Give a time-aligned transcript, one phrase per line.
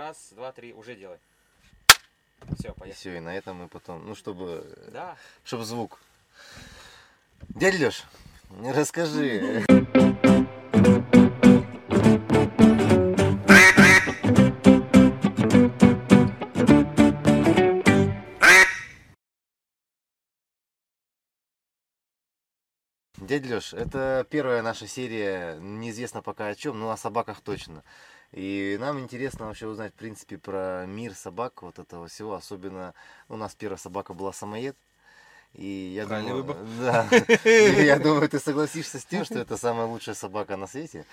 [0.00, 1.18] Раз, два, три, уже делай.
[2.58, 2.92] Все, И поехали.
[2.92, 5.14] все, и на этом мы потом, ну, чтобы, Да.
[5.44, 6.00] чтобы звук.
[7.50, 8.04] Дядя Леш,
[8.64, 9.62] расскажи.
[23.18, 27.84] Дядя Леш, это первая наша серия, неизвестно пока о чем, но о собаках точно.
[28.32, 32.34] И нам интересно вообще узнать, в принципе, про мир собак, вот этого всего.
[32.34, 32.94] Особенно
[33.28, 34.76] у нас первая собака была самоед.
[35.54, 37.08] И я Правильный думаю, да,
[37.44, 41.04] И я думаю, ты согласишься с тем, что это самая лучшая собака на свете.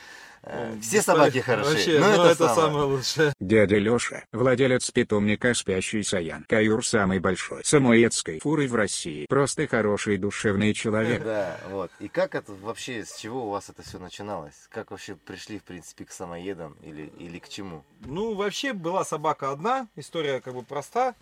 [0.43, 2.55] Э, Все собаки хороши, Вообще, но ну, это, это самое.
[2.55, 3.33] самое лучшее.
[3.39, 6.45] Дядя Лёша, владелец питомника «Спящий Саян».
[6.47, 9.25] Каюр самый большой самоедской фуры в России.
[9.27, 11.23] Просто хороший душевный человек.
[11.23, 11.91] Да, вот.
[11.99, 14.67] И как это вообще, с чего у вас это все начиналось?
[14.69, 17.83] Как вообще пришли, в принципе, к самоедам или, или к чему?
[18.05, 21.15] Ну, вообще была собака одна, история как бы проста.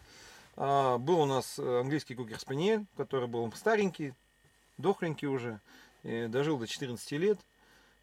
[0.57, 4.13] А, был у нас э, английский кукер спаниель, который был старенький,
[4.77, 5.59] дохленький уже,
[6.03, 7.39] дожил до 14 лет.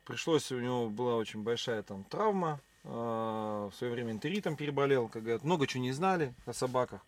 [0.05, 5.23] Пришлось, у него была очень большая там травма, а, в свое время энтеритом переболел, как
[5.23, 7.00] говорят, много чего не знали о собаках.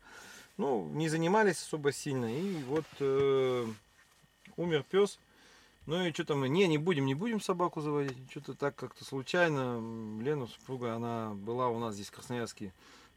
[0.56, 3.66] Ну, не занимались особо сильно, и вот э,
[4.56, 5.18] умер пес.
[5.86, 8.16] Ну и что-то мы, не, не будем, не будем собаку заводить.
[8.30, 9.82] Что-то так как-то случайно.
[10.22, 12.72] Лена, супруга, она была у нас здесь в Красноярске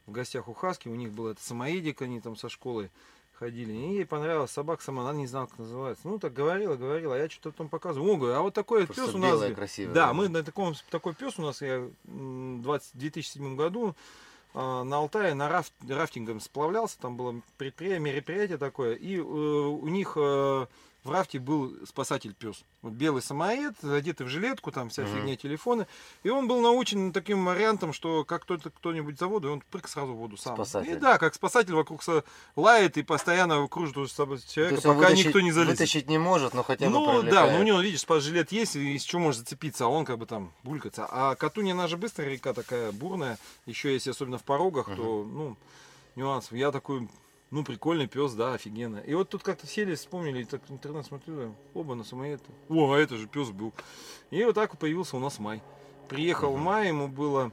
[0.08, 0.88] в гостях у Хаски.
[0.88, 2.90] У них было это самоедик, они там со школы
[3.34, 3.72] ходили.
[3.72, 6.08] И ей понравилась собака сама, она не знала, как называется.
[6.08, 8.12] Ну так говорила, говорила, а я что-то потом показываю.
[8.12, 9.30] О, говорю, а вот такой Просто пес у нас.
[9.30, 10.12] белая, красивая, Да, да.
[10.14, 13.94] мы на таком, такой пес у нас, я м, 20, в 2007 году
[14.54, 19.86] а, на Алтае на рафт, рафтингом сплавлялся, там было предприятие, мероприятие такое, и э, у
[19.88, 20.66] них э,
[21.04, 22.62] в рафте был спасатель пес.
[22.82, 25.86] Вот белый самоед, одетый в жилетку, там вся фигня, телефоны.
[26.22, 29.88] И он был научен таким вариантом, что как кто-то кто-нибудь за воду, и он прыг
[29.88, 30.56] сразу в воду сам.
[30.56, 30.90] Спасатель.
[30.92, 32.02] И да, как спасатель вокруг
[32.56, 35.78] лает и постоянно кружит у собой То человека, пока вытащить- никто не залезет.
[35.78, 37.52] Вытащить не может, но хотя бы Ну да, привлекает.
[37.54, 40.26] ну у него, видишь, спас-жилет есть, и из чего может зацепиться, а он как бы
[40.26, 41.06] там булькаться.
[41.10, 45.56] А Катуня, она же быстрая река такая, бурная, еще если особенно в порогах, то, ну,
[46.16, 46.48] нюанс.
[46.50, 47.08] Я такой,
[47.50, 48.98] ну, прикольный пес, да, офигенно.
[48.98, 52.42] И вот тут как-то сели, вспомнили, так интернет смотрю, оба на самоед.
[52.68, 53.72] О, а это же пес был.
[54.30, 55.62] И вот так вот появился у нас май.
[56.08, 56.62] Приехал Мгм.
[56.62, 57.52] май, ему было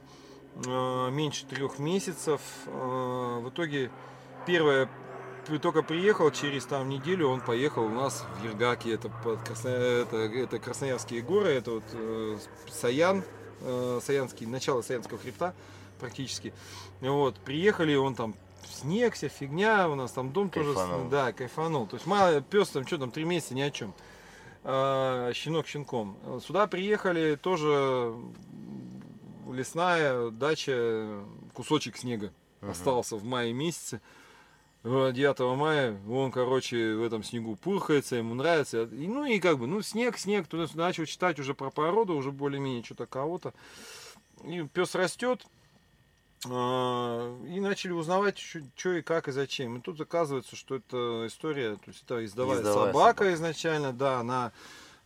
[0.64, 2.40] э, меньше трех месяцев.
[2.66, 3.90] Э, в итоге
[4.46, 4.88] первое
[5.62, 10.16] только приехал, через там неделю он поехал у нас в Ергаке, это, под Красно- это,
[10.16, 13.22] это Красноярские горы, это вот э, Саян,
[13.60, 15.54] э, Саянский, начало Саянского хребта
[16.00, 16.52] практически.
[17.00, 18.34] Вот, приехали, он там
[18.76, 21.06] снег, вся фигня, у нас там дом тоже, Кайфанул.
[21.06, 21.86] с- да, кайфанул.
[21.86, 23.94] То есть мало, пес там, что там, три месяца, ни о чем.
[24.64, 26.16] А, щенок щенком.
[26.44, 28.14] Сюда приехали тоже
[29.52, 31.22] лесная дача,
[31.54, 32.70] кусочек снега Мгм.
[32.72, 34.00] остался в мае месяце.
[34.84, 38.82] Э, 9 мая он, короче, в этом снегу пурхается, ему нравится.
[38.84, 42.30] И, ну и как бы, ну снег, снег, туда начал читать уже про породу, уже
[42.30, 43.52] более-менее что-то кого-то.
[44.44, 45.44] И пес растет.
[46.50, 49.76] А, И начали узнавать, что и как и зачем.
[49.76, 53.34] И тут оказывается, что это история, то есть это издовая, Ездовая собака, собака.
[53.34, 54.52] изначально, да, она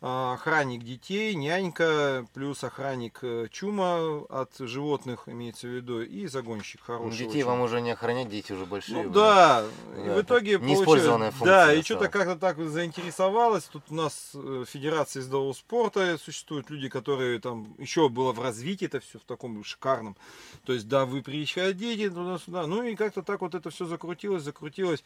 [0.00, 3.98] охранник детей, нянька, плюс охранник э, чума
[4.30, 7.18] от животных, имеется в виду, и загонщик Ну, хороший.
[7.18, 7.44] детей очень.
[7.44, 8.94] вам уже не охранять, дети уже большие.
[8.94, 9.10] Ну уже.
[9.10, 9.64] да,
[9.96, 13.64] и Да, в итоге неиспользованная функция Да, и что-то как-то так вот заинтересовалась.
[13.64, 18.86] Тут у нас э, Федерация издового спорта существуют люди, которые там еще было в развитии
[18.86, 20.16] это все в таком шикарном.
[20.64, 22.66] То есть, да, вы приезжаете туда-сюда.
[22.66, 25.04] Ну и как-то так вот это все закрутилось, закрутилось.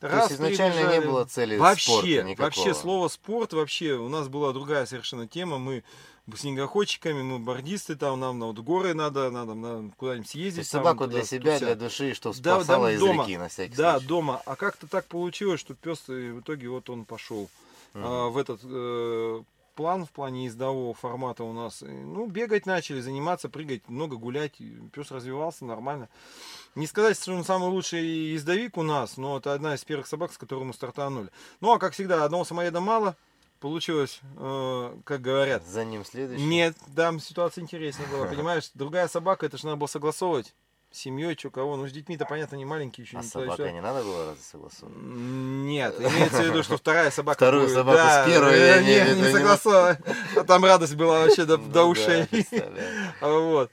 [0.00, 1.06] То есть изначально не прибежали.
[1.06, 2.44] было цели Вообще, спорта никакого.
[2.46, 5.58] вообще слово спорт вообще у нас была другая совершенно тема.
[5.58, 5.84] Мы
[6.36, 10.70] снегоходчиками, мы бордисты там, нам на вот горы надо, надо, надо куда-нибудь съездить.
[10.70, 11.66] там, собаку туда, для себя, туда.
[11.66, 13.24] для души, чтобы Да, да, спасала из дома.
[13.24, 14.06] реки на всякий Да, случай.
[14.08, 14.42] дома.
[14.46, 17.48] А как-то так получилось, что пес в итоге вот он пошел
[17.94, 18.04] Мгм.
[18.06, 19.42] а, в этот э,
[19.74, 21.82] план в плане ездового формата у нас.
[21.82, 24.52] И, Ну, бегать начали, заниматься, прыгать, много гулять.
[24.92, 26.08] Пес развивался нормально.
[26.74, 28.02] Не сказать, что он самый лучший
[28.32, 31.28] ездовик у нас, но это одна из первых собак, с которой мы стартанули.
[31.60, 33.16] Ну, а как всегда, одного самоеда мало.
[33.62, 36.42] Получилось, э, как говорят, За ним следующий.
[36.44, 38.70] нет, там ситуация интереснее была, понимаешь?
[38.74, 40.52] Другая собака, это же надо было согласовывать.
[40.90, 41.76] с Семьей, что кого.
[41.76, 43.16] Ну, с детьми-то, понятно, не маленькие еще.
[43.16, 44.98] А не с туда не надо было разве согласовывать?
[45.00, 47.36] Нет, имеется в виду, что вторая собака.
[47.36, 49.98] Вторую будет, собаку с первой, э, я в не, не не согласовывать.
[50.36, 52.26] А там радость была вообще до, Ну до да, ушей.
[52.26, 52.88] представляю.
[53.22, 53.70] А Вот.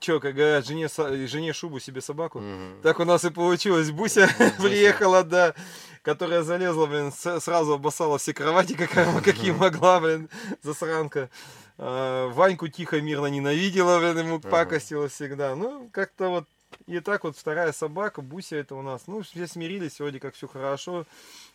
[0.00, 0.88] Че, как говорят, жене,
[1.26, 2.38] жене шубу, себе собаку.
[2.40, 2.82] Мгм.
[2.82, 3.90] Так у нас и получилось.
[3.90, 4.28] Буся
[4.58, 5.54] приехала, да,
[6.02, 10.28] которая залезла, блин, сразу обоссала все кровати, какая, какие могла, блин,
[10.62, 11.30] засранка.
[11.78, 15.54] А, Ваньку тихо, мирно ненавидела, блин, ему пакостила всегда.
[15.56, 16.48] Ну, как-то вот
[16.86, 19.02] И так вот вторая собака, Буся это у нас.
[19.06, 21.06] Ну, все смирились, вроде как все хорошо.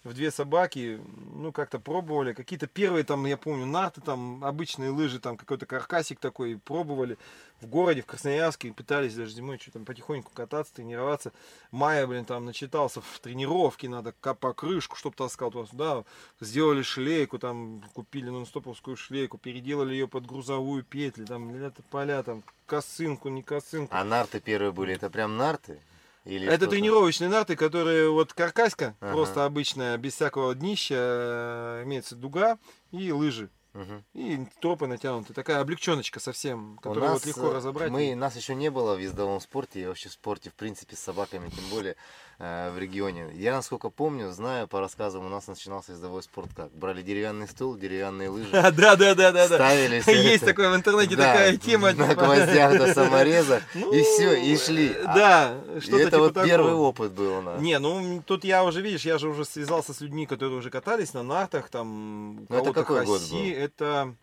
[0.07, 1.01] В две собаки,
[1.33, 2.31] ну, как-то пробовали.
[2.31, 7.17] Какие-то первые там, я помню, нарты там, обычные лыжи, там какой-то каркасик такой пробовали.
[7.59, 11.33] В городе, в Красноярске пытались даже зимой что там потихоньку кататься, тренироваться.
[11.71, 16.05] Майя, блин, там начитался в тренировке, надо по крышку, чтобы таскал туда-сюда.
[16.39, 22.43] Сделали шлейку, там купили нон-стоповскую шлейку, переделали ее под грузовую петли, там, это поля, там,
[22.65, 23.93] косынку, не косынку.
[23.93, 25.81] А нарты первые были, это прям нарты?
[26.27, 29.13] Или это тренировочные нарты, которые вот каркаська, Ага.
[29.13, 32.59] просто обычная, без всякого днища, э, имеется дуга
[32.91, 33.49] и лыжи.
[33.73, 34.03] Мгм.
[34.13, 35.33] И топы натянуты.
[35.33, 37.91] Такая облегченочка совсем, которую нас, вот легко э, разобрать.
[37.91, 40.99] Мы, нас еще не было в ездовом спорте, и вообще в спорте, в принципе, с
[40.99, 41.95] собаками, тем более
[42.39, 43.31] в регионе.
[43.33, 46.71] Я, насколько помню, знаю по рассказам, у нас начинался ездовой спорт как?
[46.71, 49.47] Брали деревянный стул, деревянные лыжи, Да, да, да, да, да.
[49.47, 50.45] ставили Есть это.
[50.47, 51.93] такое в интернете, такая тема.
[51.93, 52.25] На типа.
[52.25, 54.89] гвоздях до самореза, и Ну, все, и шли.
[54.89, 57.59] э, А- Да, И что-то это типа вот первый опыт был у нас.
[57.59, 61.13] Не, ну тут я уже, видишь, я же уже связался с людьми, которые уже катались
[61.15, 63.37] на нартах, там, Ну, это кого-то какой год был?
[63.47, 64.13] это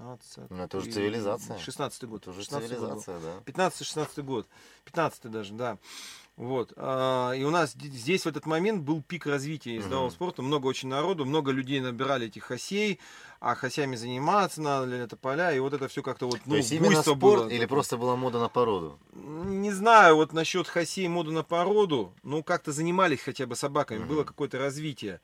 [0.00, 0.50] 2015.
[0.50, 1.58] Ну, это уже цивилизация.
[1.58, 2.22] 16 год.
[2.22, 3.00] Это уже 16 год был.
[3.00, 3.68] цивилизация, да.
[3.68, 4.46] 15-16 год.
[4.84, 5.78] 15 даже, да.
[6.36, 6.72] Вот.
[6.76, 10.14] а, И у нас здесь в этот момент был пик развития ездового Мгм.
[10.14, 10.42] спорта.
[10.42, 12.98] Много очень народу, много людей набирали этих хосей,
[13.40, 15.52] а хосями заниматься надо, ли это поля.
[15.52, 17.48] И вот это все как-то вот, ну, То есть именно спорт было.
[17.48, 18.98] или просто была мода на породу?
[19.12, 24.08] Не знаю, вот насчет хосей моду на породу, ну как-то занимались хотя бы собаками, Мгм.
[24.08, 25.20] было какое-то развитие.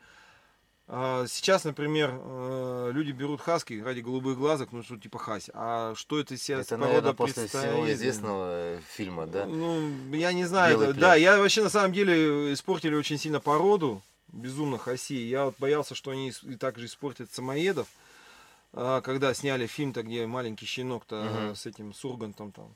[0.89, 5.51] А, Сейчас, например, э, люди берут хаски ради голубых глазок, ну что типа хаси.
[5.55, 9.47] А что это себя Это, наверное, после всего известного э, фильма, да?
[9.47, 10.81] Ну, я не знаю.
[10.81, 14.01] Это- да, я вообще на самом деле испортили очень сильно породу.
[14.29, 15.27] Безумно хасей.
[15.29, 17.89] Я вот боялся, что они и так же испортят самоедов.
[18.73, 22.69] А, Когда сняли фильм-то, где маленький щенок-то э, с этим Сургантом там.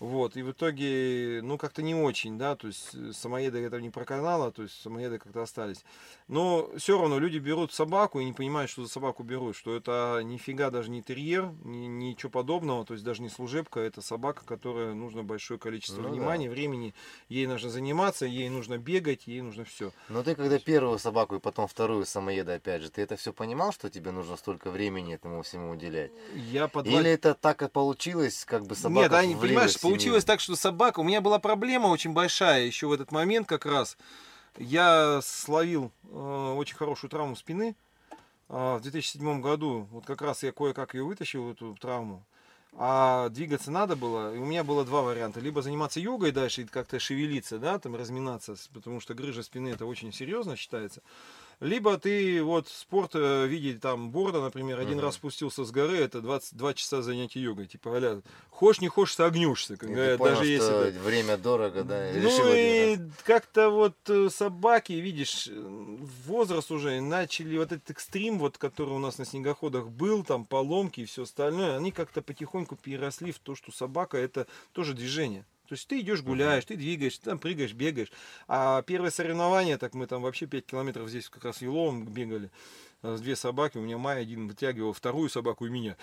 [0.00, 3.90] Вот, и в итоге, ну, как-то не очень, да, то есть э, самоеды это не
[3.90, 5.84] проканало, то есть самоеды как-то остались.
[6.26, 10.22] Но все равно люди берут собаку и не понимают, что за собаку берут, что это
[10.24, 14.94] нифига даже не терьер, ни, ничего подобного, то есть даже не служебка, это собака, которая
[14.94, 16.14] нужно большое количество Ну да.
[16.14, 16.94] внимания, времени,
[17.28, 19.92] ей нужно заниматься, ей нужно бегать, ей нужно все.
[20.08, 23.70] Но ты когда первую собаку и потом вторую самоеда, опять же, ты это все понимал,
[23.70, 26.10] что тебе нужно столько времени этому всему уделять?
[26.36, 29.89] Я по два- Или это так и получилось, как бы собака Нет, Ань, влилась понимаешь?
[29.90, 31.00] Получилось так, что собака...
[31.00, 33.96] У меня была проблема очень большая еще в этот момент как раз.
[34.58, 37.76] Я словил э, очень хорошую травму спины.
[38.48, 42.24] А, в 2007 году, вот как раз я кое-как ее вытащил, эту травму.
[42.72, 45.40] А двигаться надо было, и у меня было два варианта.
[45.40, 49.86] Либо заниматься йогой дальше и как-то шевелиться, да, там разминаться, потому что грыжа спины это
[49.86, 51.02] очень серьезно считается.
[51.60, 55.04] Либо ты вот спорт э, в виде там борда, например, один Мгм.
[55.04, 57.66] раз спустился с горы, это 22 часа занятий йогой.
[57.66, 59.76] Типа, аля, хочешь не хочешь, согнешься.
[59.76, 63.00] Как ты говорят, понял, даже если это- время дорого, да, ну и раз.
[63.24, 65.96] как-то вот э, собаки, видишь, э,
[66.26, 71.00] возраст уже начали вот этот экстрим, вот который у нас на снегоходах был, там поломки
[71.00, 75.44] и все остальное, они как-то потихоньку переросли в то, что собака это тоже движение.
[75.70, 78.10] То есть ты идешь гуляешь, ты двигаешься, там прыгаешь, бегаешь.
[78.48, 82.50] А первое соревнование, так мы там вообще 5 километров здесь как раз в Еловом бегали.
[83.02, 85.96] Две собаки, у меня Майя один вытягивал вторую собаку и меня.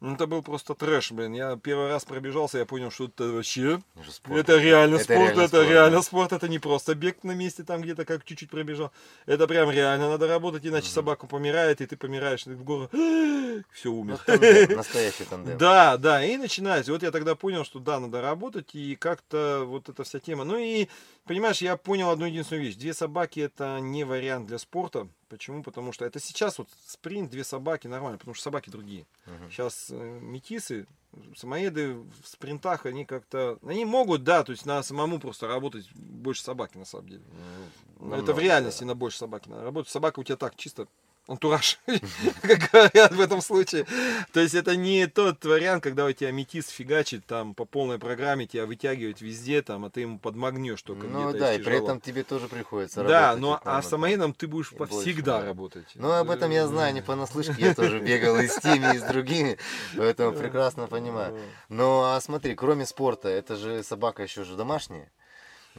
[0.00, 1.34] Ну, Это был просто трэш, блин.
[1.34, 4.40] Я первый раз пробежался, я понял, что это вообще Это спорт.
[4.40, 6.02] это реально Это спорт, реально это спорт, реально да.
[6.02, 8.90] спорт, это не просто бег на месте там где-то как чуть-чуть пробежал.
[9.26, 10.94] Это прям реально надо работать, иначе Мгм.
[10.94, 12.88] собака помирает, и ты помираешь, ты в гору,
[13.72, 14.18] все Ну, умер.
[14.26, 15.58] тандем, настоящий тандем.
[15.58, 16.90] Да, да, и начинается.
[16.90, 20.42] Вот я тогда понял, что да, надо работать, и как-то вот эта вся тема.
[20.42, 20.88] Ну и,
[21.24, 22.76] понимаешь, я понял одну единственную вещь.
[22.76, 25.08] Две собаки это не вариант для спорта.
[25.28, 25.62] Почему?
[25.62, 29.06] Потому что это сейчас вот спринт, две собаки нормально, потому что собаки другие.
[29.26, 29.50] Мгм.
[29.50, 30.86] Сейчас э, метисы,
[31.36, 33.58] самоеды в спринтах, они как-то...
[33.62, 37.22] Они могут, да, то есть надо самому просто работать больше собаки на самом деле.
[37.98, 38.86] Ну, это намного, в реальности да.
[38.86, 39.90] на больше собаки надо работать.
[39.90, 40.86] Собака у тебя так, чисто
[41.28, 41.78] антураж,
[42.42, 43.86] как говорят в этом случае.
[44.32, 48.46] То есть это не тот вариант, когда у тебя метис фигачит там по полной программе,
[48.46, 52.24] тебя вытягивает везде, там, а ты ему подмагнешь только Ну да, и при этом тебе
[52.24, 53.40] тоже приходится Да, работать.
[53.40, 53.88] но вот там а это.
[53.88, 55.46] самоедом ты будешь больше, повсегда да.
[55.46, 55.86] работать.
[55.94, 59.02] Ну, об этом я знаю не понаслышке, я тоже бегал и с теми, и с
[59.02, 59.58] другими,
[59.96, 61.38] поэтому прекрасно понимаю.
[61.68, 65.10] Ну, а смотри, кроме спорта, это же собака еще же домашняя.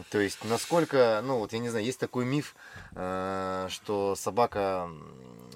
[0.09, 2.55] То есть, насколько, ну, вот я не знаю, есть такой миф,
[2.95, 4.89] э, что собака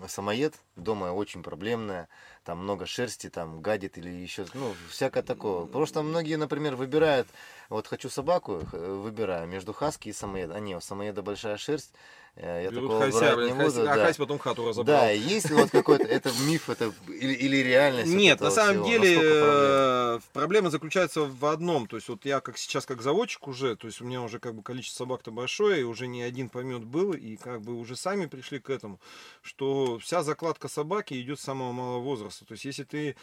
[0.07, 2.07] самоед дома очень проблемная,
[2.43, 5.67] там много шерсти, там гадит или еще, ну, всякое такое.
[5.85, 7.27] Что многие, например, выбирают,
[7.69, 10.55] вот хочу собаку, выбираю между хаски и самоеда.
[10.55, 11.93] А не, у самоеда большая шерсть,
[12.39, 13.81] я Берут такого хася, брать блин, не буду.
[13.81, 14.05] а да.
[14.05, 14.99] хась потом хату разобрал.
[14.99, 18.13] Да, есть ли вот какой-то, это миф, это или, или реальность?
[18.13, 18.87] Нет, на самом всего?
[18.87, 20.17] деле Насколько проблема?
[20.17, 21.87] э, проблема заключается в одном.
[21.87, 24.53] То есть вот я как сейчас как заводчик уже, то есть у меня уже как
[24.53, 28.27] бы количество собак-то большое, и уже не один помет был, и как бы уже сами
[28.27, 28.99] пришли к этому,
[29.41, 32.45] что вся закладка собаки идет с самого малого возраста.
[32.45, 33.15] То есть если ты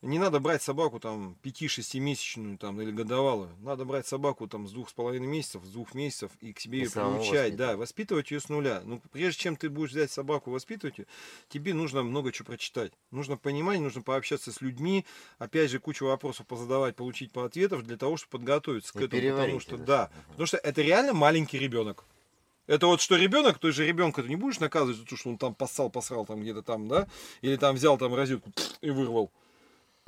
[0.00, 3.50] не надо брать собаку там 5-6 месячную там или годовалую.
[3.60, 6.78] Надо брать собаку там с двух с половиной месяцев, с двух месяцев и к себе
[6.78, 7.56] И ее приучать.
[7.56, 8.80] Да, воспитывать ее с нуля.
[8.84, 11.06] Ну, прежде чем ты будешь взять собаку воспитывать, её,
[11.48, 12.92] тебе нужно много чего прочитать.
[13.10, 15.04] Нужно понимать, нужно пообщаться с людьми,
[15.38, 19.36] опять же, кучу вопросов позадавать, получить по ответов для того, чтобы подготовиться к И этому.
[19.36, 20.14] Потому что, да, всё.
[20.16, 20.24] Мгм.
[20.30, 22.04] потому что это реально маленький ребенок.
[22.68, 25.38] Это вот что ребенок, то же ребенка ты не будешь наказывать за то, что он
[25.38, 27.08] там поссал, посрал там где-то там, да,
[27.40, 28.52] или там взял там розетку
[28.82, 29.32] и вырвал.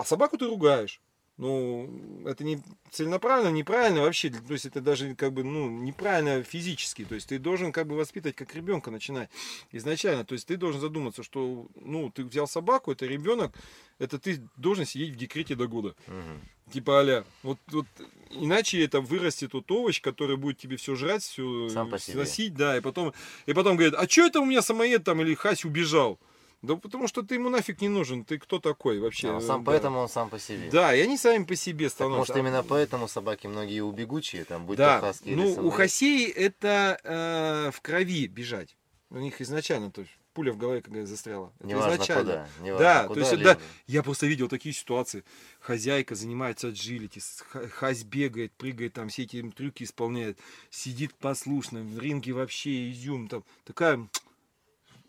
[0.01, 0.99] А собаку ты ругаешь.
[1.37, 4.31] Ну, это не целенаправленно, неправильно вообще.
[4.31, 7.05] То есть это даже как бы, ну, неправильно физически.
[7.05, 9.29] То есть ты должен как бы воспитывать как ребенка начинать
[9.73, 10.25] изначально.
[10.25, 13.55] То есть ты должен задуматься, что, ну, ты взял собаку, это ребенок,
[13.99, 15.95] это ты должен сидеть в декрете до года.
[16.07, 16.41] Мгм.
[16.73, 17.25] Типа аля.
[17.43, 17.87] Вот, вот
[18.31, 22.15] иначе это вырастет тот овощ, который будет тебе все жрать, все Сам себе.
[22.15, 23.13] сносить, да, и потом,
[23.45, 26.19] и потом говорит, а что это у меня самоед там или хась убежал?
[26.63, 29.35] Да потому что ты ему нафиг не нужен, ты кто такой вообще?
[29.35, 29.71] А, сам, Да.
[29.73, 30.69] Поэтому он сам по себе.
[30.71, 32.19] Да, и они сами по себе Так, становятся.
[32.19, 36.29] может именно поэтому собаки многие убегучие, там, будь Да, то хаски или ну у хасей
[36.29, 38.77] это э, в крови бежать.
[39.09, 41.53] У них изначально, то есть пуля в голове, как говорят, застряла.
[41.59, 42.23] Это Неважно изначально.
[42.23, 42.49] куда.
[42.61, 45.25] Неважно Да, куда, то есть, да, я просто видел такие ситуации.
[45.61, 50.39] Хозяйка занимается аджилити, с- ха- хась бегает, прыгает, там все эти трюки исполняет,
[50.71, 53.27] сидит послушно, в ринге вообще изюм.
[53.29, 54.07] Там, такая,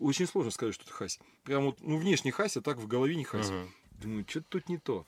[0.02, 1.18] очень сложно сказать, что это хась.
[1.44, 3.48] Прям вот, ну, внешне хась, а так в голове не хась.
[3.48, 3.72] Мгм.
[4.02, 5.06] Думаю, что-то тут не то.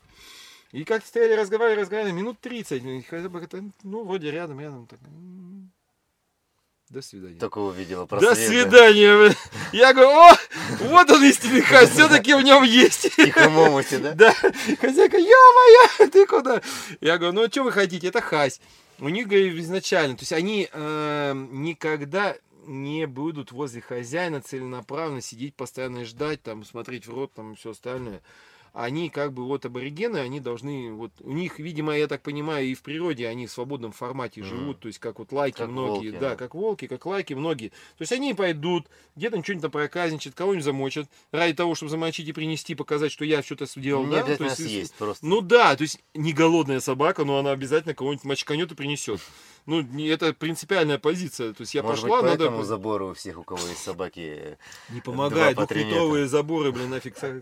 [0.71, 2.83] И как стояли, разговаривали, разговаривали, минут 30.
[2.83, 4.87] и собака так, ну, вроде рядом, рядом.
[4.87, 4.99] Так,
[6.89, 7.39] до свидания.
[7.39, 8.89] Только увидела До просвет, да.
[8.89, 9.17] свидания.
[9.17, 9.35] бля.
[9.73, 10.37] Я говорю, о,
[10.81, 13.11] вот он истинный хась, все-таки в нем есть.
[13.11, 14.13] В тихом омуте, да?
[14.13, 14.33] Да,
[14.79, 16.61] хозяйка, ё-моё, ты куда?
[17.01, 18.61] Я говорю, ну а что вы хотите, это хась.
[18.99, 22.35] У них, говорю, изначально, то есть они э, никогда
[22.65, 27.71] не будут возле хозяина целенаправленно сидеть, постоянно ждать, там, смотреть в рот, там, и все
[27.71, 28.21] остальное.
[28.77, 32.73] Они как бы вот аборигены, они должны, вот у них, видимо, я так понимаю, и
[32.73, 34.49] в природе они в свободном формате Мгм.
[34.49, 36.35] живут, то есть как вот лайки Как многие, волки, да, да.
[36.35, 37.69] как волки, как лайки многие.
[37.69, 42.75] То есть они пойдут, где-то что-нибудь там кого-нибудь замочат, ради того, чтобы замочить и принести,
[42.75, 45.25] показать, что я что-то сделал, Не да, то обязательно есть, съесть, просто.
[45.25, 49.21] ну да, то есть не голодная собака, но она обязательно кого-нибудь мочканет и принесет.
[49.65, 51.53] Ну, это принципиальная позиция.
[51.53, 52.67] То есть я Может пошла, быть, поэтому надо...
[52.67, 54.57] заборы у всех, у кого есть собаки.
[54.89, 57.15] Не помогает, двухлитровые заборы, блин, нафиг.
[57.15, 57.41] Так...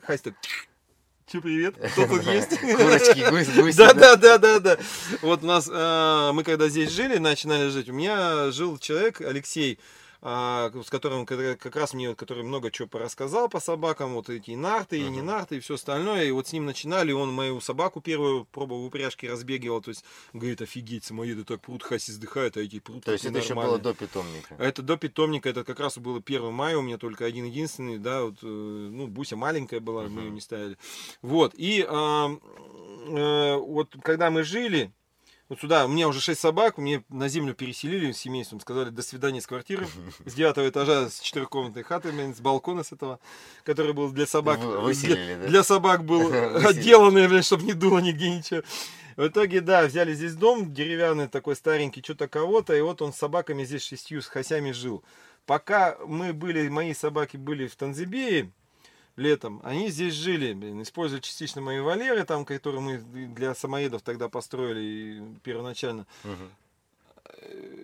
[1.26, 1.76] Че, привет?
[1.94, 2.60] Кто тут есть?
[2.60, 3.78] Курочки, гусь, гуси.
[3.78, 4.78] Да, да, да, да, да.
[5.22, 9.80] Вот у нас, э, мы когда здесь жили, начинали жить, у меня жил человек, Алексей,
[9.80, 14.56] а, с которым как раз мне, который много чего порассказал по собакам, вот эти и
[14.56, 16.24] нарты, и не нарты, и все остальное.
[16.24, 20.06] И вот с ним начинали, он мою собаку первую пробовал в упряжке разбегивал, то есть
[20.32, 23.64] говорит, офигеть, самоеды так прут, хаси сдыхают, а эти прут То есть это еще было
[23.64, 23.84] ненормальные».
[23.84, 24.56] до питомника.
[24.58, 28.24] Это до питомника, это как раз было 1 мая, у меня только один единственный, да,
[28.24, 30.78] вот, э, ну, Буся маленькая была, мы ее не ставили.
[31.22, 34.94] Вот, и а, э, вот когда мы жили,
[35.54, 39.04] вот сюда, у меня уже 6 собак, мне на землю переселили с семейством, сказали до
[39.04, 39.88] свидания с квартиры,
[40.26, 43.20] с девятого этажа, с четырехкомнатной хаты, с балкона с этого,
[43.64, 45.48] который был для собак, для, выселили, да?
[45.48, 46.34] для собак был
[46.68, 48.64] отделанный, чтобы не дуло нигде ничего.
[49.16, 53.18] В итоге, да, взяли здесь дом деревянный, такой старенький, что-то кого-то, и вот он с
[53.18, 55.04] собаками здесь шестью, с хосями жил.
[55.46, 58.50] Пока мы были, мои собаки были в Танзибее
[59.16, 64.30] летом, они здесь жили, блин, использовали частично мои вольеры, там, которые мы для самоедов тогда
[64.30, 66.08] построили первоначально.
[66.24, 66.50] Мгм.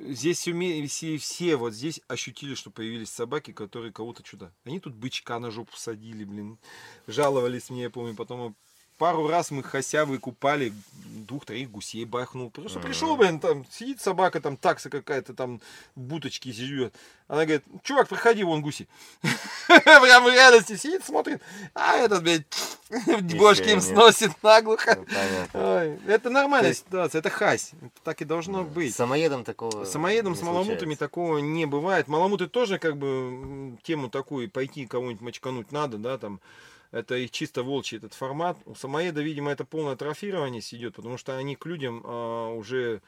[0.09, 4.51] Здесь уме- все, все вот здесь ощутили, что появились собаки, которые кого-то что-то.
[4.63, 6.57] Они тут бычка на жопу садили, блин.
[7.07, 8.15] Жаловались мне, я помню.
[8.15, 8.55] Потом
[8.99, 10.73] пару раз мы хося выкупали,
[11.29, 12.49] двух-троих гусей бахнул.
[12.49, 15.61] Потому что пришел, блин, там сидит собака, там такса какая-то, там
[15.95, 16.93] буточки живет.
[17.27, 18.87] Она говорит, чувак, проходи, вон гуси.
[19.67, 21.41] Прям в реальности сидит, смотрит,
[21.73, 22.45] а этот, блядь,
[23.37, 24.99] бошки им сносит наглухо.
[25.53, 27.71] Ну, это нормальная ситуация, это хась.
[28.03, 28.95] Так и должно быть.
[28.95, 32.07] Самоедом такого самоедом, с маламутами такого не бывает.
[32.07, 36.41] Маламуты тоже как бы тему такую, пойти кого-нибудь мочкануть надо, да, там.
[36.91, 38.58] Это их чисто волчий этот формат.
[38.65, 43.01] У самоеда, видимо, это полное атрофирование идет, потому что они к людям а, уже,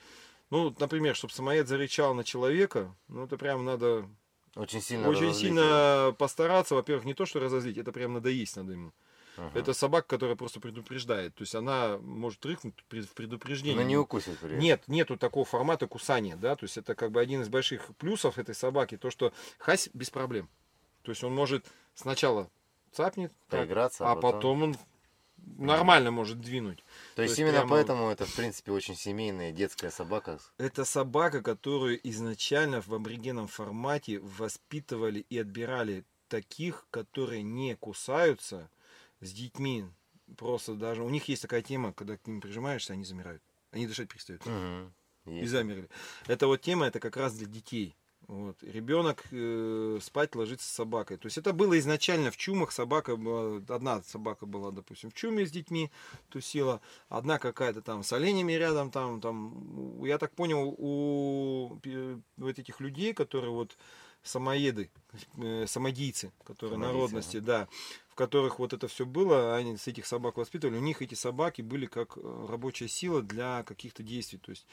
[0.52, 4.08] ну, например, чтобы самоед зарычал на человека, ну, это прям надо
[4.56, 6.76] Очень сильно очень разозлить сильно постараться.
[6.76, 8.94] Во-первых, не то, что разозлить, это прям надоесть надо ему.
[9.38, 9.52] Мгм.
[9.56, 11.34] Это собака, которая просто предупреждает.
[11.36, 13.78] То есть она может рыкнуть в предупреждении.
[13.78, 14.60] Но не укусит при этом.
[14.60, 18.38] Нет, нету такого формата кусания, да, то есть это как бы один из больших плюсов
[18.38, 20.50] этой собаки, то что хась без проблем.
[21.02, 22.50] То есть он может сначала
[22.92, 24.78] цапнет, так, Поиграться, а потом он
[25.58, 26.84] нормально может двинуть.
[27.16, 30.40] То есть есть именно прямо- поэтому это, в принципе, очень семейная детская собака.
[30.58, 38.70] Это собака, которую изначально в аборигенном формате воспитывали и отбирали таких, которые не кусаются
[39.20, 39.86] с детьми.
[40.38, 43.42] Просто даже у них есть такая тема, когда к ним прижимаешься, они замирают.
[43.72, 44.46] Они дышать перестают.
[44.46, 44.94] Мгм.
[45.26, 45.88] и замерли.
[46.26, 47.96] Это вот тема, это как раз для детей.
[48.32, 48.64] Вот.
[48.64, 51.18] Ребенок э, спать ложится с собакой.
[51.18, 52.72] То есть это было изначально в чумах.
[52.72, 55.92] Собака была, одна собака была, допустим, в чуме с детьми
[56.30, 61.78] тусила, одна какая-то там с оленями рядом, там, там, я так понял, у
[62.38, 63.78] вот этих людей, которые вот
[64.24, 64.90] самоеды,
[65.36, 67.68] э, самодийцы, которые Самодийцы, народности, да,
[68.08, 71.62] в которых вот это все было, они с этих собак воспитывали, у них эти собаки
[71.62, 74.40] были как э, рабочая сила для каких-то действий.
[74.40, 74.66] То есть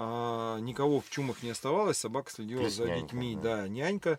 [0.00, 3.56] а, никого в чумах не оставалось, собака следила Плюс за нянька, детьми, да.
[3.62, 4.18] да, нянька.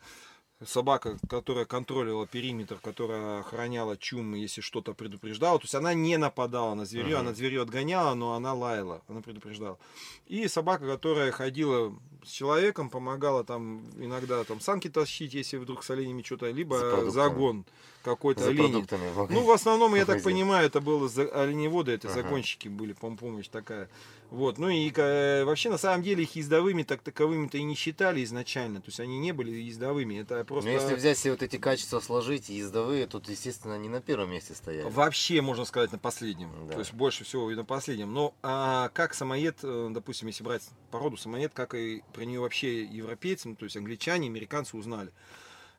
[0.65, 5.57] Собака, которая контролировала периметр, которая охраняла чумы, если что-то предупреждала.
[5.57, 7.27] То есть она не нападала на зверье, Мгм.
[7.27, 9.79] она зверье отгоняла, но она лаяла, она предупреждала.
[10.27, 11.95] И собака, которая ходила
[12.25, 16.77] с человеком, помогала там иногда там санки тащить, если вдруг с оленями что-то, За либо
[16.77, 17.09] продуктами.
[17.09, 17.65] загон
[18.03, 18.87] какой-то магазин.
[19.29, 22.21] Ну, в основном, я так понимаю, это было за оленеводы, это Ага.
[22.23, 23.89] загонщики были, пом- помощь такая.
[24.31, 24.59] Вот.
[24.59, 28.79] Ну и э, вообще, на самом деле, их ездовыми так таковыми-то и не считали изначально.
[28.79, 30.19] То есть они не были ездовыми.
[30.19, 30.69] Это Но просто...
[30.69, 34.53] Ну, если взять все вот эти качества сложить, ездовые, тут, естественно, не на первом месте
[34.53, 34.87] стояли.
[34.87, 36.51] Вообще, можно сказать, на последнем.
[36.67, 36.73] Да.
[36.73, 38.13] То есть больше всего и на последнем.
[38.13, 42.83] Но а, как самоед, э, допустим, если брать породу самоед, как и про нее вообще
[42.83, 45.11] европейцы, ну, то есть англичане, американцы узнали.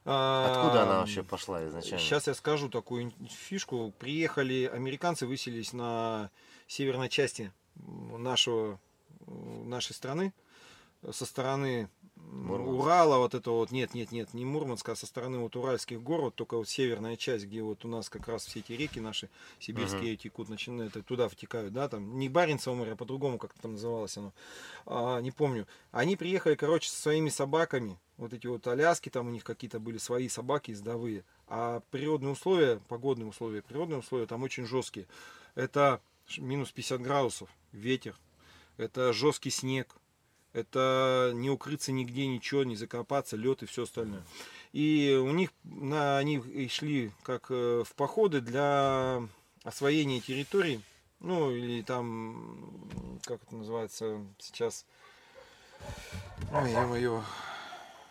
[0.04, 1.98] Откуда она вообще пошла изначально?
[1.98, 3.92] Сейчас я скажу такую фишку.
[3.98, 6.30] Приехали американцы, выселись на
[6.66, 8.78] северной части нашего,
[9.26, 10.32] нашей страны,
[11.10, 11.88] со стороны
[12.30, 12.82] Мурманск.
[12.82, 16.22] Урала, вот это вот, нет, нет, нет, не Мурманска, а со стороны вот Уральских гор,
[16.22, 19.28] вот только вот северная часть, где вот у нас как раз все эти реки наши
[19.58, 23.72] сибирские текут, начинают, это туда втекают, да, там, не Баренцево море, а по-другому как-то там
[23.72, 24.32] называлось оно,
[24.86, 25.66] а, не помню.
[25.90, 29.98] Они приехали, короче, со своими собаками, вот эти вот аляски, там у них какие-то были
[29.98, 35.06] свои собаки ездовые, а природные условия, погодные условия, природные условия там очень жесткие.
[35.54, 36.00] Это
[36.38, 38.14] минус 50 градусов, ветер,
[38.76, 39.96] это жесткий снег,
[40.52, 44.24] это не укрыться нигде, ничего, не закопаться, лед и все остальное.
[44.72, 49.22] И у них на, они шли как э, в походы для
[49.64, 50.80] освоения территорий,
[51.20, 54.84] ну или там, как это называется сейчас,
[56.52, 57.22] ой, ё-моё,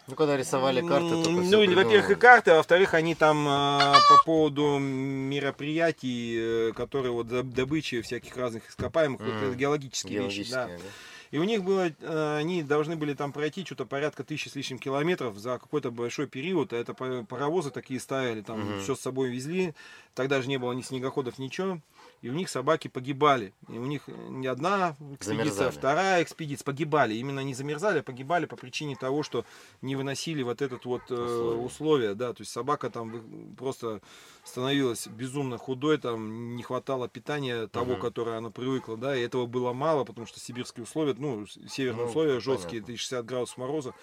[0.08, 3.96] Ну, когда рисовали карты, только Ну, или, во-первых, и карты, а во-вторых, они там а,
[4.10, 9.46] по поводу мероприятий, э, которые вот доб- добычи всяких разных ископаемых, вот Мгм.
[9.52, 10.66] это геологические вещи, да.
[10.68, 11.09] Геологические, да.
[11.32, 14.80] И у них было, э, они должны были там пройти что-то порядка тысячи с лишним
[14.80, 16.74] километров за какой-то большой период.
[16.74, 18.82] А Это па- паровозы такие ставили, там Мгм.
[18.82, 19.74] все с собой везли.
[20.16, 21.80] Тогда же не было ни снегоходов, ничего.
[22.22, 23.54] И у них собаки погибали.
[23.70, 25.68] И у них не одна экспедиция, Замерзали.
[25.68, 27.14] а вторая экспедиция погибали.
[27.16, 29.46] Именно не замерзали, а погибали по причине того, что
[29.82, 31.62] не выносили вот этот вот э, Условия.
[31.66, 32.14] условия.
[32.16, 34.02] Да, то есть собака там просто
[34.44, 38.02] становилась безумно худой, там не хватало питания того, Мгм.
[38.02, 42.10] которое она привыкла, да, и этого было мало, потому что сибирские условия, ну, северные Ну,
[42.10, 42.92] условия жесткие, понятно.
[42.94, 43.94] это 60 градусов мороза,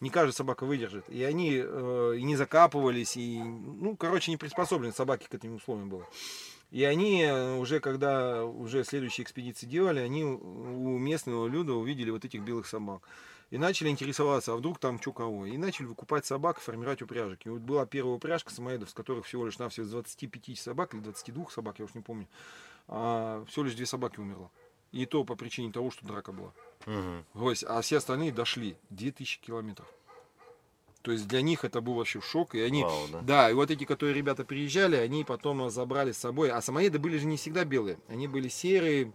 [0.00, 1.08] не каждая собака выдержит.
[1.08, 5.88] И они э, и не закапывались, и, ну, короче, не приспособлены собаки к этим условиям
[5.88, 6.06] было.
[6.72, 12.24] И они э, уже, когда уже следующие экспедиции делали, они у местного люда увидели вот
[12.24, 13.02] этих белых собак.
[13.50, 15.44] И начали интересоваться, а вдруг там что кого.
[15.44, 17.44] И начали выкупать собак, формировать упряжек.
[17.44, 21.02] И вот была первая упряжка самоедов, с которых всего лишь навсего из 25 собак или
[21.02, 22.26] 22 собак, я уж не помню,
[22.88, 24.50] а, всего лишь две собаки умерло.
[24.92, 26.54] И то по причине того, что драка была.
[27.34, 29.92] Есть, а все остальные дошли 2000 километров.
[31.02, 33.20] То есть для них это был вообще шок, и они Вау, да.
[33.20, 36.50] да, и вот эти, которые ребята приезжали, они потом забрали с собой.
[36.50, 37.98] А самоеды были же не всегда белые.
[38.08, 39.12] Они были серые,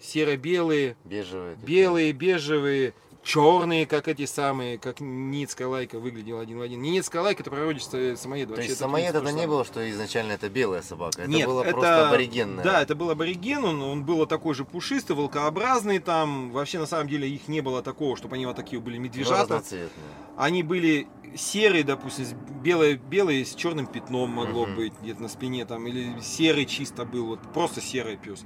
[0.00, 1.56] серо-белые, Бежевые.
[1.56, 1.66] такие.
[1.66, 6.80] белые, бежевые, черные, как эти самые, как ницкая лайка выглядела один в один.
[6.80, 8.54] Не ницкая лайка, это природистая самоеда.
[8.54, 11.22] То есть это самоеда то это же не было, что изначально это белая собака.
[11.22, 12.64] Это Нет, было это, просто аборигенная.
[12.64, 16.50] Да, это был абориген, он, он был такой же пушистый, волкообразный там.
[16.50, 19.62] Вообще, на самом деле, их не было такого, чтобы они вот такие были медвежата.
[20.36, 22.26] Они были серые, допустим,
[22.62, 24.76] белые, белые с черным пятном могло Мгм.
[24.76, 28.44] быть где-то на спине там, или серый чисто был, вот просто серый пес.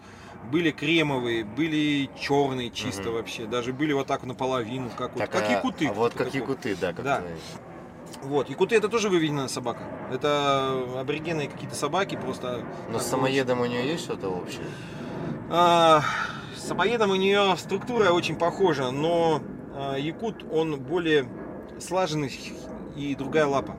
[0.51, 3.13] Были кремовые, были черные чисто Мгм.
[3.15, 5.87] вообще, даже были вот так наполовину, как, вот, Так, как а- якуты.
[5.89, 6.41] а вот как такого.
[6.53, 6.93] якуты, да.
[6.93, 7.19] Как Да.
[7.21, 7.33] твои.
[8.25, 9.81] Вот, якуты это тоже выведенная собака.
[10.13, 12.63] Это аборигенные какие-то собаки, просто...
[12.91, 14.65] Но с самоедом у нее есть что-то общее?
[15.51, 16.03] А,
[16.57, 19.41] с самоедом у нее структура очень похожа, но
[19.75, 21.27] а, якут, он более
[21.81, 22.33] слаженный
[22.97, 23.77] и другая лапа.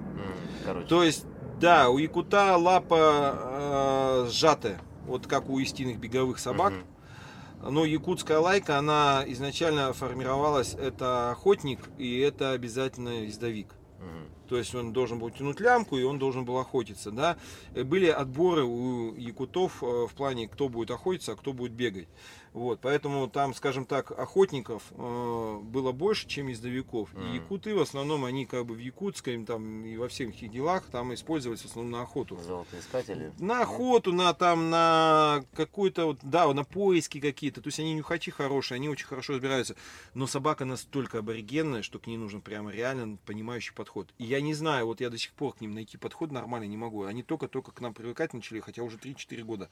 [0.65, 0.87] Короче.
[0.87, 1.25] То есть,
[1.59, 6.73] да, у якута лапа э, сжатая, вот как у истинных беговых собак.
[6.73, 7.73] Мгм.
[7.73, 13.73] Но якутская лайка, она изначально формировалась, это охотник и это обязательно ездовик.
[13.99, 14.29] Мгм.
[14.49, 17.37] То есть он должен был тянуть лямку и он должен был охотиться, да.
[17.73, 22.07] Были отборы у якутов э, в плане, кто будет охотиться, а кто будет бегать.
[22.53, 27.09] Вот, поэтому там, скажем так, охотников э, было больше, чем ездовиков.
[27.15, 27.33] И Мгм.
[27.35, 31.13] якуты в основном, они как бы в якутском там и во всех этих делах там
[31.15, 32.37] использовались в основном на охоту.
[32.41, 33.33] Золотоискатели?
[33.39, 37.61] На охоту, на там, на какую-то вот, да, на поиски какие-то.
[37.61, 39.75] То есть они нюхачи хорошие, они очень хорошо разбираются.
[40.13, 44.09] Но собака настолько аборигенная, что к ней нужен прямо реально понимающий подход.
[44.19, 46.77] И я не знаю, вот я до сих пор к ним найти подход нормально не
[46.77, 47.03] могу.
[47.05, 49.69] Они только-только к нам привыкать начали, хотя уже 3-4 года.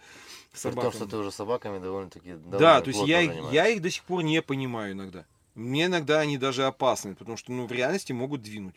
[0.51, 0.91] к При том, собакам.
[0.93, 4.23] что ты уже собаками довольно-таки Да, то есть я, их- я их до сих пор
[4.23, 5.25] не понимаю иногда.
[5.55, 8.75] Мне иногда они даже опасны, потому что ну, в реальности могут двинуть.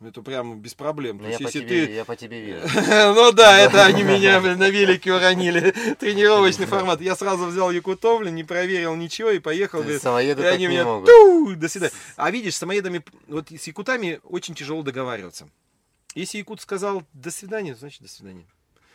[0.00, 1.16] Это прям без проблем.
[1.18, 2.62] Ну, я, есть, по тебе, ты я по тебе верю.
[3.14, 5.70] ну да, это они меня на велике уронили.
[5.98, 7.00] Тренировочный формат.
[7.00, 9.82] Я сразу взял якутов, блин, не проверил ничего и поехал.
[9.82, 11.06] Есть Самоеды И так они не меня могут.
[11.06, 11.92] ту, до свидания.
[12.16, 15.48] А видишь, с самоедами, вот с якутами очень тяжело договариваться.
[16.14, 18.44] Если якут сказал до свидания, значит до свидания.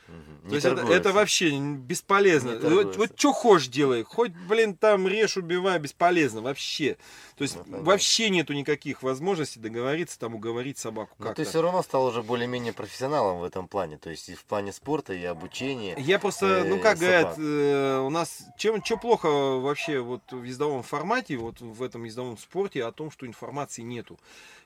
[0.09, 0.49] Мгм.
[0.49, 2.51] То есть это, это вообще бесполезно.
[2.51, 4.03] Не Вот, вот что хочешь делай.
[4.03, 6.97] Хоть, блин, там режь, убивай, бесполезно вообще.
[7.35, 11.43] То есть Ну, вообще нету никаких возможностей договориться, там уговорить собаку Но как-то.
[11.43, 13.97] ты все равно стал уже более-менее профессионалом в этом плане.
[13.97, 15.95] То есть и в плане спорта, и обучения.
[15.97, 20.43] Я просто, ну э, как говорят, э, у нас чем что плохо вообще вот в
[20.43, 24.19] ездовом формате, вот в этом ездовом спорте о том, что информации нету.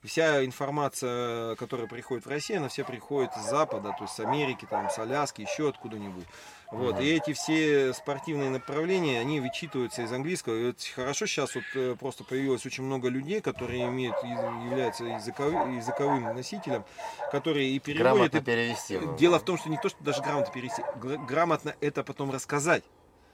[0.03, 4.67] Вся информация, которая приходит в Россию, она все приходит с Запада, то есть с Америки,
[4.69, 6.25] там, с Аляски, еще откуда-нибудь.
[6.71, 6.99] Вот.
[6.99, 10.55] И эти все спортивные направления, они вычитываются из английского.
[10.55, 15.77] И вот хорошо сейчас вот э, просто появилось очень много людей, которые имеют, являются языковым,
[15.77, 16.83] языковым носителем,
[17.31, 18.99] которые и переводят, Грамотно и перевести.
[19.19, 22.83] Дело в том, что не то, что даже грамотно перевести, гра- грамотно это потом рассказать.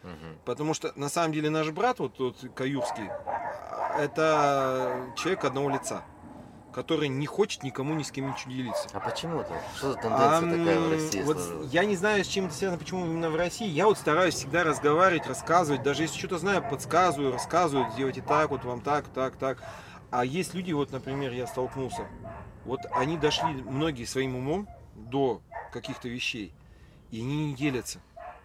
[0.04, 0.38] Мгм.
[0.46, 6.04] Потому что на самом деле наш брат, вот тот Каюрский, а, это человек одного лица,
[6.80, 8.88] который не хочет никому ни с кем ничего делиться.
[8.94, 11.74] А почему то Что за тенденция такая в России вот сложилась?
[11.74, 13.68] я не знаю, с чем это связано, почему именно в России.
[13.68, 15.84] Я вот стараюсь всегда разговаривать, рассказывать.
[15.84, 19.62] Даже если что-то знаю, подсказываю, рассказываю, делайте так, вот вам так, так, так.
[20.10, 22.08] А есть люди, вот, например, я столкнулся,
[22.64, 25.42] вот они дошли, многие своим умом до
[25.74, 26.54] каких-то вещей,
[27.12, 28.00] и они не делятся.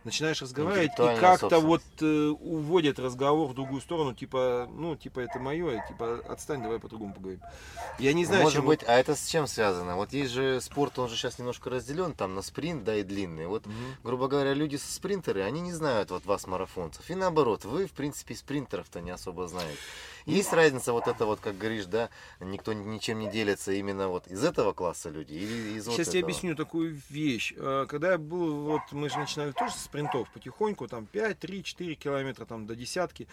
[0.05, 5.39] Начинаешь разговаривать, и как-то вот э, уводят разговор в другую сторону, типа, ну, типа, это
[5.39, 7.41] мое, типа, отстань, давай по-другому поговорим.
[7.99, 9.97] Я не знаю, Может чем быть, а это с чем связано?
[9.97, 13.47] Вот есть же спорт, он же сейчас немножко разделен там на спринт, да, и длинный.
[13.47, 13.97] Вот, Мгм.
[14.03, 17.09] грубо говоря, люди спринтеры, они не знают вот вас, марафонцев.
[17.09, 19.79] И наоборот, вы, в принципе, спринтеров-то не особо знаете.
[20.27, 22.09] Есть разница вот это вот, как говоришь, да,
[22.41, 26.21] никто ничем не делится именно вот из этого класса люди или из вот Сейчас я
[26.21, 26.31] этого?
[26.31, 27.53] объясню такую вещь.
[27.57, 31.63] Э, Когда я был, вот мы же начинали тоже с спринтов потихоньку, там 5, 3,
[31.65, 33.29] 4 километра, там до десятки.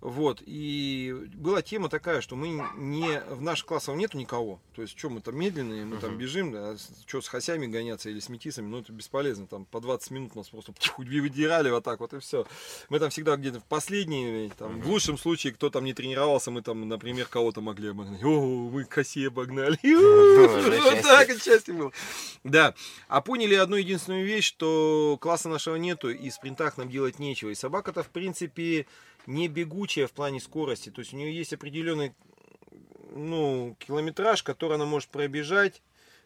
[0.00, 4.60] Вот, и была тема такая, что мы не, в наших классах нету никого.
[4.74, 6.18] То есть, что мы там медленные, мы там Мгм.
[6.18, 9.46] бежим, да, что с хосями гоняться или с метисами, ну это бесполезно.
[9.46, 12.46] Там по 20 минут нас просто выдирали вот так вот и все.
[12.90, 16.60] Мы там всегда где-то в последние, там, в лучшем случае, кто там не тренировался, мы
[16.62, 18.22] там, например, кого-то могли обогнать.
[18.22, 19.78] О, мы косе обогнали.
[20.86, 21.90] Вот так от счастья было.
[22.44, 22.74] Да.
[23.08, 27.50] А поняли одну единственную вещь, что класса нашего нету, и в спринтах нам делать нечего.
[27.50, 28.86] И собака-то, в принципе,
[29.26, 30.90] не бегучая в плане скорости.
[30.90, 32.14] То есть у нее есть определенный
[33.10, 35.82] ну, километраж, который она может пробежать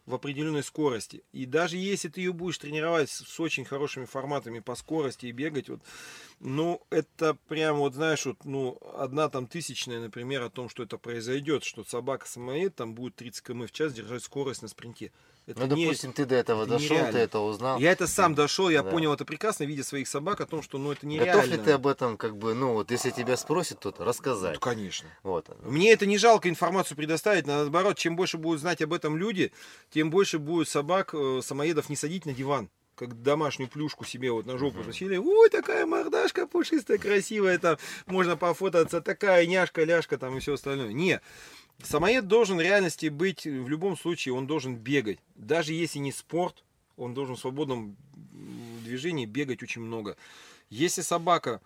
[0.06, 1.22] в определенной скорости.
[1.32, 5.32] И даже если ты ее будешь тренировать с, с очень хорошими форматами по скорости и
[5.32, 5.80] бегать, вот,
[6.40, 10.98] ну, это прям, вот знаешь, вот, ну, одна там тысячная, например, о том, что это
[10.98, 15.12] произойдет, что собака самоед там будет 30 км в час держать скорость на спринте.
[15.50, 17.16] Это Ну, не- допустим, ты до этого это дошел, ты нереально.
[17.18, 17.78] это узнал.
[17.80, 18.90] Я это сам дошел, я Да.
[18.90, 21.52] понял это прекрасно, видя своих собак, о том, что, ну, это Готов нереально.
[21.54, 24.54] ли ты об этом, как бы, ну, вот если тебя спросят, то рассказать.
[24.54, 25.08] Ну, конечно.
[25.24, 25.48] Вот.
[25.64, 29.50] Мне это не жалко информацию предоставить, наоборот, чем больше будут знать об этом люди,
[29.90, 34.44] тем больше будет собак, э, самоедов не садить на диван как домашнюю плюшку себе вот
[34.44, 35.16] на жопу засели.
[35.16, 40.92] Ой, такая мордашка пушистая, красивая, там можно пофотаться, такая няшка, ляшка там и все остальное.
[40.92, 41.22] Не,
[41.82, 45.18] самоед должен в реальности быть, в любом случае, он должен бегать.
[45.36, 46.64] Даже если не спорт,
[46.96, 47.96] он должен в свободном
[48.84, 50.16] движении бегать очень много.
[50.68, 51.60] Если собака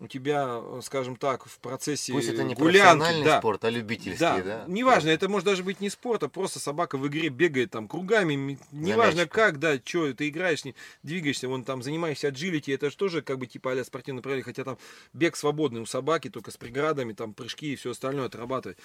[0.00, 3.70] у тебя, э, скажем так, в процессе Пусть это не гулянки, профессиональный да, спорт, а
[3.70, 4.64] любительский, да, да?
[4.66, 8.58] неважно, это может даже быть не спорт, а просто собака в игре бегает там кругами,
[8.72, 13.22] неважно как, да, что ты играешь, не двигаешься, вон там занимаешься аджилити, это же тоже
[13.22, 14.78] как бы типа а спортивное направление, хотя там
[15.12, 18.78] бег свободный у собаки, только с преградами, там прыжки и все остальное отрабатывать.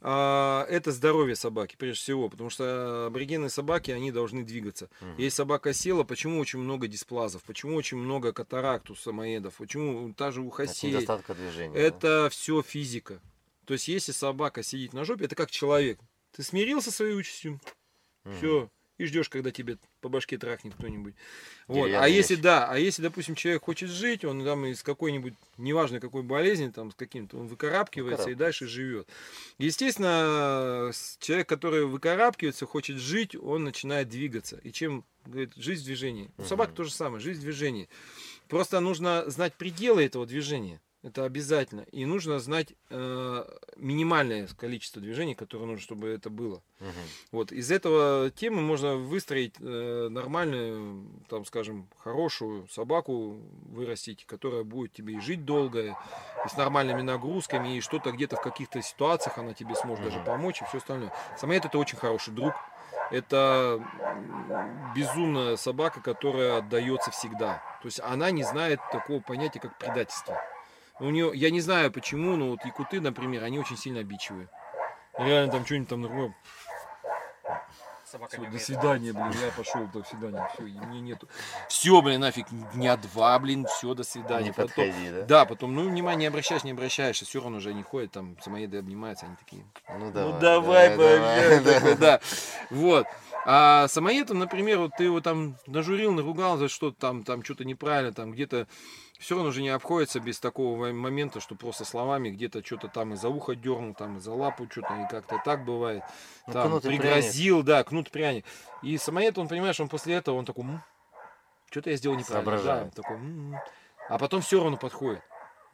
[0.00, 4.88] А, это здоровье собаки, прежде всего, потому что аборигенные собаки, они должны двигаться.
[5.00, 5.14] Мгм.
[5.18, 10.30] Если собака села, почему очень много дисплазов, почему очень много катаракт у самоедов, почему та
[10.30, 10.62] же у
[11.32, 11.74] От движения.
[11.74, 11.80] да?
[11.80, 13.20] Это все физика.
[13.64, 15.98] То есть, если собака сидит на жопе, это как человек.
[16.32, 17.60] Ты смирился со своей участью,
[18.24, 18.36] Мгм.
[18.36, 21.14] все, и ждешь, когда тебе по башке трахнет кто-нибудь.
[21.66, 21.90] Вот.
[21.94, 26.22] А если да, а если, допустим, человек хочет жить, он там из какой-нибудь, неважно какой
[26.22, 29.08] болезни, там с каким-то, он выкарабкивается и дальше живет.
[29.58, 34.58] Естественно, человек, который выкарабкивается, хочет жить, он начинает двигаться.
[34.62, 36.30] И чем, говорит, жизнь в движении.
[36.38, 37.88] У собак то же самое, жизнь в движении.
[38.54, 40.80] Просто нужно знать пределы этого движения.
[41.02, 41.80] Это обязательно.
[41.90, 43.44] И нужно знать э,
[43.76, 46.62] минимальное количество движений, которое нужно, чтобы это было.
[46.78, 46.92] Мгм.
[47.32, 53.40] Вот из этого темы можно выстроить э, нормальную, там, скажем, хорошую собаку
[53.72, 55.96] вырастить, которая будет тебе и жить долго,
[56.44, 60.26] и с нормальными нагрузками, и что-то где-то в каких-то ситуациях она тебе сможет даже Мгм.
[60.26, 61.10] помочь, и все остальное.
[61.34, 62.54] Самоед это очень хороший друг.
[63.14, 63.80] Это
[64.96, 67.62] безумная собака, которая отдается всегда.
[67.80, 70.36] То есть она не знает такого понятия, как предательство.
[70.98, 74.48] У нее, я не знаю почему, но вот якуты, например, они очень сильно обидчивые.
[75.16, 76.34] Реально там что-нибудь там другое.
[78.14, 81.28] Собака Всё, не до свидания, блин, я пошел, до свидания, все, мне нету.
[81.68, 84.44] Все, блин, нафиг, дня два, блин, все, до свидания.
[84.46, 85.22] Не Потом- подходи, да?
[85.22, 88.78] Да, потом, ну, внимание, не обращаешь, не обращаешься, все равно уже они ходят, там, самоеды
[88.78, 90.40] обнимаются, они такие, Ну ну давай.
[90.40, 92.20] давай, давай, да.
[92.70, 93.04] Вот.
[93.46, 98.12] А самоедом, например, вот ты его там нажурил, наругал за что-то там, там что-то неправильно,
[98.12, 98.68] там где-то
[99.24, 103.16] все равно уже не обходится без такого момента, что просто словами где-то что-то там и
[103.16, 106.02] за ухо дернул, там и за лапу что-то, и как-то так бывает.
[106.46, 108.44] Ну, Там кнут пригрозил, да, кнут пряник.
[108.82, 110.66] И самоед, он, понимаешь, он после этого, он такой,
[111.70, 112.62] что-то я сделал неправильно.
[112.62, 113.56] Да, такой, «М-м».
[114.10, 115.22] а потом все равно подходит.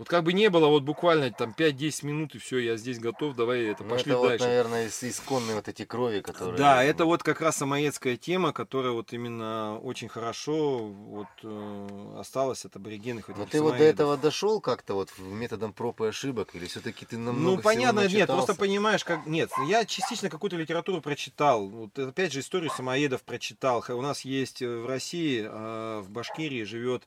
[0.01, 3.37] Вот как бы не было, вот буквально там 5-10 минут, и все, я здесь готов,
[3.37, 4.47] давай это, Ну, пошли это вот, дальше.
[4.47, 6.57] наверное, из- исконные вот эти крови, которые...
[6.57, 12.65] Да, это вот как раз самоедская тема, которая вот именно очень хорошо вот э, осталась
[12.65, 13.95] от аборигенных Но этих ты вот до самоедов.
[13.95, 18.27] этого дошел как-то вот методом проб и ошибок, или все-таки ты намного Ну, понятно, нет,
[18.27, 19.27] просто понимаешь, как...
[19.27, 21.67] Нет, я частично какую-то литературу прочитал.
[21.69, 23.85] Вот, опять же, историю самоедов прочитал.
[23.91, 27.07] У нас есть э, в России, э, в Башкирии живет,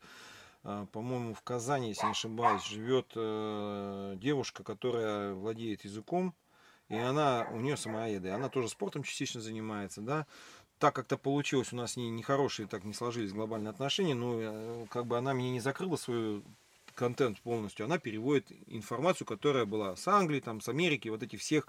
[0.63, 6.33] по-моему, в Казани, если не ошибаюсь, живет э, девушка, которая владеет языком,
[6.89, 10.25] и она, у нее самоеды, она тоже спортом частично занимается, да.
[10.79, 15.05] Так как-то получилось, у нас не нехорошие, так не сложились глобальные отношения, но э, как
[15.05, 16.43] бы она мне не закрыла свою
[16.95, 21.67] контент полностью, она переводит информацию, которая была с Англии, там, с Америки, вот этих всех.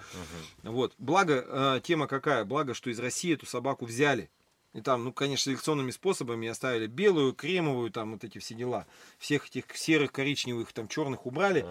[0.63, 0.75] Мгм.
[0.75, 0.95] Вот.
[0.99, 2.45] Благо, э, тема какая?
[2.45, 4.31] Благо, что из России эту собаку взяли.
[4.75, 8.87] И там, ну, конечно, селекционными способами оставили белую, кремовую, там вот эти все дела.
[9.19, 11.65] Всех этих серых, коричневых, там черных убрали.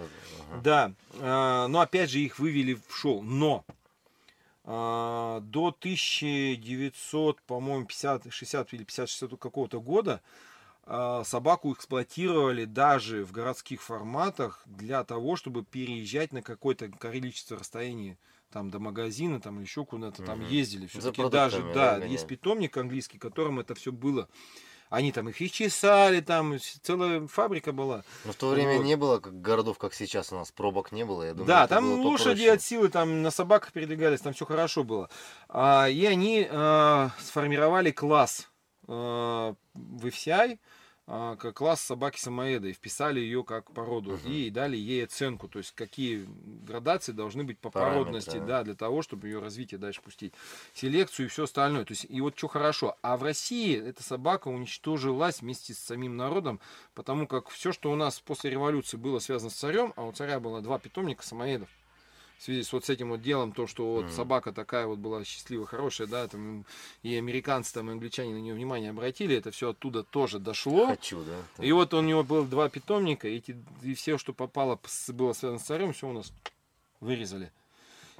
[0.49, 0.61] Ага.
[0.63, 3.21] Да, а, но опять же их вывели в шоу.
[3.21, 3.65] Но
[4.63, 10.21] а, до 1900, по-моему, 50, 60 или 56 какого-то года
[10.85, 18.17] а, собаку эксплуатировали даже в городских форматах для того, чтобы переезжать на какое-то количество расстояния
[18.53, 20.49] там до магазина, там еще куда-то там Мгм.
[20.49, 20.85] ездили.
[20.85, 24.29] Все-таки даже, да, да, есть питомник английский, которым это все было.
[24.89, 28.03] Они там их и чесали, там целая фабрика была.
[28.25, 28.85] Но в то время Вот.
[28.85, 31.99] не было как городов, как сейчас у нас, пробок не было, я думаю, да, там
[31.99, 35.09] лошади от силы, там на собаках передвигались, там все хорошо было.
[35.49, 38.51] А, и они а, сформировали класс
[38.87, 40.59] а, в FCI,
[41.05, 44.11] а, класс собаки-самоеда, и вписали ее как породу.
[44.11, 44.31] Мгм.
[44.31, 46.25] И дали ей оценку, то есть какие
[46.65, 48.45] градации должны быть по Параметры, породности, да.
[48.45, 50.33] да, для того, чтобы ее развитие дальше пустить.
[50.73, 51.83] Селекцию и все остальное.
[51.83, 52.95] То есть, и вот что хорошо.
[53.01, 56.61] А в России эта собака уничтожилась вместе с самим народом,
[56.93, 60.39] потому как все, что у нас после революции было связано с царем, а у царя
[60.39, 61.69] было два питомника самоедов.
[62.37, 64.13] В связи с вот с этим вот делом, то, что вот Мгм.
[64.13, 66.65] собака такая вот была счастливая, хорошая, да, там
[67.01, 70.87] и американцы, там, и англичане на нее внимание обратили, это все оттуда тоже дошло.
[70.87, 71.37] Хочу, да.
[71.55, 71.65] там.
[71.65, 75.59] И вот у него было два питомника, и, эти, и все, что попало, было связано
[75.59, 76.33] с царем, все у нас
[76.99, 77.51] вырезали.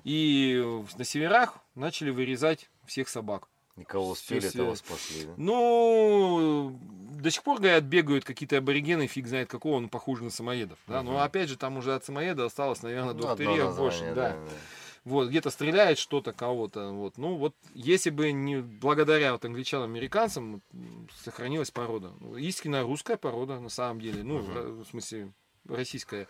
[0.04, 0.64] И
[0.98, 3.48] на северах начали вырезать всех собак.
[3.76, 5.34] Никого успели, всё того спасли, да?
[5.36, 6.80] Ну,
[7.20, 10.78] до сих пор, говорят, бегают какие-то аборигены, фиг знает какого, он похож на самоедов.
[10.88, 11.02] Да?
[11.02, 11.22] Но Мгм.
[11.22, 14.14] опять же, там уже от самоеда осталось, наверное, Ну, двух перьев больше.
[14.14, 14.34] Да.
[14.34, 14.40] да.
[15.06, 16.92] Вот, где-то стреляет что-то кого-то.
[16.92, 17.18] Вот.
[17.18, 20.62] Ну, вот, если бы не благодаря вот англичанам, американцам
[21.24, 22.14] сохранилась порода.
[22.20, 24.24] Ну, Истинно русская порода, на самом деле.
[24.24, 24.84] Ну, Мгм.
[24.84, 25.34] в смысле,
[25.68, 26.28] российская.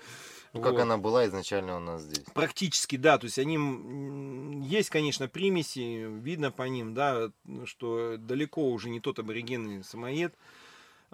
[0.53, 0.81] Ну, Как Вот.
[0.81, 2.23] она была изначально у нас здесь.
[2.35, 3.17] Практически, да.
[3.17, 3.55] То есть они
[4.67, 7.31] есть, конечно, примеси, видно по ним, да,
[7.65, 10.33] что далеко уже не тот аборигенный самоед.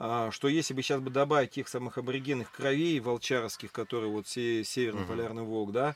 [0.02, 4.64] а, Что если бы сейчас бы добавить тех самых аборигенных кровей волчаровских, которые вот се-
[4.64, 5.10] северный Мгм.
[5.10, 5.96] полярный волк, да,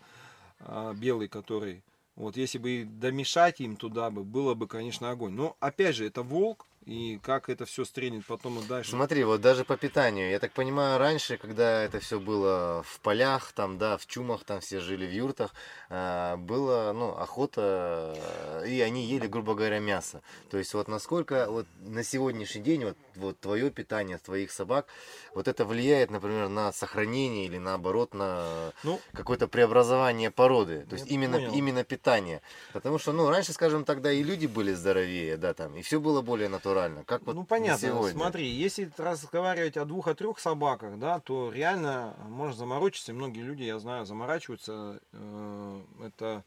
[0.59, 1.83] а, белый который,
[2.15, 5.33] вот если бы домешать им туда бы, было бы, конечно, огонь.
[5.33, 8.91] Но опять же, это волк, и как это все стрельнет потом и дальше.
[8.91, 10.29] Смотри, вот даже по питанию.
[10.29, 14.59] Я так понимаю, раньше, когда это все было в полях, там, да, в чумах, там
[14.59, 15.53] все жили в юртах,
[15.89, 18.15] а, было, ну, охота,
[18.63, 20.21] э, и они ели, грубо говоря, мясо.
[20.51, 24.87] То есть вот насколько вот на сегодняшний день вот, вот твое питание твоих собак,
[25.33, 31.09] вот это влияет, например, на сохранение или наоборот на Ну, какое-то преобразование породы, то есть
[31.09, 31.53] именно, понял.
[31.53, 32.41] именно питание.
[32.73, 36.21] Потому что, ну, раньше, скажем, тогда и люди были здоровее, да, там, и все было
[36.21, 36.72] более натурально.
[37.05, 38.11] Как вот ну понятно, сегодня.
[38.11, 43.41] смотри, если разговаривать о двух, о трех собаках, да, то реально можно заморочиться, и многие
[43.41, 46.43] люди, я знаю, заморачиваются, э, это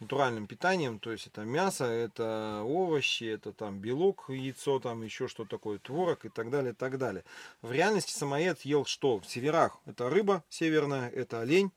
[0.00, 5.44] натуральным питанием, то есть это мясо, это овощи, это там белок, яйцо, там еще что
[5.44, 7.22] такое, творог и так далее, и так далее.
[7.60, 9.20] В реальности самоед ел что?
[9.20, 11.70] В северах это рыба северная, это олень,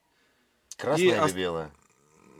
[0.76, 1.70] Красная и или ос- белая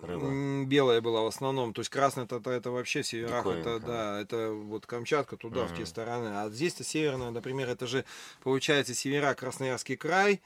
[0.07, 0.67] рыба?
[0.67, 1.73] Белая была в основном.
[1.73, 3.47] То есть красная это, это вообще в северах.
[3.47, 6.29] Это, да, это вот Камчатка туда, в те стороны.
[6.39, 8.05] А здесь-то северная, например, это же
[8.43, 10.43] получается севера Красноярский край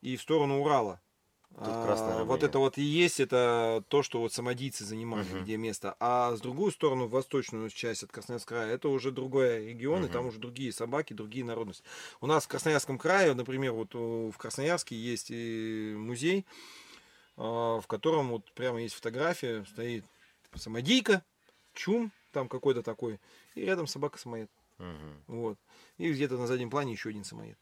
[0.00, 1.00] и в сторону Урала.
[1.56, 5.42] А, вот это вот и есть, это то, что вот самодийцы занимали, Мгм.
[5.42, 5.96] где место.
[5.98, 10.08] А с другую сторону, в восточную часть от Красноярского края, это уже другой регион, и
[10.08, 11.82] там уже другие собаки, другие народности.
[12.20, 16.46] У нас в Красноярском крае, например, вот у- в Красноярске есть и музей,
[17.36, 20.04] в котором вот прямо есть фотография, стоит
[20.54, 21.22] самодийка,
[21.74, 23.18] чум там какой-то такой,
[23.54, 24.50] и рядом собака самоед.
[24.78, 25.22] Мгм.
[25.26, 25.58] Вот.
[25.98, 27.56] И где-то на заднем плане еще один самоед.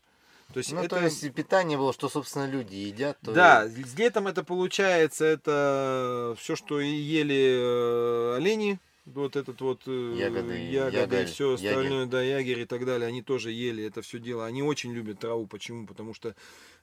[0.53, 0.97] То есть Ну, это...
[0.97, 4.43] то есть и питание было, что, собственно, люди едят, то Да, и- с летом это
[4.45, 11.01] получается, это все, что и ели э, олени, вот этот вот э, Ягоды, ягоды и
[11.01, 11.69] ягаль, все ягель.
[11.69, 14.47] остальное, да, ягерь и так далее, они тоже ели это все дело.
[14.47, 15.47] Они очень любят траву.
[15.47, 15.87] Почему?
[15.87, 16.35] Потому что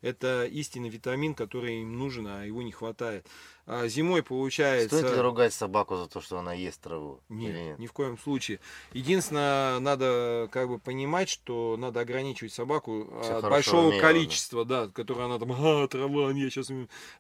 [0.06, 3.26] это истинный витамин, который им нужен, а его не хватает.
[3.66, 5.00] А зимой получается...
[5.00, 7.20] Стоит ли ругать собаку за то, что она ест траву?
[7.30, 7.80] Нет, нет?
[7.80, 8.60] ни в коем случае.
[8.94, 14.00] Единственное, надо как бы понимать, что надо ограничивать собаку Всё от хорошо большого да.
[14.00, 16.70] количества, да, которое она там, а, трава, я сейчас...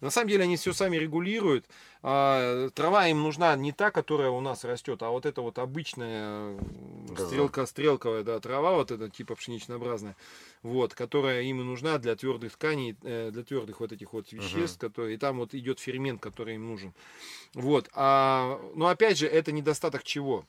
[0.01, 1.65] На самом деле они все сами регулируют.
[2.03, 6.51] А, трава им нужна не та, которая у нас растет, а вот эта вот обычная
[6.51, 7.27] м, Газон.
[7.27, 10.15] стрелка, стрелковая, да, трава, вот эта типа пшеничнообразная,
[10.65, 15.13] вот, которая им нужна для твердых тканей, э, для твердых вот этих вот веществ, которые,
[15.13, 16.91] и там вот идет фермент, который им нужен.
[17.53, 20.43] Вот, а, но опять же, это недостаток чего?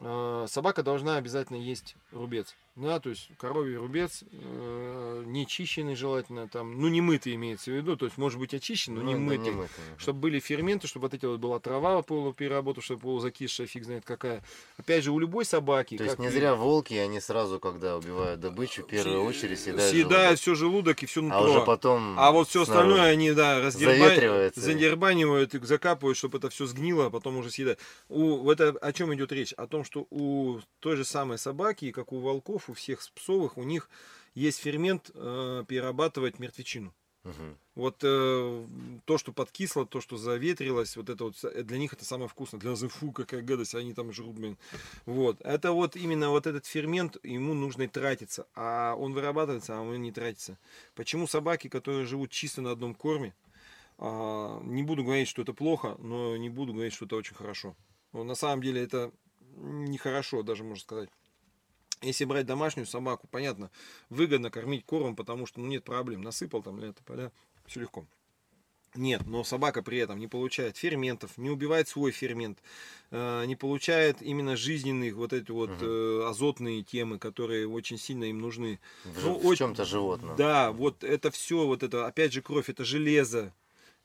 [0.00, 2.54] А, Собака должна обязательно есть рубец.
[2.76, 7.74] Да, то есть коровий рубец, э, не чищенный желательно, там, ну не мытый имеется в
[7.74, 9.52] виду, то есть может быть очищен, но Ну, не да, мытый.
[9.52, 9.70] мытый.
[9.96, 14.42] Чтобы были ферменты, чтобы вот эти вот была трава полупереработав, чтобы полузакисшая, фиг знает какая.
[14.76, 15.96] Опять же, у любой собаки.
[15.96, 19.90] То есть не и- зря волки, они сразу, когда убивают добычу, в первую очередь съедают
[19.90, 20.40] съедают желудок.
[20.40, 21.38] все желудок и все нутро.
[21.38, 26.50] А уже потом А вот все остальное они, да, раздербанивают, задербанивают и закапывают, чтобы это
[26.50, 27.78] все сгнило, а потом уже съедают.
[28.10, 29.54] У, это о чем идет речь?
[29.54, 33.62] О том, что у той же самой собаки, как у волков, у всех псовых, у
[33.62, 33.88] них
[34.34, 36.94] есть фермент э, перерабатывать мертвечину.
[37.24, 37.58] Мгм.
[37.74, 38.66] Вот э,
[39.04, 42.60] то, что подкисло, то, что заветрилось, вот это вот с- для них это самое вкусное.
[42.60, 44.56] Для нас фу, какая гадость, они там жрут, блин.
[45.06, 45.40] Вот.
[45.40, 48.46] Это вот именно вот этот фермент, ему нужно и тратиться.
[48.54, 50.56] А он вырабатывается, а он не тратится.
[50.94, 53.34] Почему собаки, которые живут чисто на одном корме,
[53.98, 57.74] а, не буду говорить, что это плохо, но не буду говорить, что это очень хорошо.
[58.12, 59.10] Но на самом деле это
[59.56, 61.08] нехорошо, даже можно сказать.
[62.02, 63.70] Если брать домашнюю собаку, понятно,
[64.10, 66.20] выгодно кормить кормом, потому что ну, нет проблем.
[66.22, 67.32] Насыпал там лето, поля,
[67.66, 68.06] все легко.
[68.94, 72.58] Нет, но собака при этом не получает ферментов, не убивает свой фермент,
[73.10, 78.38] э, не получает именно жизненных вот эти вот э, азотные темы, которые очень сильно им
[78.38, 78.78] нужны.
[79.04, 80.36] В, Ну, в очень- чем-то животном.
[80.36, 83.52] Да, вот это все, вот это, опять же, кровь, это железо,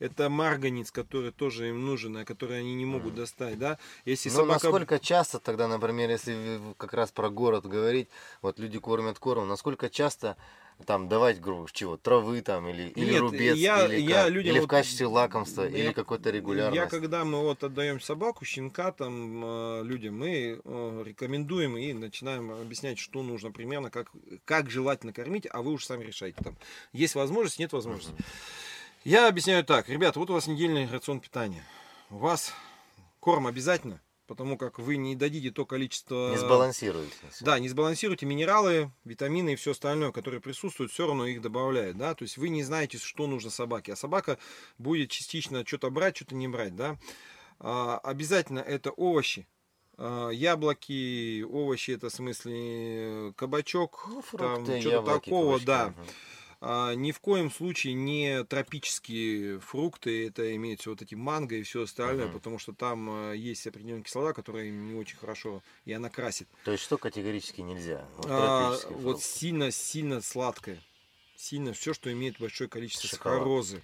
[0.01, 3.77] это марганец, который тоже им нужен, а который они не могут достать, да.
[4.03, 4.53] Если Ну, собака...
[4.53, 8.09] насколько часто тогда, например, если в- как раз про город говорить,
[8.41, 10.35] вот люди кормят кормом, насколько часто
[10.87, 14.31] там давать, грубо чего, травы там или, или Нет, рубец, я- или, я как?
[14.31, 16.75] людям или в вот- качестве лакомства, Я- или какой-то регулярности.
[16.83, 22.49] Я когда мы вот отдаем собаку, щенка там э, людям, мы э, рекомендуем и начинаем
[22.51, 24.09] объяснять, что нужно примерно, как,
[24.45, 26.57] как желательно кормить, а вы уже сами решайте там.
[26.93, 28.15] Есть возможность, нет возможности.
[29.03, 31.63] Я объясняю так, ребята, вот у вас недельный рацион питания.
[32.11, 32.53] У вас
[33.19, 36.29] корм обязательно, потому как вы не дадите то количество...
[36.29, 37.15] Не сбалансируете.
[37.39, 42.13] Да, не сбалансируйте минералы, витамины и все остальное, которые присутствуют, все равно их добавляют, да,
[42.13, 44.37] то есть вы не знаете, что нужно собаке, а собака
[44.77, 46.99] будет частично что-то брать, что-то не брать, да.
[47.59, 49.47] А, обязательно это овощи,
[49.97, 55.65] А, яблоки, овощи, это в смысле э, кабачок, Ну, там фрукты, что-то яблоки, такого, кабачки,
[55.65, 55.87] да.
[55.87, 56.07] мгм.
[56.63, 61.83] А, ни в коем случае не тропические фрукты, это имеется вот эти манго и все
[61.83, 62.33] остальное, Мгм.
[62.33, 66.47] потому что там э, есть определенная кислота, которая им не очень хорошо, и она красит.
[66.63, 68.05] То есть что категорически нельзя?
[68.17, 69.23] Вот А, вот фрукты.
[69.23, 70.79] сильно-сильно сладкое.
[71.35, 73.37] Сильно все, что имеет большое количество Шоколад.
[73.39, 73.81] сахарозы.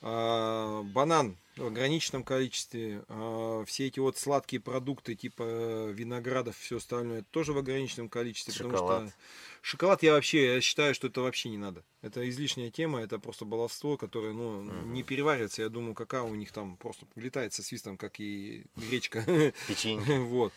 [0.00, 3.04] А, банан в ограниченном количестве.
[3.08, 8.52] А, все эти вот сладкие продукты типа э, виноградов, все остальное тоже в ограниченном количестве.
[8.52, 9.08] Потому Шоколад.
[9.08, 9.14] что
[9.62, 11.84] шоколад я вообще я считаю, что это вообще не надо.
[12.02, 14.92] Это излишняя тема, это просто баловство, которое ну, Мгм.
[14.92, 15.62] не переваривается.
[15.62, 19.24] Я думаю, какао у них там просто вылетает со свистом, как и гречка.
[19.66, 20.20] Печенье.
[20.26, 20.52] Вот.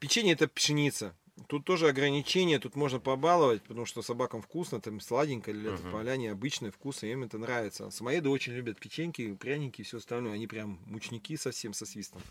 [0.00, 1.14] Печенье это пшеница.
[1.48, 5.90] Тут тоже ограничения, тут можно побаловать, потому что собакам вкусно, там сладенько, или это Мгм.
[5.90, 7.90] поляне обычное, вкусно, им это нравится.
[7.90, 10.34] Самоеды очень любят печеньки, пряники и все остальное.
[10.34, 12.22] Они прям мучники совсем со свистом.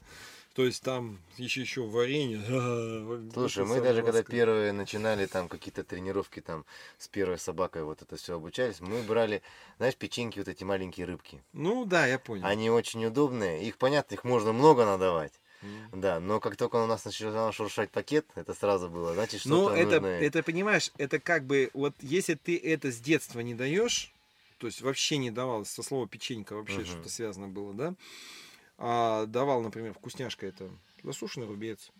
[0.53, 2.41] То есть там еще еще варенье.
[3.33, 6.65] Слушай, мы даже когда первые начинали там какие-то тренировки там
[6.97, 9.41] с первой собакой вот это все обучались, мы брали,
[9.77, 11.41] знаешь, печеньки вот эти маленькие рыбки.
[11.53, 12.45] Ну да, я понял.
[12.45, 15.33] Они очень удобные, их понятно, их можно много надавать.
[15.93, 19.75] Да, но как только у нас начал шуршать пакет, это сразу было, значит, Ну, что-то
[19.77, 20.07] это, нужно...
[20.07, 24.11] это, понимаешь, это как бы, вот если ты это с детства не даешь,
[24.57, 26.85] то есть вообще не давал, со слова печенька вообще Мгм.
[26.85, 27.95] что-то связано было, да,
[28.77, 30.69] а давал, например, вкусняшка это
[31.03, 31.91] засушенный рубец,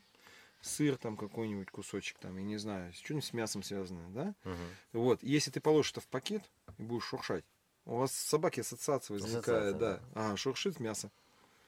[0.61, 4.57] сыр там какой-нибудь кусочек там, я не знаю, что-нибудь с мясом связанное, да, Мгм.
[4.93, 6.43] вот, если ты положишь это в пакет
[6.77, 7.43] и будешь шуршать,
[7.85, 9.99] у вас собаки ассоциация возникает, Ассоциация, да.
[10.13, 10.31] да.
[10.33, 11.11] А, шуршит мясо.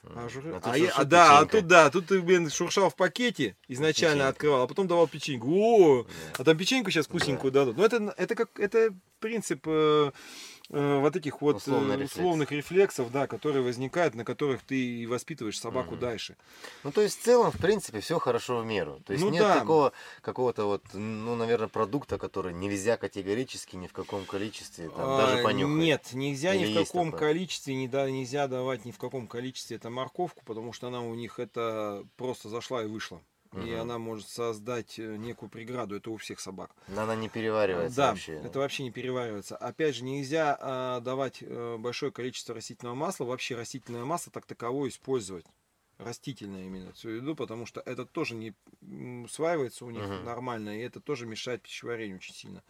[0.05, 2.89] А, шур- А а тут я- а, да, а тут да, тут ты, блин, шуршал
[2.89, 4.27] в пакете, изначально Печенька.
[4.29, 5.47] открывал, а потом давал печеньку.
[5.49, 6.09] О, Да.
[6.39, 7.77] а там печеньку сейчас вкусненькую дадут.
[7.77, 10.11] Ну, это, это как это принцип э,
[10.69, 12.15] э, вот этих вот Условный э, рефлекс.
[12.15, 15.99] условных рефлексов, да, которые возникают, на которых ты и воспитываешь собаку Мгм.
[16.01, 16.35] дальше.
[16.83, 18.99] Ну, то есть, в целом, в принципе, все хорошо в меру.
[19.05, 19.59] То есть, Ну нет да.
[19.59, 25.17] такого какого-то вот, ну, наверное, продукта, который нельзя категорически ни в каком количестве, там, А,
[25.17, 25.75] даже понюхать.
[25.77, 27.19] Нет, нельзя ни Или в есть каком такое?
[27.29, 31.13] количестве, не да, нельзя давать ни в каком количестве это морковку, потому что она у
[31.15, 33.21] них это просто зашла и вышла.
[33.61, 36.71] И она может создать э, некую преграду, это у всех собак.
[36.87, 38.33] Но Она не переваривается Да, вообще.
[38.33, 39.55] это вообще не переваривается.
[39.57, 44.89] Опять же, нельзя а, давать э, большое количество растительного масла, вообще растительное масло так таковое
[44.89, 45.45] использовать.
[45.99, 48.53] Растительное именно, в виду, потому что это тоже не
[49.23, 50.25] усваивается у них Мгм.
[50.25, 52.63] нормально, и это тоже мешает пищеварению очень сильно.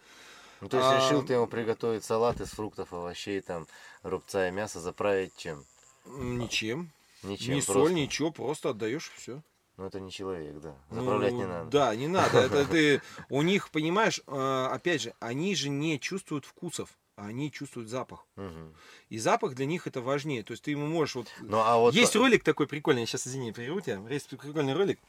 [0.60, 3.66] Ну, то есть, а- решил ты ему приготовить салат из фруктов, овощей, там,
[4.02, 5.64] рубца и мяса, заправить чем?
[6.06, 6.90] Ничем.
[7.22, 7.72] Ничем, ни просто.
[7.72, 9.42] соль, ничего, просто отдаешь все.
[9.76, 10.76] Ну, это не человек, да.
[10.90, 11.64] Заправлять не надо.
[11.64, 12.38] Ну, Да, не надо.
[12.38, 17.50] Это ты у них, понимаешь, э, опять же, они же не чувствуют вкусов, а они
[17.50, 18.24] чувствуют запах.
[18.36, 18.74] Мгм.
[19.08, 20.44] И запах для них это важнее.
[20.44, 21.94] То есть ты ему можешь вот Ну, а вот...
[21.94, 24.00] Есть ролик такой прикольный, я сейчас, извини, прерву тебя.
[24.08, 25.00] Есть прикольный ролик.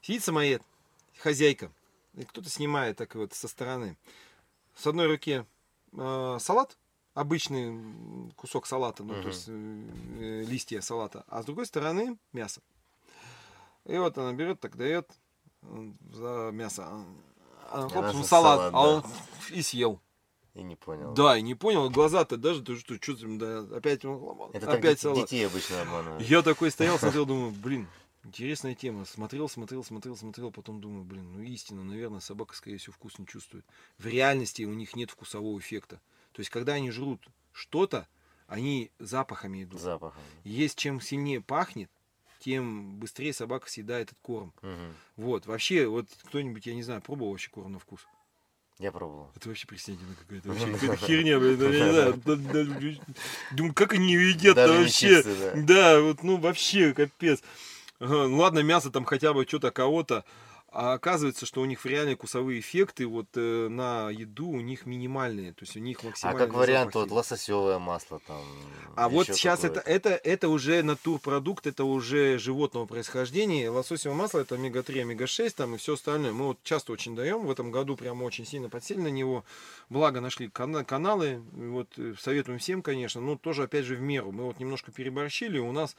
[0.00, 0.62] Сидит самоед,
[1.18, 1.70] хозяйка,
[2.14, 3.96] и кто-то снимает так вот со стороны.
[4.74, 5.44] С одной руки
[5.92, 6.76] э, салат,
[7.14, 9.22] обычный кусок салата, ну, Мгм.
[9.22, 9.52] то есть э,
[10.20, 12.60] э, листья салата, а с другой стороны мясо.
[13.86, 15.10] И вот она берет, так дает
[16.12, 16.84] за мясо.
[16.86, 17.04] А,
[17.70, 19.04] а, она за салат, салат, а он
[19.50, 20.00] и съел.
[20.54, 21.12] И не понял.
[21.12, 25.00] Да, и не понял, глаза-то даже, ты что, что да, опять, он- Это так опять
[25.00, 25.18] салат.
[25.18, 26.22] детей обычно обманывают.
[26.26, 27.86] Я такой стоял, смотрел, думаю, блин,
[28.24, 29.04] интересная тема.
[29.04, 33.26] Смотрел, смотрел, смотрел, смотрел, потом думаю, блин, ну истина, наверное, собака, скорее всего, вкус не
[33.26, 33.66] чувствует.
[33.98, 36.00] В реальности у них нет вкусового эффекта.
[36.32, 38.08] То есть, когда они жрут что-то,
[38.46, 39.80] они запахами идут.
[39.80, 40.22] Запахом.
[40.44, 41.90] Есть чем сильнее пахнет,
[42.38, 44.52] тем быстрее собака съедает этот корм.
[44.62, 44.94] Мгм.
[45.16, 48.06] Вот, вообще, вот кто-нибудь, я не знаю, пробовал вообще корм на вкус?
[48.78, 49.30] Я пробовал.
[49.34, 52.22] Это вообще престижная какая-то вообще какая-то херня, блин, я не знаю.
[52.24, 52.64] Да, да,
[53.52, 55.22] Думаю, как они едят Даже не вообще?
[55.22, 55.52] да.
[55.62, 57.42] Да, вот, ну вообще, капец.
[57.98, 60.24] Ага, ну ладно, мясо там хотя бы что-то кого-то.
[60.78, 65.54] А оказывается, что у них реальные вкусовые эффекты вот э, на еду у них минимальные.
[65.54, 66.38] То есть у них А максимально.
[66.38, 68.42] как вариант, вот лососевое масло там.
[68.94, 73.70] А вот сейчас это, это, это уже натурпродукт, это уже животного происхождения.
[73.70, 76.32] Лососевое масло это омега-3, омега-6 там и все остальное.
[76.32, 77.46] Мы вот часто очень даем.
[77.46, 79.46] В этом году прямо очень сильно подсели на него.
[79.88, 81.42] Благо нашли кана- каналы.
[81.52, 83.22] Вот э, советуем всем, конечно.
[83.22, 84.30] Но тоже опять же в меру.
[84.30, 85.58] Мы вот немножко переборщили.
[85.58, 85.96] У нас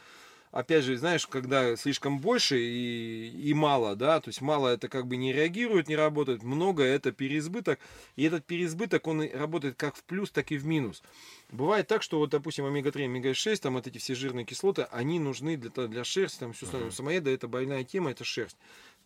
[0.51, 5.07] опять же, знаешь, когда слишком больше и, и мало, да, то есть мало это как
[5.07, 7.79] бы не реагирует, не работает, много это переизбыток,
[8.15, 11.03] и этот переизбыток, он работает как в плюс, так и в минус.
[11.51, 15.55] Бывает так, что вот, допустим, омега-3, омега-6, там вот эти все жирные кислоты, они нужны
[15.57, 16.91] для, для шерсти, там все остальное.
[16.91, 18.57] Самоеда это больная тема, это шерсть.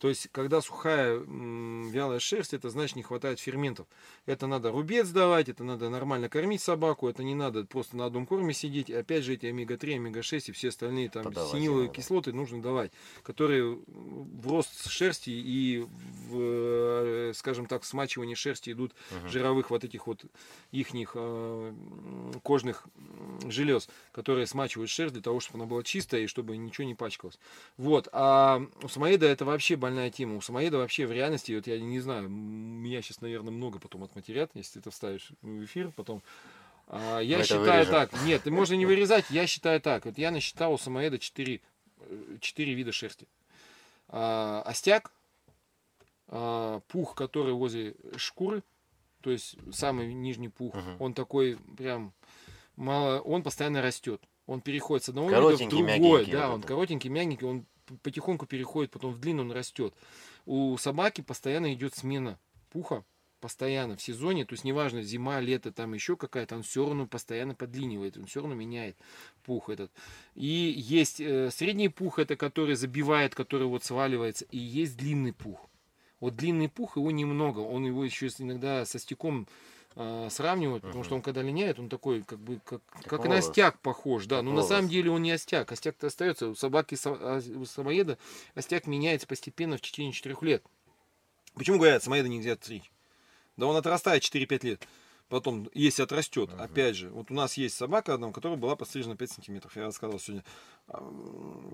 [0.02, 3.86] То есть, когда сухая вялая шерсть, это значит не хватает ферментов.
[4.26, 8.26] Это надо рубец давать, это надо нормально кормить собаку, это не надо просто на одном
[8.26, 8.90] корме сидеть.
[8.90, 12.92] И опять же эти омега-3, омега-6 и все остальные там Подавать синиловые кислоты нужно давать,
[13.22, 15.86] которые в рост шерсти и
[16.30, 19.30] в, э, скажем так, смачивание шерсти идут угу.
[19.30, 20.26] жировых вот этих вот
[20.72, 21.74] ихних э,
[22.42, 22.88] кожных
[23.46, 27.38] желез, которые смачивают шерсть для того, чтобы она была чистая и чтобы ничего не пачкалось.
[27.78, 28.08] Вот.
[28.14, 30.36] А у самоеда это вообще больная тема.
[30.36, 34.52] У самоеда вообще в реальности, вот я не знаю, меня сейчас, наверное, много потом отматерят,
[34.54, 36.22] если ты это вставишь в эфир потом.
[36.88, 38.12] А, я Мы считаю так.
[38.24, 40.06] Нет, можно не вырезать, я считаю так.
[40.06, 41.62] Вот я насчитал у самоеда 4,
[42.40, 43.28] 4 вида шерсти.
[44.10, 45.12] А, остяк,
[46.28, 48.64] а, пух, который возле шкуры,
[49.22, 50.98] то есть самый нижний пух, uh-huh.
[51.00, 52.14] он такой прям
[52.76, 54.22] мало, он постоянно растет.
[54.48, 56.26] Он переходит с одного вида в другой.
[56.26, 56.68] Да, вот он это.
[56.68, 57.66] коротенький, мягенький, он
[58.04, 59.94] потихоньку переходит, потом в длину он растет.
[60.46, 62.40] У собаки постоянно идет смена
[62.72, 63.04] пуха,
[63.42, 67.56] постоянно в сезоне, то есть неважно, зима, лето, там еще какая-то, он все равно постоянно
[67.56, 68.96] подлинивает, он все равно меняет
[69.44, 69.92] пух этот.
[70.36, 75.68] И есть э, средний пух, это который забивает, который вот сваливается, и есть длинный пух.
[76.20, 79.48] Вот длинный пух, его немного, он его еще иногда со стеком
[79.96, 83.80] э, сравнивают, потому что он когда линяет, он такой, как бы, как, как, на остяк
[83.80, 84.42] похож, да.
[84.42, 85.72] Но на самом деле он не остяк.
[85.72, 86.50] Остяк-то остается.
[86.50, 88.18] У собаки, а, у самоеда
[88.56, 90.64] остяк меняется постепенно в течение 4 лет.
[91.56, 92.92] Почему говорят, самоеда нельзя стричь?
[93.58, 94.88] Да он отрастает 4-5 лет
[95.32, 96.64] потом, если отрастет, uh-huh.
[96.64, 100.20] опять же, вот у нас есть собака одна, которая была пострижена 5 сантиметров, я рассказал
[100.20, 100.44] сегодня.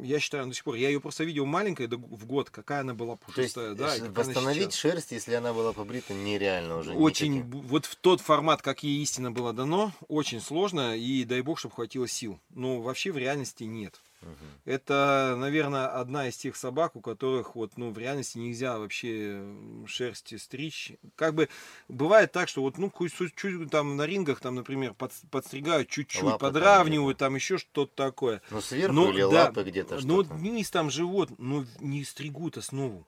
[0.04, 3.16] Я считаю, до сих пор, я ее просто видел маленькой в год, какая она была
[3.16, 3.74] пушистая.
[3.74, 6.94] То есть, да, восстановить шерсть, если она была побрита, нереально уже.
[6.94, 7.62] Очень, никаким.
[7.62, 11.74] вот в тот формат, как ей истинно было дано, очень сложно, и дай бог, чтобы
[11.74, 12.40] хватило сил.
[12.52, 14.00] Но вообще в реальности нет.
[14.22, 14.32] Угу.
[14.66, 19.44] Это, наверное, одна из тех собак, у которых вот, ну, в реальности нельзя вообще
[19.86, 20.94] шерсти стричь.
[21.16, 21.50] Как бы
[21.88, 26.40] бывает так, что вот, ну, чуть-чуть там на рингах, там, например, под, подстригают чуть-чуть, лапы
[26.40, 28.42] подравнивают, там, там еще что-то такое.
[28.50, 33.06] Ну, сверху но, или да, лапы где-то Ну, низ там живот, но не стригут основу.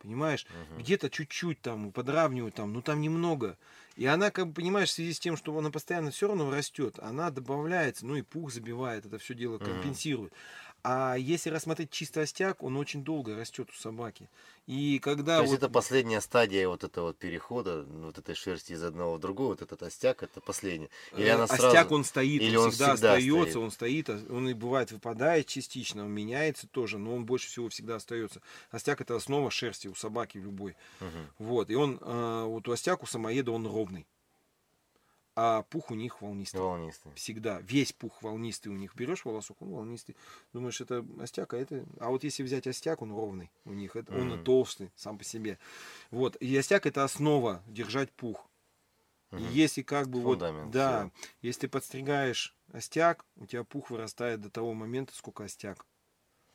[0.00, 0.46] Понимаешь?
[0.70, 0.80] Угу.
[0.80, 3.58] Где-то чуть-чуть там подравнивают, там, ну там немного.
[3.98, 7.00] И она, как бы, понимаешь, в связи с тем, что она постоянно все равно растет,
[7.00, 10.32] она добавляется, ну и пух забивает, это все дело компенсирует.
[10.32, 10.36] Mm.
[10.84, 14.28] А если рассмотреть чисто остяк, он очень долго растет у собаки.
[14.66, 15.62] И когда То есть вот...
[15.62, 19.62] это последняя стадия вот этого вот перехода, вот этой шерсти из одного в другое, вот
[19.62, 20.88] этот остяк, это последний.
[21.16, 21.68] Или э, она сразу...
[21.68, 23.64] Остяк он стоит, Или он, он всегда, всегда остается, стоит.
[23.64, 27.68] он стоит, а он и бывает выпадает частично, он меняется тоже, но он больше всего
[27.70, 28.40] всегда остается.
[28.70, 30.76] Остяк это основа шерсти у собаки любой.
[31.00, 31.46] Угу.
[31.46, 34.06] Вот, и он, э, вот у остяк у самоеда он ровный
[35.40, 36.60] а пух у них волнистый.
[36.60, 37.12] Волнистый.
[37.14, 37.60] Всегда.
[37.60, 38.96] Весь пух волнистый у них.
[38.96, 40.16] Берешь волосок, он волнистый.
[40.52, 41.86] Думаешь, это остяк, а это...
[42.00, 43.94] А вот если взять остяк, он ровный у них.
[43.94, 44.32] Это, mm-hmm.
[44.32, 45.60] Он толстый сам по себе.
[46.10, 46.34] Вот.
[46.40, 48.50] И остяк это основа держать пух.
[49.30, 49.38] Mm-hmm.
[49.38, 50.72] И если как бы Фундамент, вот...
[50.72, 51.10] Да.
[51.14, 51.28] Все.
[51.42, 55.86] Если ты подстригаешь остяк, у тебя пух вырастает до того момента, сколько остяк.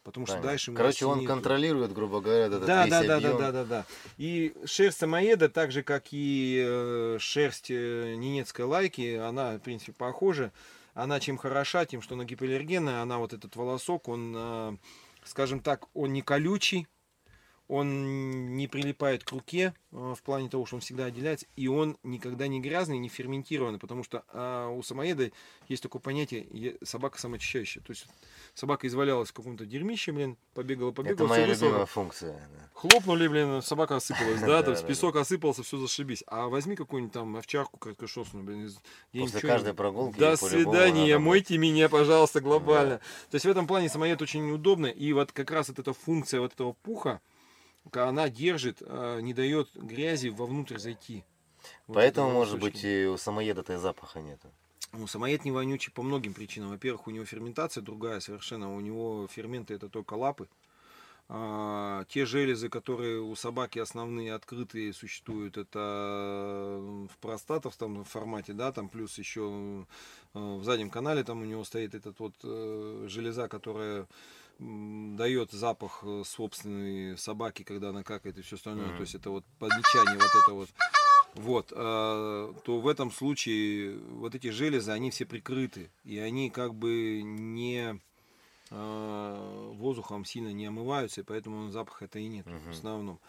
[0.04, 0.42] Потому Понятно.
[0.42, 3.86] что дальше Короче, он контролирует, грубо говоря, этот да, да, да, да, да, да, да.
[4.18, 9.94] И шерсть самоеда, так же как и э, шерсть э, ненецкой лайки, она, в принципе,
[9.94, 10.52] похожа.
[10.94, 14.78] Она чем хороша, тем, что она гипоаллергенная, она вот этот волосок, он, э,
[15.24, 16.88] скажем так, он не колючий,
[17.68, 22.48] он не прилипает к руке в плане того, что он всегда отделяется, и он никогда
[22.48, 25.32] не грязный, не ферментированный, потому что а, у самоеда
[25.70, 27.82] есть такое понятие собака самоочищающая.
[27.84, 28.08] То есть
[28.54, 31.16] собака извалялась в каком-то дерьмище, блин, побегала, побегала.
[31.16, 32.34] Это моя любимая функция.
[32.34, 32.70] Да.
[32.74, 36.24] Хлопнули, блин, собака осыпалась, да, то есть песок осыпался, все зашибись.
[36.28, 38.72] А возьми какую-нибудь там овчарку краткошерстную, блин,
[39.14, 40.20] После каждой прогулки.
[40.20, 42.98] До свидания, мойте меня, пожалуйста, глобально.
[43.30, 46.42] То есть в этом плане самоед очень удобно, и вот как раз вот эта функция
[46.42, 47.22] вот этого пуха,
[47.92, 51.24] она держит, а, не дает грязи вовнутрь зайти.
[51.88, 54.50] Поэтому, может быть, и у самоеда-то запаха нету.
[54.92, 56.70] Ну, самоед не вонючий по многим причинам.
[56.70, 58.76] Во-первых, у него ферментация другая совершенно.
[58.76, 60.48] У него ферменты это только лапы.
[61.30, 66.80] А, те железы, которые у собаки основные открытые существуют, это
[67.10, 69.86] в простатовском формате, да, там плюс еще
[70.34, 74.06] э, в заднем канале там у него стоит этот вот э, железа, которая
[74.60, 78.88] дает запах э, собственной собаки, когда она какает и все остальное.
[78.88, 78.96] Mm-hmm.
[78.96, 80.70] То есть это вот подмечание вот это вот
[81.36, 86.76] вот, э, то в этом случае вот эти железы, они все прикрыты, и они как
[86.76, 88.00] бы не
[88.70, 92.60] э, воздухом сильно не омываются, и поэтому запаха это и нет Мгм.
[92.68, 93.20] в основном.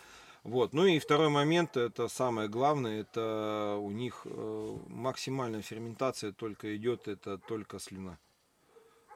[0.42, 0.74] Вот.
[0.74, 7.08] Ну и второй момент, это самое главное, это у них э, максимальная ферментация только идет,
[7.08, 8.18] это только слюна.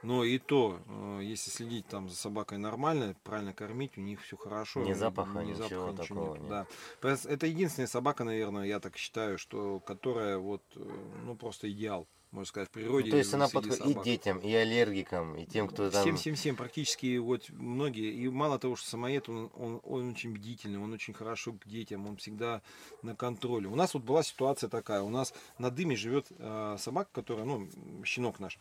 [0.03, 4.37] Но и то, э, если следить там за собакой нормально, правильно кормить, у них все
[4.37, 4.81] хорошо.
[4.81, 6.67] Ни у них запаха, ничего такого нет, нет.
[7.03, 7.17] Да.
[7.25, 10.89] Это единственная собака, наверное, я так считаю, что которая вот, э,
[11.25, 13.07] ну просто идеал, можно сказать, в природе.
[13.07, 14.05] Ну, то есть она подходит и собак.
[14.05, 16.03] детям, и аллергикам, и тем, кто там...
[16.03, 18.13] Всем, всем, всем, практически вот многие.
[18.13, 22.07] И мало того, что самоед, он, он, он очень бдительный, он очень хорошо к детям,
[22.07, 22.63] он всегда
[23.03, 23.69] на контроле.
[23.69, 27.69] У нас вот была ситуация такая, у нас на дыме живет э, собака, которая, ну,
[28.05, 28.59] щенок наш, э,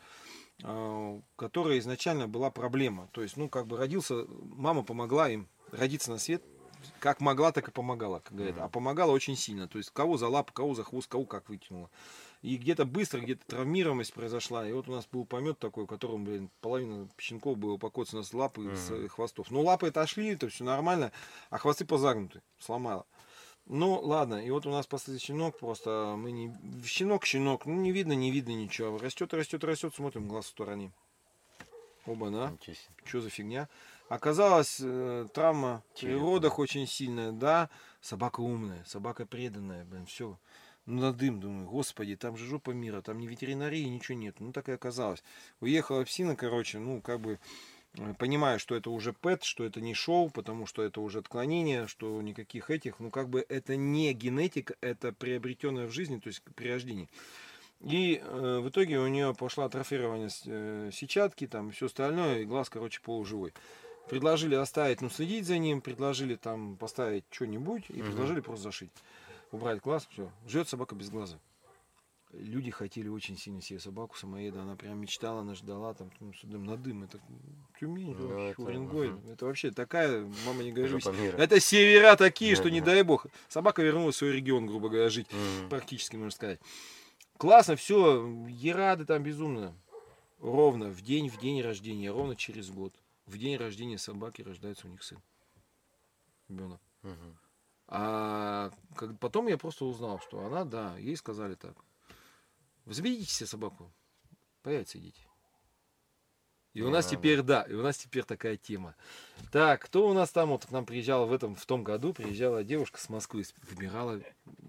[0.60, 3.08] которая изначально была проблема.
[3.12, 6.42] То есть, ну, как бы родился, мама помогла им родиться на свет,
[7.00, 8.58] как могла, так и помогала, как говорят.
[8.58, 9.68] А помогала очень сильно.
[9.68, 11.90] То есть, кого за лапу, кого за хвост, кого как вытянула.
[12.42, 14.66] И где-то быстро, где-то травмированность произошла.
[14.66, 18.32] И вот у нас был помет такой, в котором, блин, половина щенков было покоцано с
[18.32, 19.04] лапы и с Мгм.
[19.04, 19.50] э, хвостов.
[19.50, 21.10] Ну, лапы отошли, это все нормально,
[21.50, 23.06] а хвосты позагнуты, сломало.
[23.70, 26.54] Ну, ладно, и вот у нас последний щенок, просто мы не...
[26.84, 28.96] Щенок, щенок, ну, не видно, не видно ничего.
[28.96, 30.90] Растет, растет, растет, смотрим, глаз в стороне.
[32.06, 32.94] Оба, на Ничего себе.
[33.04, 33.68] что за фигня.
[34.08, 36.16] Оказалось, э, травма Черепа.
[36.16, 37.68] природах очень сильная, да.
[38.00, 40.38] Собака умная, собака преданная, блин, все.
[40.86, 44.36] Ну, на дым, думаю, господи, там же жопа мира, там ни ветеринарии, ничего нет.
[44.40, 45.22] Ну, так и оказалось.
[45.60, 47.38] Уехала в Сино, короче, ну, как бы,
[48.18, 52.20] понимаю, что это уже ПЭТ, что это не шоу, потому что это уже отклонение, что
[52.22, 56.68] никаких этих, ну, как бы, это не генетика, это приобретенное в жизни, то есть при
[56.68, 57.08] рождении.
[57.80, 62.68] И э, в итоге у нее пошла атрофирование э, сетчатки, там все остальное, и глаз,
[62.68, 63.52] короче, полуживой.
[64.10, 68.06] Предложили оставить, ну, следить за ним, предложили там поставить что-нибудь, и Мгм.
[68.06, 68.90] предложили просто зашить.
[69.52, 70.30] Убрать глаз, все.
[70.46, 71.38] Живет собака без глаза.
[72.32, 76.42] Люди хотели очень сильно себе собаку самоеда, она прям мечтала, она ждала там, ну, с
[76.44, 77.18] дым на дым, это
[77.80, 79.08] Тюмень, Ну, вообще, это, Уренгой.
[79.12, 79.30] мгм.
[79.30, 81.36] это вообще такая, мама не мира.
[81.38, 82.86] это севера такие, что не Мгм.
[82.86, 83.26] дай бог.
[83.48, 85.70] Собака вернулась в свой регион, грубо говоря, жить Мгм.
[85.70, 86.60] практически, можно сказать.
[87.38, 89.74] Классно, все, ерады там безумно.
[90.40, 92.92] Ровно, в день, в день рождения, ровно через год.
[93.26, 95.18] В день рождения собаки рождается у них сын.
[96.48, 96.80] Ребенок.
[97.02, 97.38] Мгм.
[97.86, 101.74] А как, потом я просто узнал, что она, да, ей сказали так.
[102.88, 103.92] Вы заведите себе собаку,
[104.62, 105.20] появятся дети.
[106.72, 107.16] И у Не нас надо.
[107.18, 108.94] теперь, да, и у нас теперь такая тема.
[109.52, 112.64] Так, кто у нас там вот к нам приезжал в этом, в том году, приезжала
[112.64, 114.22] девушка с Москвы, выбирала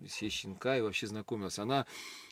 [0.06, 1.60] все щенка и вообще знакомилась.
[1.60, 1.86] Она,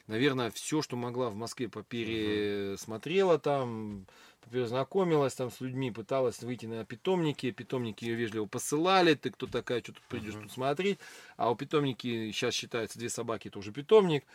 [0.07, 4.07] наверное, все, что могла в Москве попересмотрела там,
[4.41, 9.81] поперезнакомилась там с людьми, пыталась выйти на питомники, питомники ее вежливо посылали, ты кто такая,
[9.81, 10.43] что тут придешь Мгм.
[10.43, 10.99] тут смотреть,
[11.38, 14.25] а у питомники сейчас считается две собаки, это уже питомник.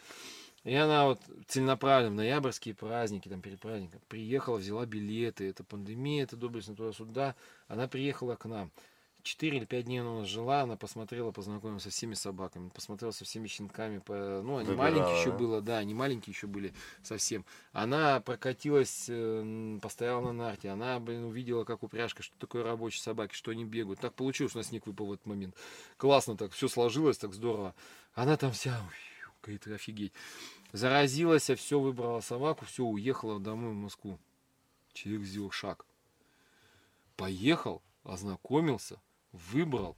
[0.65, 6.23] И она вот целенаправленно в ноябрьские праздники, там перед праздником, приехала, взяла билеты, это пандемия,
[6.23, 7.35] это доблестно туда-сюда.
[7.67, 8.71] Она приехала к нам.
[9.23, 13.13] Четыре или пять дней она у нас жила, она посмотрела, познакомилась со всеми собаками, посмотрела
[13.13, 13.99] со всеми щенками.
[13.99, 14.41] По...
[14.43, 17.45] Ну, они Выбирала, маленькие еще было, да, они маленькие еще были совсем.
[17.73, 23.35] Она прокатилась, э, постояла на нарте, она, блин, увидела, как упряжка, что такое рабочие собаки,
[23.35, 24.01] что они бегают.
[24.01, 25.55] Так получилось, что у нас снег выпал в этот момент.
[25.99, 27.77] Классно так, все сложилось, так здорово.
[28.15, 28.77] Она там вся,
[29.43, 30.13] говорит, офигеть.
[30.73, 34.19] Заразилась, все выбрала собаку, все, уехала домой в Москву.
[34.93, 35.85] Человек сделал шаг.
[37.17, 39.01] Поехал, ознакомился,
[39.33, 39.97] выбрал,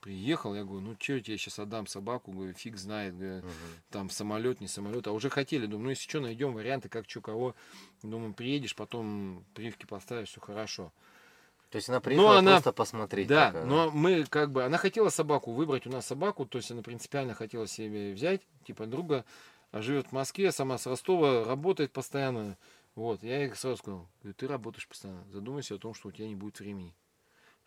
[0.00, 3.52] приехал, я говорю, ну что я тебе сейчас отдам собаку, говорю, фиг знает, говорю, Мгм.
[3.90, 7.20] там самолет, не самолет, а уже хотели, думаю, ну если что, найдем варианты, как что,
[7.20, 7.56] кого,
[8.02, 10.92] думаю, приедешь, потом прививки поставишь, все хорошо.
[11.76, 13.28] То есть она приехала она- просто посмотреть.
[13.28, 16.70] Да, пока, но мы как бы, она хотела собаку выбрать у нас собаку, то есть
[16.70, 19.26] она принципиально хотела себе взять, типа друга,
[19.72, 22.56] а живет в Москве, сама с Ростова, работает постоянно.
[22.94, 24.08] Вот, я ей сразу сказал,
[24.38, 26.94] ты работаешь постоянно, задумайся о том, что у тебя не будет времени,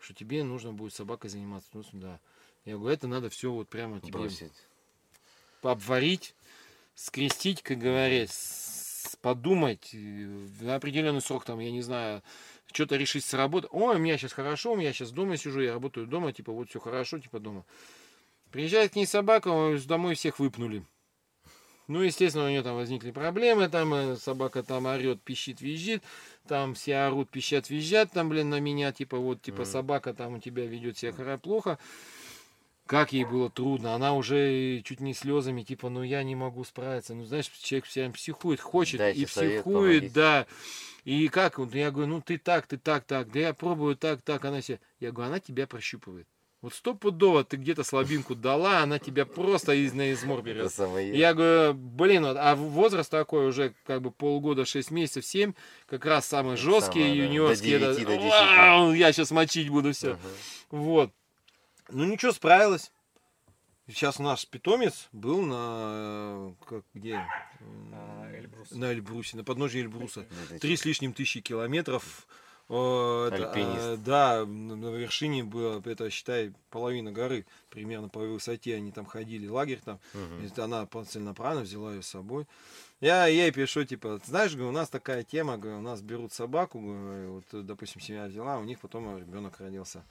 [0.00, 1.68] что тебе нужно будет собакой заниматься.
[1.72, 2.18] Ну, да.
[2.64, 4.50] Я говорю, это надо все вот прямо тебе бросить.
[5.62, 6.34] обварить,
[6.96, 8.30] скрестить, как говорят,
[9.22, 12.22] подумать, э, на определенный срок, там, я не знаю,
[12.72, 13.68] что-то решить с работы.
[13.70, 16.70] Ой, у меня сейчас хорошо, у меня сейчас дома сижу, я работаю дома, типа, вот
[16.70, 17.64] все хорошо, типа, дома.
[18.50, 20.84] Приезжает к ней собака, ой, домой всех выпнули.
[21.90, 26.04] Ну, естественно, у нее там возникли проблемы, там э, собака там орет, пищит, визжит,
[26.46, 30.38] там все орут, пищат, визжат, там, блин, на меня, типа, вот, типа, собака там у
[30.38, 31.80] тебя ведет себя плохо.
[32.90, 37.14] Как ей было трудно, она уже чуть не слезами, типа, ну я не могу справиться.
[37.14, 40.10] Ну, знаешь, человек прям психует, хочет Дайте и психует, помогите.
[40.12, 40.46] да.
[41.04, 44.22] И как, вот я говорю, ну ты так, ты так, так, да я пробую так,
[44.22, 46.26] так, она себе, я говорю, она тебя прощупывает.
[46.62, 50.72] Вот стопудово ты где-то слабинку дала, она тебя просто из на измор берет.
[51.14, 55.52] Я говорю, блин, вот, а возраст такой уже как бы полгода, 6 месяцев, 7,
[55.86, 57.78] как раз самый жесткий, самое, да, юниорский.
[57.78, 60.14] до это, 9, до 10, «Вау, я сейчас мочить буду все.
[60.14, 60.18] Ага.
[60.70, 61.12] Вот.
[61.92, 62.92] Ну ничего, справилась.
[63.88, 66.54] Сейчас наш питомец был на...
[66.68, 67.26] Как, где?
[67.90, 68.70] На Эльбрус.
[68.70, 70.26] На Эльбрусе, на подножье Эльбруса.
[70.60, 72.26] Три с лишним тысячи километров.
[72.68, 78.92] Э, это, э, да, на вершине было, это считай, половина горы, примерно по высоте они
[78.92, 79.98] там ходили, лагерь там.
[80.14, 80.44] Мгм.
[80.44, 82.46] И она целенаправленно взяла ее с собой.
[83.00, 86.78] Я ей пишу, типа, знаешь, говорю, у нас такая тема, говорю, у нас берут собаку,
[86.78, 90.04] говорю, вот, допустим, семья взяла, у них потом ребенок родился.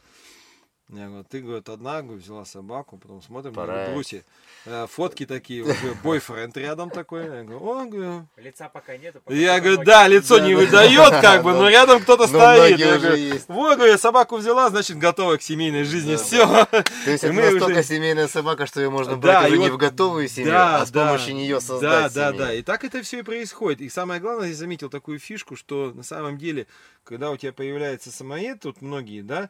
[0.92, 3.86] Я говорю, ты, говорит, одна, говорю, взяла собаку, потом смотрим Пора.
[3.90, 4.24] на Брусе.
[4.88, 7.26] Фотки такие, уже бойфренд рядом такой.
[7.26, 8.28] Я говорю, о, говорю.
[8.38, 9.22] Лица пока нету.
[9.24, 9.86] пока Я говорю, ноги.
[9.86, 10.60] да, лицо Да, не да.
[10.60, 12.80] выдает, как бы, Но- но рядом кто-то но стоит.
[12.80, 13.48] Я говорю, есть.
[13.50, 16.16] Вот, говорю, собаку взяла, значит, готова к семейной жизни.
[16.16, 16.46] Да, Все.
[16.66, 19.70] То есть это настолько уже- семейная собака, что ее можно Да, брать уже и не
[19.70, 21.06] вот- в готовую семью, Да, а с да.
[21.06, 22.40] помощью нее Да, создать да, семью.
[22.46, 22.54] да.
[22.56, 23.82] И так это все и происходит.
[23.82, 26.66] И самое главное, я заметил такую фишку, что на самом деле,
[27.04, 29.50] когда у тебя появляется самоед, тут многие, да,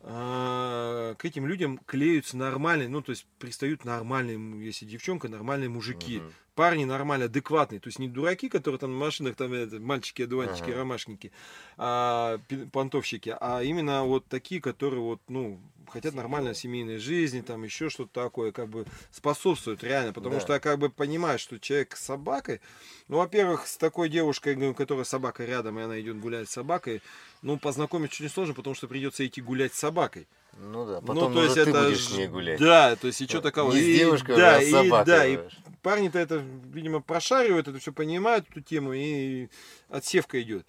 [0.00, 6.18] к этим людям клеются нормальные, ну, то есть пристают нормальные, если девчонка, нормальные мужики.
[6.18, 6.34] Мгм.
[6.54, 7.78] Парни нормально, адекватные.
[7.80, 10.78] То есть не дураки, которые там на машинах, там, это, мальчики, одуванчики, Ага.
[10.78, 11.30] ромашники,
[11.76, 12.40] а,
[12.72, 15.60] понтовщики, а именно вот такие, которые вот, ну,
[15.90, 20.40] хотят нормальной семейной жизни, там еще что-то такое, как бы способствуют реально, потому Да.
[20.40, 22.60] что я как бы понимаю, что человек с собакой,
[23.08, 27.02] ну, во-первых, с такой девушкой, у которой собака рядом, и она идет гулять с собакой,
[27.42, 30.26] ну, познакомиться очень сложно, потому что придется идти гулять с собакой.
[30.60, 32.58] Ну да, ну, потом то уже есть ты это будешь с ней гулять.
[32.58, 33.72] Да, то есть и что такого.
[33.72, 35.06] Не с И- девушкой, да, а с и- собакой.
[35.06, 35.38] да, и
[35.82, 36.36] парни-то это,
[36.72, 39.48] видимо, прошаривают, это все понимают, эту тему, и
[39.88, 40.66] отсевка идет.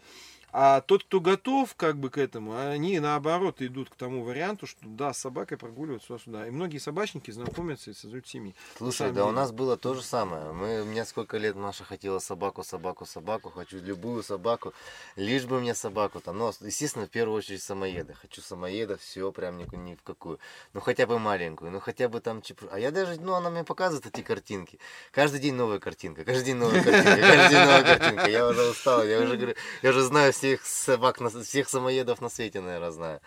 [0.52, 4.80] А тот, кто готов как бы к этому, они наоборот идут к тому варианту, что
[4.84, 6.48] да, с собакой прогуливают сюда-сюда.
[6.48, 8.56] И многие собачники знакомятся и создают семьи.
[8.78, 9.36] Слушай, да у деле.
[9.36, 10.52] нас было то же самое.
[10.52, 13.50] Мы, у меня сколько лет Маша хотела собаку, собаку, собаку.
[13.50, 14.74] Хочу любую собаку,
[15.16, 16.20] лишь бы мне собаку.
[16.20, 16.38] Там.
[16.38, 18.14] Но, естественно, в первую очередь самоеда.
[18.14, 20.40] Хочу самоеда, все, прям ни, ни в какую.
[20.74, 22.40] Ну, хотя бы маленькую, ну, хотя бы там...
[22.40, 24.80] чеп- А я даже, ну, она мне показывает эти картинки.
[25.12, 28.30] Каждый день новая картинка, каждый день новая картинка, каждый день новая картинка.
[28.30, 32.62] Я уже устал, я уже, говорю, я уже знаю всех собак, всех самоедов на свете,
[32.62, 33.22] наверное, знаю.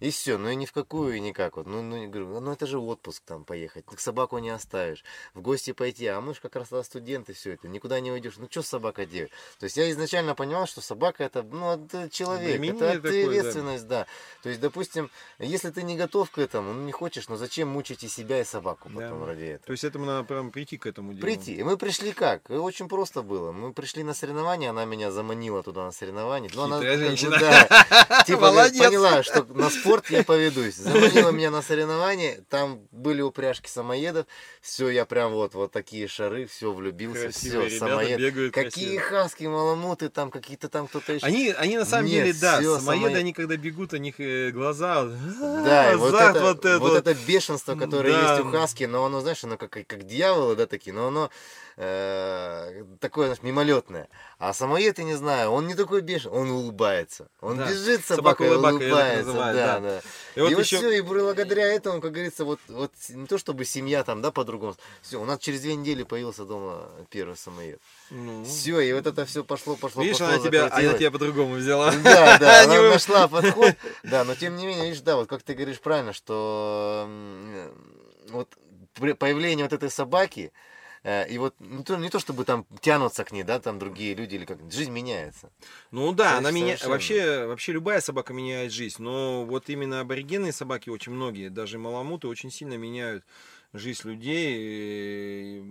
[0.00, 1.56] И все, ну и ни в какую, и никак.
[1.56, 1.66] Вот.
[1.66, 3.84] Ну, ну, говорю, ну это же отпуск там поехать.
[3.86, 5.04] Так собаку не оставишь.
[5.34, 6.06] В гости пойти.
[6.06, 7.68] А мы же как раз тогда студенты, все это.
[7.68, 8.36] Никуда не уйдешь.
[8.38, 9.30] Ну что с собакой делать?
[9.58, 12.56] То есть я изначально понимал, что собака это, ну, это человек.
[12.56, 13.28] Обременение это такое, да.
[13.28, 14.06] ответственность, да.
[14.42, 18.04] То есть, допустим, если ты не готов к этому, ну не хочешь, ну зачем мучить
[18.04, 19.00] и себя, и собаку Да.
[19.00, 19.66] потом ради этого?
[19.66, 21.22] То есть этому надо прям прийти к этому делу.
[21.22, 21.54] Прийти.
[21.54, 22.50] И мы пришли как?
[22.50, 23.52] И Очень просто было.
[23.52, 26.50] Мы пришли на соревнования, она меня заманила туда на соревнования.
[26.54, 27.38] Ну, она, женщина.
[27.38, 30.74] да, типа поняла, что на спорт я поведусь.
[30.76, 34.26] Заманила меня на соревнования, там были упряжки самоедов.
[34.60, 38.18] Все, я прям вот, вот такие шары, все, влюбился, Красивые все, самоед.
[38.18, 39.22] бегают Какие красиво.
[39.22, 41.24] хаски, маламуты, там какие-то там кто-то еще.
[41.26, 44.50] Они, они на самом Нет, деле, да, самоеды, самоед- они когда бегут, у них э,
[44.50, 45.04] глаза,
[45.64, 46.96] Да, и вот азарт это, вот это вот.
[47.06, 48.34] это бешенство, которое Да.
[48.36, 51.30] есть у Хаски, но оно, знаешь, оно как, как дьяволы, да, такие, но оно
[51.76, 54.08] э, такое, знаешь, мимолетное.
[54.38, 57.28] А самоед, я не знаю, он не такой бешеный, он улыбается.
[57.40, 57.70] Он Да.
[57.70, 59.80] бежит с собакой, Собака-улыбака, её так улыбается, называют, да, да.
[59.80, 60.00] да.
[60.34, 63.38] И вот и вот еще- все, и благодаря этому, как говорится, вот, вот не то
[63.38, 64.76] чтобы семья там, да, по-другому.
[65.00, 67.80] Все, у нас через две недели появился дома первый самоед.
[68.10, 71.54] Ну, Все, и вот это все пошло, пошло, Видишь, пошло, она тебя, она тебя по-другому
[71.54, 71.90] взяла.
[71.92, 73.74] Да, да, она нашла подход.
[74.02, 77.08] Да, но тем не менее, видишь, да, вот как ты говоришь правильно, что
[78.28, 78.48] вот
[79.18, 80.52] появление вот этой собаки,
[81.06, 84.34] и вот не то, не то чтобы там тянутся к ней, да, там другие люди
[84.34, 85.52] или как, жизнь меняется.
[85.92, 86.90] Ну да, Соверш- она меня совершенно.
[86.92, 92.26] вообще, вообще любая собака меняет жизнь, но вот именно аборигенные собаки очень многие, даже маламуты
[92.26, 93.24] очень сильно меняют
[93.72, 94.56] жизнь людей.
[94.58, 95.64] и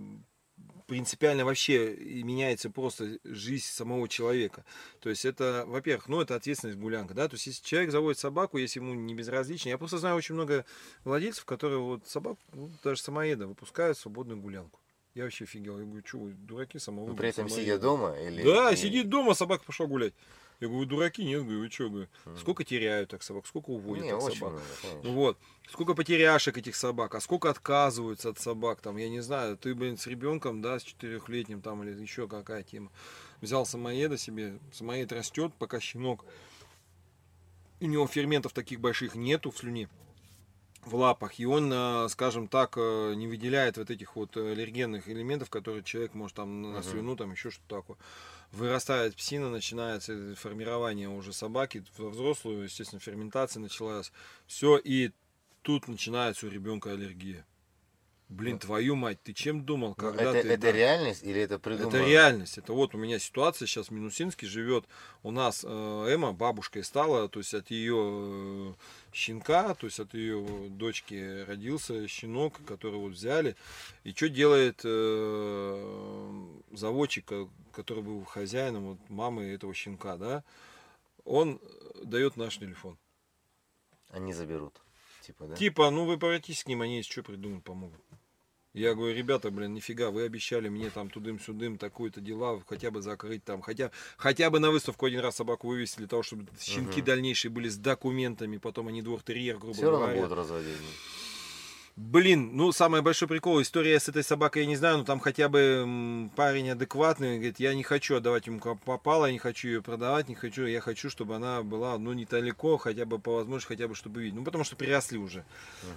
[0.86, 4.64] принципиально вообще меняется просто жизнь самого человека.
[5.00, 8.56] То есть это, во-первых, ну это ответственность гулянка, да, то есть если человек заводит собаку,
[8.56, 10.64] если ему не безразлично, я просто знаю очень много
[11.04, 14.78] владельцев, которые вот собак, ну, даже самоеда, выпускают в свободную гулянку.
[15.16, 18.42] Я вообще офигел, я говорю, что вы дураки самого Но при этом сидя дома или...
[18.44, 20.12] да, и- сидит дома, собака пошла гулять.
[20.60, 24.10] Я говорю, дураки, нет, говорю, вы что, говорю, сколько теряют так собак, сколько уводят Не,
[24.10, 24.52] так собак.
[24.52, 25.00] много, конечно.
[25.04, 25.38] Ну вот,
[25.70, 29.96] сколько потеряшек этих собак, а сколько отказываются от собак, там, я не знаю, ты, блин,
[29.96, 32.92] с ребенком, да, с четырехлетним там, или еще какая тема,
[33.40, 36.26] взял самоеда себе, самоед растет, пока щенок,
[37.80, 39.88] у него ферментов таких больших нету в слюне,
[40.86, 45.50] в лапах, и он, э, скажем так, э, не выделяет вот этих вот аллергенных элементов,
[45.50, 47.96] которые человек может там на слюну, там еще что-то такое.
[48.52, 54.12] Вырастает псина, начинается формирование уже собаки, взрослую, естественно, ферментация началась.
[54.46, 55.10] Все, и
[55.62, 57.44] тут начинается у ребенка аллергия.
[58.28, 60.48] Блин, твою мать, ты чем думал, Ну, когда это, ты...
[60.48, 60.72] это да.
[60.72, 61.96] реальность или это придумано?
[61.96, 62.58] Это реальность.
[62.58, 64.84] Это вот у меня ситуация сейчас в Минусинске живет.
[65.22, 65.68] У нас э,
[66.08, 68.74] Эма бабушкой стала, то есть от ее
[69.16, 73.56] щенка, то есть от ее дочки родился щенок, который вот взяли.
[74.04, 80.44] И что делает э, заводчик, ко- который был хозяином вот, мамы этого щенка, да?
[81.24, 81.60] Он
[82.04, 82.98] дает наш телефон.
[84.10, 84.80] Они заберут.
[85.22, 85.56] Типа, да?
[85.56, 88.00] Типа, ну вы обратитесь к ним, они что придумают, помогут.
[88.76, 93.42] Я говорю, ребята, блин, нифига, вы обещали мне там тудым-сюдым такое-то дела, хотя бы закрыть
[93.42, 97.06] там, хотя, хотя бы на выставку один раз собаку вывести для того, чтобы щенки Мгм.
[97.06, 100.20] дальнейшие были с документами, потом они двор-терьер, грубо Все равно говоря.
[100.20, 100.76] будут разводить.
[101.96, 105.48] Блин, ну самый большой прикол, история с этой собакой, я не знаю, но там хотя
[105.48, 110.28] бы парень адекватный, говорит, я не хочу отдавать ему попало, я не хочу ее продавать,
[110.28, 113.94] не хочу, я хочу, чтобы она была, ну, недалеко, хотя бы по возможности, хотя бы,
[113.94, 114.36] чтобы видеть.
[114.36, 115.46] Ну, потому что переросли уже.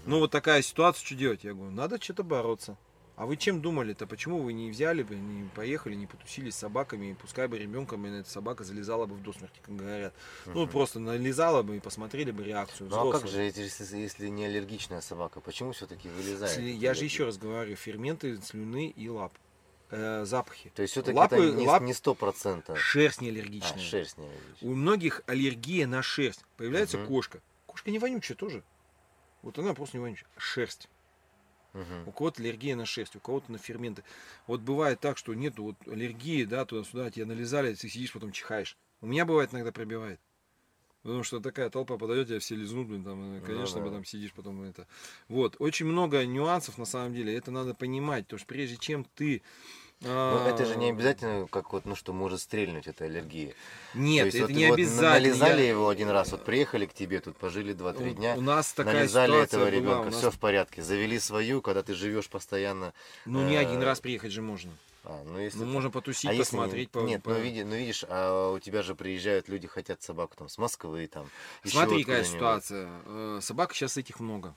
[0.06, 1.44] Ну, вот такая ситуация, что делать?
[1.44, 2.78] Я говорю, надо что-то бороться.
[3.20, 4.08] А вы чем думали-то?
[4.08, 8.08] Почему вы не взяли бы, не поехали, не потусили с собаками, и пускай бы ребенком
[8.08, 10.14] и эта собака залезала бы в до смерти, как говорят.
[10.46, 14.46] Ну, просто налезала бы и посмотрели бы реакцию Ну а как же, если, если не
[14.46, 16.58] аллергичная собака, почему все-таки вылезает?
[16.62, 19.34] Я же еще раз говорю, ферменты слюны и лап.
[19.92, 20.72] Э, запахи.
[20.74, 22.80] То есть все-таки Лапы- это не, лап- не сто процентов.
[22.80, 23.82] Шерсть не А, аллергичная.
[23.82, 24.70] шерсть не аллергичная.
[24.72, 26.46] У многих аллергия на шерсть.
[26.56, 27.08] Появляется Мгм.
[27.08, 27.42] кошка.
[27.66, 28.64] Кошка не вонючая тоже.
[29.42, 30.30] Вот она просто не вонючая.
[30.38, 30.88] Шерсть.
[31.74, 32.08] Мгм.
[32.08, 34.04] У кого-то аллергия на шерсть, у кого-то на ферменты.
[34.48, 38.78] Вот бывает так, что нету вот аллергии, да, туда-сюда, тебе налезали, ты сидишь, потом чихаешь.
[39.02, 40.20] У меня бывает иногда пробивает.
[41.04, 43.86] Потому что такая толпа подойдет, тебя все лизнут, блин, там, э, Ну конечно, да.
[43.86, 44.86] потом сидишь, потом это.
[45.30, 49.42] Вот, очень много нюансов на самом деле, это надо понимать, потому что прежде чем ты...
[50.02, 53.54] Ну, это же не а, обязательно, как вот, ну что, может стрельнуть, это аллергия.
[53.94, 55.10] Нет, есть это вот, не вот обязательно.
[55.12, 58.42] нализали Я- его один раз, вот приехали к тебе, тут пожили 2-3 у, дня, у
[58.42, 60.82] нас такая нализали этого была, ребенка, нас- все в порядке.
[60.84, 62.94] Завели свою, когда ты живешь постоянно.
[63.26, 64.72] Ну, не один э, раз приехать же можно.
[65.04, 65.74] А, ну, если Ну, так.
[65.74, 66.92] можно потусить, А если посмотреть.
[66.92, 70.36] по- Нет, по- ну, види- ну видишь, а у тебя же приезжают люди, хотят собаку
[70.38, 71.30] там с Москвы, там.
[71.66, 72.90] Смотри, какая ситуация.
[73.06, 74.56] Э, Собак сейчас этих много.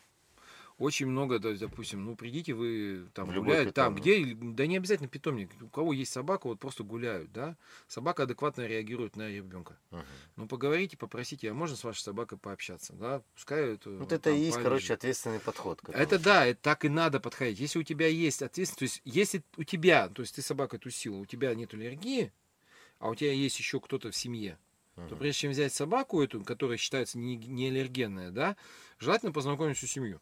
[0.82, 4.78] Очень много, то есть, допустим, ну придите вы там В гулять, там, где, да не
[4.78, 7.56] обязательно питомник, у кого есть собака, вот просто гуляют, да,
[7.86, 9.78] собака адекватно реагирует на ребенка.
[9.92, 10.04] Мгм.
[10.34, 13.90] Ну поговорите, попросите, а можно с вашей собакой пообщаться, да, пускай это.
[13.90, 14.64] Вот это там и есть, полежит.
[14.64, 15.80] короче, ответственный подход.
[15.86, 17.60] Это да, это так и надо подходить.
[17.60, 21.14] Если у тебя есть ответственность, то есть если у тебя, то есть ты собака тусила,
[21.18, 22.32] у тебя нет аллергии,
[22.98, 24.58] а у тебя есть еще кто-то в семье,
[24.96, 25.18] то Мгм.
[25.18, 28.56] прежде чем взять собаку эту, которая считается не, не аллергенная, да,
[28.98, 30.20] желательно познакомить всю семью.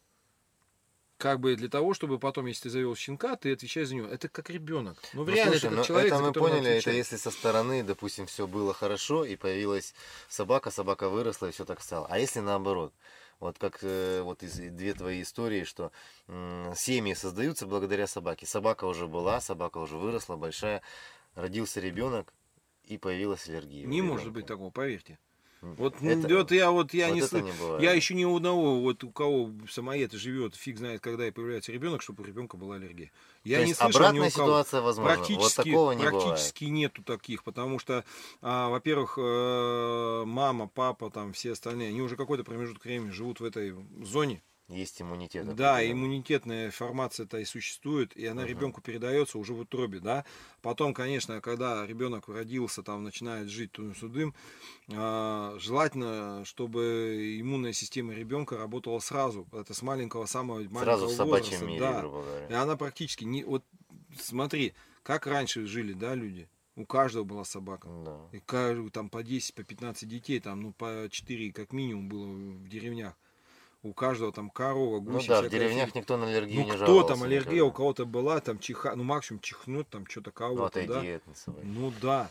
[1.21, 4.07] Как бы для того, чтобы потом, если ты завел щенка, ты отвечаешь за него.
[4.07, 4.97] Это как ребенок.
[5.13, 8.25] Ну, Ну, реально, слушай, это ну, человек, это мы поняли, это если со стороны, допустим,
[8.25, 9.93] все было хорошо, и появилась
[10.29, 12.07] собака, собака выросла, и все так стало.
[12.09, 12.91] А если наоборот?
[13.39, 15.91] Вот как э, вот из две твои истории, что
[16.27, 18.47] м, семьи создаются благодаря собаке.
[18.47, 20.81] Собака уже была, собака уже выросла, большая,
[21.35, 22.33] родился ребенок,
[22.83, 23.85] и появилась аллергия.
[23.85, 25.19] Не может быть такого, поверьте.
[25.61, 27.83] Вот, ну, это- вот я вот я вот не это слы- не бывает.
[27.83, 31.71] Я еще ни у одного, вот у кого самоед живет, фиг знает, когда и появляется
[31.71, 33.11] ребенок, чтобы у ребенка была аллергия.
[33.43, 34.45] Я То не слышал ни обратная у кого.
[34.47, 35.17] ситуация возможна.
[35.17, 36.23] Вот Практически, такого не бывает.
[36.25, 38.03] практически нету таких, потому что,
[38.41, 43.43] а, во-первых, э, мама, папа, там все остальные, они уже какой-то промежуток времени живут в
[43.43, 44.41] этой зоне.
[44.71, 45.53] Есть иммунитет.
[45.55, 48.49] Да, иммунитетная формация-то и существует, и она Мгм.
[48.49, 50.23] ребенку передается уже в утробе, да.
[50.61, 54.33] Потом, конечно, когда ребенок родился, там начинает жить тудым-сюдым,
[54.93, 59.45] а, желательно, чтобы иммунная система ребенка работала сразу.
[59.51, 61.99] Это с маленького самого маленького Сразу в собачьем возраста, мире, да.
[61.99, 62.47] грубо говоря.
[62.47, 63.43] И она практически не.
[63.43, 63.65] Вот
[64.17, 66.47] смотри, как раньше жили, да, люди.
[66.77, 67.89] У каждого была собака.
[68.05, 68.29] Да.
[68.31, 72.25] И каждый, там по 10, по 15 детей, там, ну, по 4 как минимум было
[72.25, 73.17] в деревнях.
[73.83, 75.27] У каждого там корова, Ну гуси.
[75.27, 77.07] да, в деревнях никто на аллергию Ну, не кто жаловался.
[77.15, 77.65] там аллергия, никогда.
[77.65, 81.61] у кого-то была, там чиха, ну максимум чихнуть, там что-то Ну, кого-то, отойди да.
[81.63, 82.29] Ну да.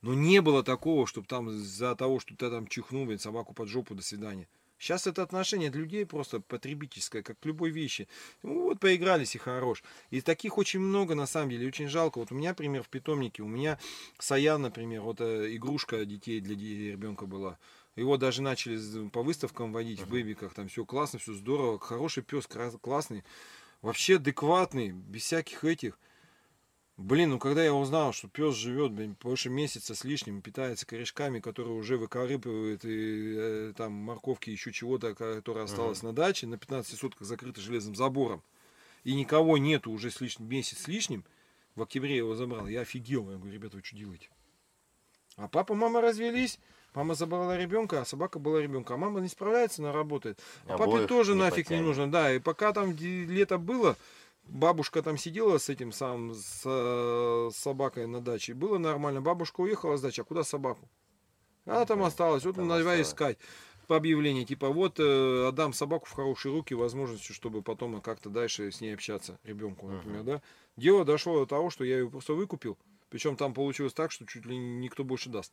[0.00, 3.68] Но не было такого, чтобы там из-за того, что ты там чихнул, блин, собаку под
[3.68, 4.46] жопу, до свидания.
[4.78, 8.08] Сейчас это отношение от людей просто потребительское, как к любой вещи.
[8.42, 9.84] Ну вот поигрались и хорош.
[10.10, 12.18] И таких очень много на самом деле, очень жалко.
[12.18, 13.78] Вот у меня пример в питомнике, у меня
[14.18, 17.58] Саян, например, вот э, игрушка детей для ребенка была.
[17.94, 22.48] Его даже начали по выставкам водить в бэбиках, там все классно, все здорово, хороший пес,
[22.80, 23.22] классный,
[23.82, 25.98] вообще адекватный, без всяких этих.
[26.96, 31.40] Блин, ну когда я узнал, что пес живет, блин, больше месяца с лишним, питается корешками,
[31.40, 36.98] которые уже выкорыпывает, и э, там морковки, еще чего-то, которое осталось на даче, на 15
[36.98, 38.42] сутках закрыто железным забором,
[39.04, 41.24] и никого нету уже с лишним, месяц с лишним,
[41.74, 44.28] в октябре я его забрал, я офигел, я говорю, ребята, вы что делаете?
[45.36, 46.58] А папа, мама развелись,
[46.94, 48.94] мама забрала ребенка, а собака была ребенка.
[48.94, 50.38] А мама не справляется, она работает.
[50.66, 51.84] А папе Обоих тоже не нафиг не потянет.
[51.86, 52.32] нужно, да.
[52.32, 53.96] И пока там лето было,
[54.44, 58.54] бабушка там сидела с этим самым, с, э, с собакой на даче.
[58.54, 59.20] Было нормально.
[59.20, 60.88] Бабушка уехала с дачи, а куда собаку?
[61.64, 62.44] Она там Да, осталась.
[62.44, 63.38] Вот там давай искать
[63.86, 64.44] по объявлению.
[64.44, 68.94] Типа вот э, отдам собаку в хорошие руки возможностью, чтобы потом как-то дальше с ней
[68.94, 70.42] общаться, ребенку, например, да.
[70.76, 72.78] Дело дошло до того, что я ее просто выкупил.
[73.10, 75.52] Причем там получилось так, что чуть ли никто больше даст.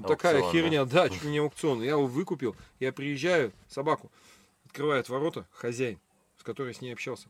[0.00, 0.62] Вот такая Аукцион, да?
[0.62, 1.82] херня, да, чуть ли не аукцион.
[1.82, 4.10] Я его выкупил, я приезжаю, собаку,
[4.64, 5.98] открывает ворота хозяин,
[6.38, 7.28] с которой с ней общался.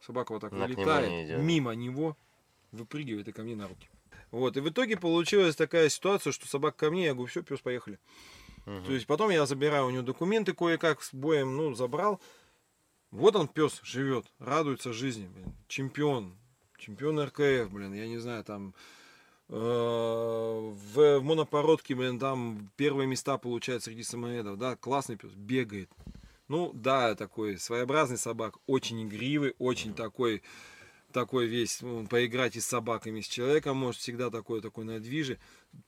[0.00, 2.16] Собака вот так нему вылетает не мимо него,
[2.72, 3.88] выпрыгивает и ко мне на руки.
[4.30, 7.60] Вот, и в итоге получилась такая ситуация, что собака ко мне, я говорю, все, пес,
[7.60, 7.98] поехали.
[8.66, 8.84] Мгм.
[8.84, 12.20] То есть потом я забираю у него документы кое-как с боем, ну, забрал.
[13.10, 15.52] Вот он, пес, живет, радуется жизни, блин.
[15.68, 16.36] Чемпион,
[16.78, 18.74] чемпион РКФ, блин, я не знаю, там
[19.48, 25.90] в, в монопородке, блин, там первые места получает среди самоедов, да, классный пес, бегает.
[26.48, 30.42] Ну, да, такой своеобразный собак, очень игривый, очень такой,
[31.14, 35.38] такой весь, ну, поиграть и с собаками, и с человеком может всегда такой, такой надвижи,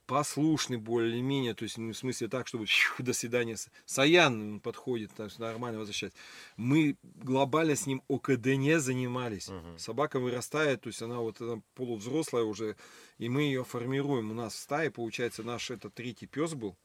[0.06, 3.56] послушный более-менее, то есть, ну, в смысле так, чтобы фью, до свидания.
[3.84, 6.12] Саян он подходит, так что нормально возвращать.
[6.56, 9.48] Мы глобально с ним ОКД не занимались.
[9.48, 9.78] Мгм.
[9.78, 12.76] Собака вырастает, то есть она вот она полувзрослая уже,
[13.18, 14.30] и мы ее формируем.
[14.30, 16.76] У нас в стае, получается, наш это третий пес был.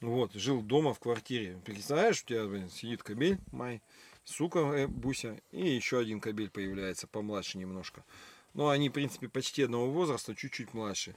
[0.00, 1.60] Вот, жил дома в квартире.
[1.64, 3.82] Представляешь, у тебя блин, сидит кобель, Май,
[4.28, 8.04] сука, э, Буся, и еще один кобель появляется, помладше немножко.
[8.54, 11.14] Ну, они, в принципе, почти одного возраста, чуть-чуть младше.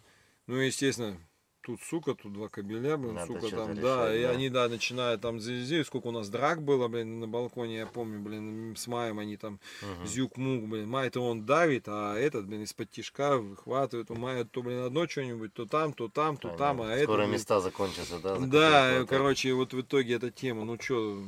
[0.47, 1.17] Ну, естественно,
[1.61, 4.29] тут сука, тут два кобеля, блин, Надо сука там, да, решать, и да.
[4.31, 8.19] они, да, начинают там зиззи, сколько у нас драк было, блин, на балконе, я помню,
[8.19, 10.05] блин, с Маем они там Мгм.
[10.05, 14.79] зюк-мук, блин, Май-то он давит, а этот, блин, из-под тишка выхватывает, у Мая то, блин,
[14.83, 18.37] одно что-нибудь, то там, то там, то там, а это, Скоро места закончатся, да?
[18.37, 21.21] да, короче, вот в итоге эта тема, ну что,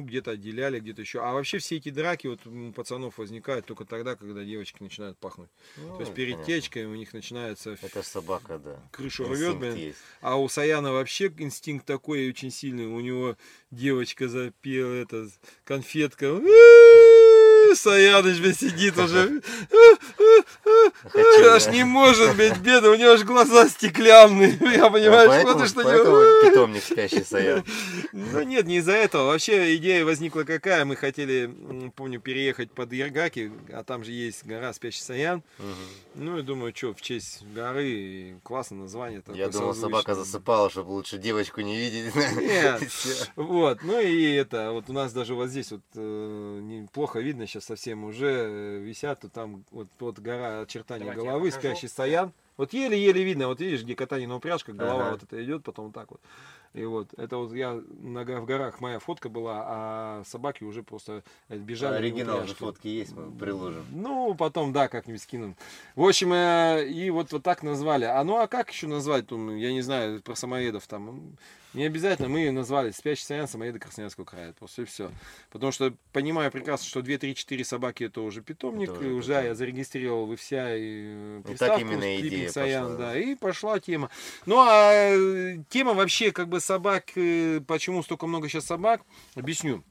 [0.00, 1.20] ну где-то отделяли, где-то еще.
[1.22, 5.50] А вообще все эти драки вот у пацанов возникают только тогда, когда девочки начинают пахнуть.
[5.76, 6.54] Ну, То есть перед понятно.
[6.54, 8.82] течкой у них начинается Это собака, да.
[8.92, 9.74] крышу рвет, Инстинкт блин.
[9.76, 9.98] есть.
[10.20, 12.86] А у Саяна вообще инстинкт такой очень сильный.
[12.86, 13.36] У него
[13.70, 15.28] девочка запела, это
[15.64, 16.26] конфетка.
[17.74, 19.42] Саяныч, блин, сидит уже.
[21.50, 24.50] Аж не может, блядь, беда, у него аж глаза стеклянные.
[24.60, 26.50] Я понимаю, поэтому, на поэтому него.
[26.50, 27.64] питомник спящий Саян.
[28.12, 29.26] Ну нет, не из-за этого.
[29.26, 30.84] Вообще идея возникла какая.
[30.84, 31.50] Мы хотели,
[31.94, 35.42] помню, переехать под Ергаки, а там же есть гора Спящий Саян.
[36.14, 39.22] Ну и думаю, что, в честь горы, и классное название.
[39.34, 42.14] Я думал, собака засыпала, чтобы лучше девочку не видеть.
[42.14, 42.82] Нет.
[43.36, 47.57] Вот, ну и это, вот у нас даже вот здесь вот э, неплохо видно сейчас
[47.60, 52.32] совсем уже э, висят, то там вот, вот гора очертания Давайте головы, спящий стоян.
[52.56, 55.10] Вот еле-еле видно, вот видишь, где катание на упряжках, голова Ага.
[55.12, 56.20] вот это идет, потом вот так вот.
[56.74, 61.22] И вот, это вот я на, в горах моя фотка была, а собаки уже просто
[61.48, 61.92] э, бежали.
[61.92, 63.84] на Оригинал же фотки есть, мы приложим.
[63.92, 65.56] Ну, потом, да, как-нибудь скинем.
[65.94, 68.04] В общем, э, и вот, вот так назвали.
[68.04, 69.28] А ну, а как еще назвать?
[69.28, 71.36] Там, я не знаю, про самоедов там.
[71.74, 74.54] Не обязательно, мы назвали «Спящий Саян» самоеды Красноярского края.
[74.54, 75.10] Просто и все.
[75.50, 78.88] Потому что понимаю прекрасно, что 2, 3, 4 собаки это уже питомник.
[78.90, 79.44] Это уже питомник.
[79.44, 83.18] я зарегистрировал в вся и э, так приставку именно идея Саян, пошла, да.
[83.18, 84.10] И пошла тема.
[84.46, 89.02] Ну, а э, тема вообще как бы собак, э, почему столько много сейчас собак,
[89.34, 89.84] объясню.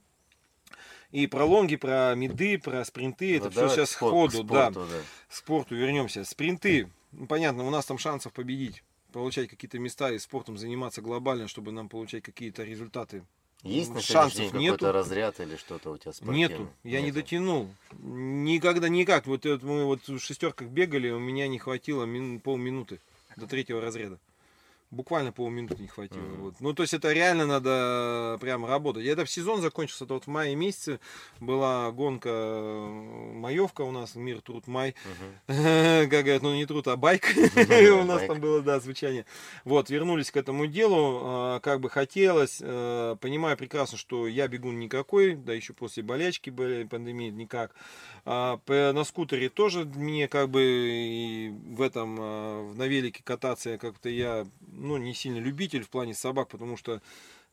[1.12, 4.44] И про лонги, про меды, про спринты, это Ну, все давай сейчас к спор- ходу,
[4.44, 4.98] к да спорту, да.
[5.30, 6.26] к спорту вернемся.
[6.26, 11.48] Спринты, ну, понятно, у нас там шансов победить, получать какие-то места и спортом заниматься глобально,
[11.48, 13.24] чтобы нам получать какие-то результаты.
[13.64, 14.76] Есть на Шансов нету.
[14.76, 16.48] какой-то разряд или что-то у тебя спортивное?
[16.48, 17.16] Нету, я не Нету.
[17.16, 17.70] дотянул.
[18.00, 19.26] Никогда никак.
[19.26, 23.00] Вот это мы вот в шестерках бегали, у меня не хватило мин- полминуты
[23.36, 24.20] до третьего разряда.
[24.90, 26.22] Буквально полминуты не хватило.
[26.22, 26.42] Мгм.
[26.44, 26.56] Вот.
[26.62, 29.04] Ну, то есть это реально надо прям работать.
[29.04, 31.02] И Это в сезон закончился, это вот в мае месяце
[31.42, 34.96] была гонка э, маевка у нас, мир труд май.
[35.06, 35.34] Мгм.
[36.10, 37.26] как говорят, ну не труд, а байк.
[37.36, 38.28] У нас байк.
[38.32, 39.26] там было, да, звучание.
[39.66, 42.60] Вот, вернулись к этому делу, а, как бы хотелось.
[42.62, 47.76] э, Понимаю прекрасно, что я бегун никакой, да еще после болячки, были, пандемии никак.
[48.24, 54.48] А, На скутере тоже мне как бы в этом, на велике кататься как-то я,
[54.78, 57.02] ну, не сильно любитель в плане собак, потому что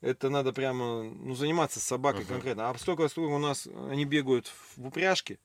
[0.01, 2.29] это надо прямо, ну, заниматься собакой Мгм.
[2.35, 2.71] конкретно.
[2.71, 5.39] А столько, столько у нас они бегают в упряжке,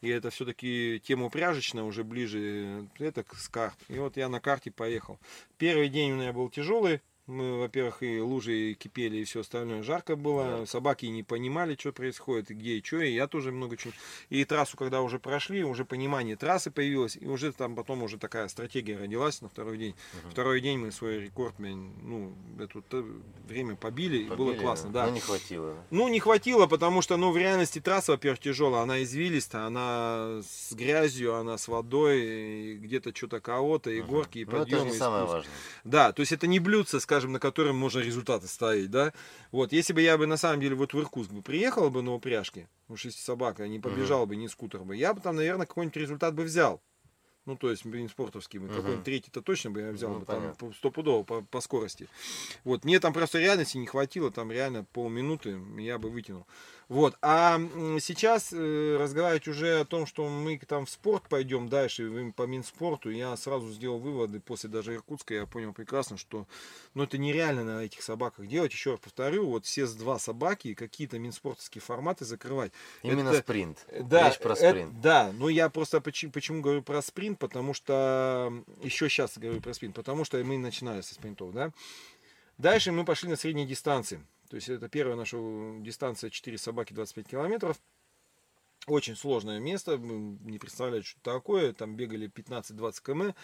[0.00, 3.76] и это все-таки тема упряжечная, уже ближе это к карт.
[3.88, 5.18] И вот я на карте поехал.
[5.58, 7.00] Первый день у меня был тяжелый,
[7.30, 10.58] Мы, во-первых, и лужи кипели, и все остальное жарко было.
[10.60, 10.66] Да.
[10.66, 13.00] Собаки не понимали, что происходит, и где и что.
[13.00, 13.92] И я тоже много чего.
[14.30, 17.16] И трассу, когда уже прошли, уже понимание трассы появилось.
[17.16, 19.94] И уже там потом уже такая стратегия родилась на второй день.
[20.22, 20.30] Мгм.
[20.32, 23.04] Второй день мы свой рекорд, ну, это
[23.46, 25.06] время побили, и было Побили, классно, да.
[25.06, 25.76] Но не хватило.
[25.90, 30.72] Ну, не хватило, потому что, ну, в реальности трасса, во-первых, тяжелая, она извилистая, она с
[30.72, 34.10] грязью, она с водой, и где-то что-то кого-то, и Мгм.
[34.10, 34.84] горки, и Ну, это подъемы.
[34.86, 35.52] не и самое важное.
[35.84, 39.12] Да, то есть это не блюдце, скажем, на котором можно результаты ставить, да.
[39.52, 42.14] Вот, если бы я бы на самом деле вот в Иркутск бы приехал бы на
[42.14, 45.96] упряжке, уж если собака не побежала бы, не скутер бы, я бы там, наверное, какой-нибудь
[45.96, 46.80] результат бы взял.
[47.46, 48.58] Ну, то есть, блин, спортовский.
[48.58, 48.68] Мгм.
[48.68, 50.68] Какой-нибудь третий-то точно бы я взял Ну, бы, там, понятно.
[50.68, 52.06] по- стопудово, по, по скорости.
[52.64, 56.46] Вот, мне там просто реальности не хватило, там реально полминуты я бы вытянул.
[56.90, 57.60] Вот, а
[58.00, 63.10] сейчас э, разговаривать уже о том, что мы там в спорт пойдем дальше, по Минспорту,
[63.10, 66.48] я сразу сделал выводы после даже Иркутска, я понял прекрасно, что
[66.94, 68.72] ну, это нереально на этих собаках делать.
[68.72, 72.72] Еще раз повторю, вот все с два собаки, какие-то минспортовские форматы закрывать.
[73.04, 73.86] Именно Это- спринт.
[74.00, 75.00] Да, Речь про спринт.
[75.00, 79.74] да, но я просто почему, почему говорю про спринт, потому что еще сейчас говорю про
[79.74, 81.70] спринт, потому что мы начинали со спринтов, да.
[82.58, 84.20] Дальше мы пошли на средние дистанции.
[84.50, 85.36] То есть это первая наша
[85.78, 87.80] дистанция 4 собаки 25 километров.
[88.86, 91.72] Очень сложное место, не представляете, что такое.
[91.72, 93.34] Там бегали 15-20 км.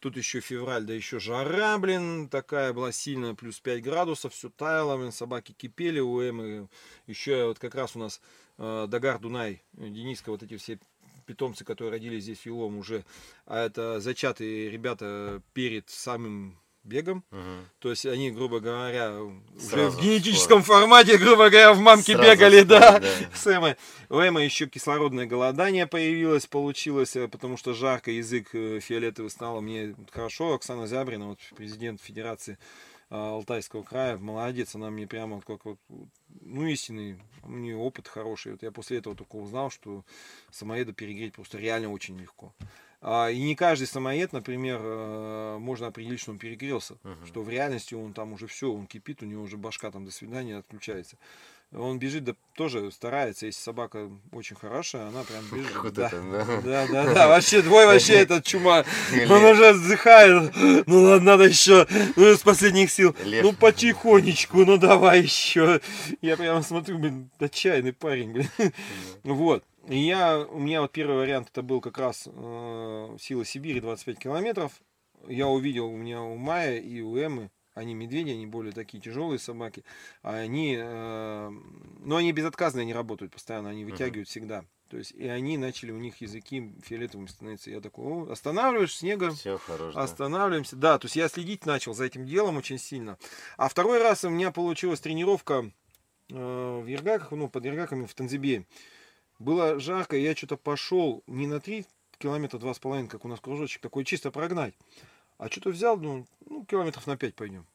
[0.00, 4.98] Тут еще февраль, да еще жара, блин, такая была сильная, плюс 5 градусов, все таяло,
[4.98, 6.68] блин, собаки кипели у Эмы.
[7.06, 8.20] Еще вот как раз у нас
[8.58, 10.78] э, Дагар Дунай, Дениска, вот эти все
[11.24, 13.04] питомцы, которые родились здесь в Елом уже,
[13.46, 17.24] а это зачатые ребята перед самым бегом.
[17.30, 17.68] Мгм.
[17.78, 22.30] То есть они, грубо говоря, уже Сразу в генетическом формате, грубо говоря, в мамке Сразу
[22.30, 22.80] бегали, в да.
[22.80, 23.36] спорт, да.
[23.36, 23.76] С Эмой.
[24.08, 29.60] У Эмы еще кислородное голодание появилось, получилось, э, потому что жарко, язык э, фиолетовый стал.
[29.60, 32.58] Мне хорошо, Оксана Зябрина, вот президент Федерации
[33.10, 35.78] э, Алтайского края, молодец, она мне прямо как вот,
[36.40, 38.52] ну, истинный, у нее опыт хороший.
[38.52, 40.04] Вот я после этого только узнал, что
[40.50, 42.54] самоеда перегреть просто реально очень легко.
[43.02, 46.96] А, И не каждый самоед, например, э, можно определить, что он перегрелся.
[47.02, 47.26] Мгм.
[47.26, 50.10] Что в реальности он там уже все, он кипит, у него уже башка там до
[50.10, 51.16] свидания отключается.
[51.72, 55.76] Он бежит, да тоже старается, если собака очень хорошая, она прям бежит.
[55.82, 56.08] Вот да.
[56.08, 56.60] это, да.
[56.62, 58.84] Да, да, да, вообще твой вообще этот чума.
[59.12, 60.52] Он уже вздыхает.
[60.86, 61.86] Ну ладно, надо еще.
[62.16, 63.14] Ну, из последних сил.
[63.24, 63.44] Лев.
[63.44, 65.80] Ну потихонечку, ну давай еще.
[66.20, 68.50] Я прямо смотрю, блин, отчаянный парень, блин.
[69.22, 69.64] Вот.
[69.90, 74.20] И я, у меня вот первый вариант это был как раз э, Сила Сибири 25
[74.20, 74.80] километров.
[75.26, 79.40] Я увидел у меня у Майя и у Эмы, они медведи, они более такие тяжелые
[79.40, 79.82] собаки.
[80.22, 81.50] А они, э,
[82.04, 84.64] ну они безотказно они работают постоянно, они вытягивают всегда.
[84.90, 87.72] То есть и они начали у них языки фиолетовыми становиться.
[87.72, 89.94] Я такой, о, останавливаешь снега, Все хорош.
[89.94, 90.02] да.
[90.02, 90.76] Останавливаемся.
[90.76, 93.18] Да, то есть я следить начал за этим делом очень сильно.
[93.56, 95.68] А второй раз у меня получилась тренировка
[96.28, 98.66] э, в Ергаках, ну, под Ергаками в Танзибе.
[99.40, 101.86] Было жарко, я что-то пошел не на 3
[102.18, 104.74] километра, два с половиной, как у нас кружочек, такой чисто прогнать.
[105.38, 107.66] А что-то взял, ну, ну, километров на 5 пойдем.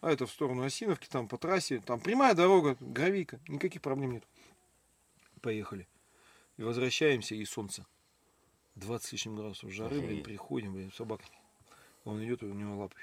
[0.00, 4.24] А это в сторону Осиновки, там по трассе, там прямая дорога, гравийка, никаких проблем нет.
[5.42, 5.88] Поехали.
[6.56, 7.84] И возвращаемся, и солнце.
[8.76, 11.24] 20 с лишним градусов жары, блин, приходим, блин, собака.
[12.04, 12.94] Он идет, у него лапы.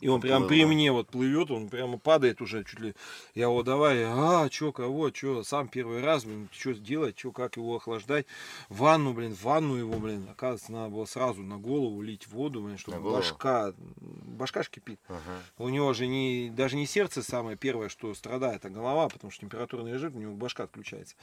[0.00, 2.94] И он прям при мне вот плывет, он прямо падает уже чуть ли.
[3.34, 7.56] Я его давай, а, чё, кого, чё, сам первый раз, блин, что сделать, чё, как
[7.56, 8.26] его охлаждать.
[8.68, 13.10] Ванну, блин, ванну его, блин, оказывается, надо было сразу на голову лить воду, блин, чтобы
[13.10, 15.00] башка, башка ж кипит.
[15.08, 15.20] Ага.
[15.58, 19.40] У него же не, даже не сердце самое первое, что страдает, а голова, потому что
[19.40, 21.16] температурный режим, у него башка отключается.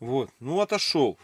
[0.00, 1.18] Вот, ну отошел.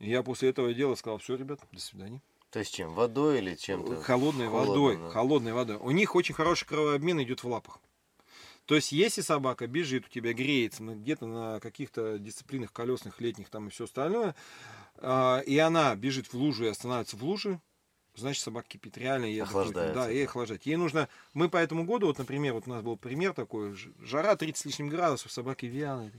[0.00, 2.20] Я после этого дела сказал, все, ребят, до свидания.
[2.50, 2.94] То есть чем?
[2.94, 4.00] Водой или чем-то?
[4.02, 5.10] Холодной Холодно, водой, да.
[5.10, 5.76] холодной водой.
[5.76, 7.78] У них очень хороший кровообмен идет в лапах.
[8.64, 13.48] То есть, если собака бежит у тебя, греется на- где-то на каких-то дисциплинах колесных, летних
[13.48, 14.34] там и все остальное,
[14.96, 17.60] а, и она бежит в лужу и останавливается в луже,
[18.14, 18.98] значит собака кипит.
[18.98, 19.42] Реально ей.
[19.42, 19.94] Охлаждается.
[19.94, 20.66] Да, ей охлаждать.
[20.66, 21.08] Ей нужно...
[21.34, 24.64] Мы по этому году, вот, например, вот у нас был пример такой, жара 30 с
[24.66, 26.12] лишним градусов, собаки вялые.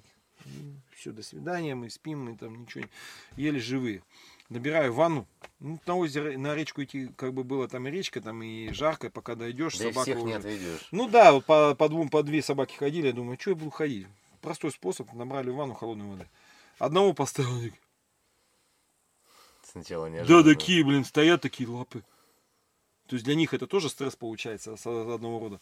[0.95, 4.01] Все, до свидания, мы спим, мы там ничего, не- еле живые.
[4.49, 5.27] Набираю ванну,
[5.59, 9.11] ну, на озеро, на речку идти, как бы было там и речка, там и жарко,
[9.11, 10.87] пока дойдешь, Да и собака всех не уже- отведешь.
[10.91, 13.69] Ну да, вот по, по двум, по две собаки ходили, я думаю, что я буду
[13.69, 14.07] ходить?
[14.41, 16.27] Простой способ, набрали ванну холодной воды.
[16.79, 17.71] Одного поставил,
[19.63, 22.01] Сначала не да, такие, блин, стоят такие лапы.
[23.07, 25.59] То есть для них это тоже стресс получается с одного рода.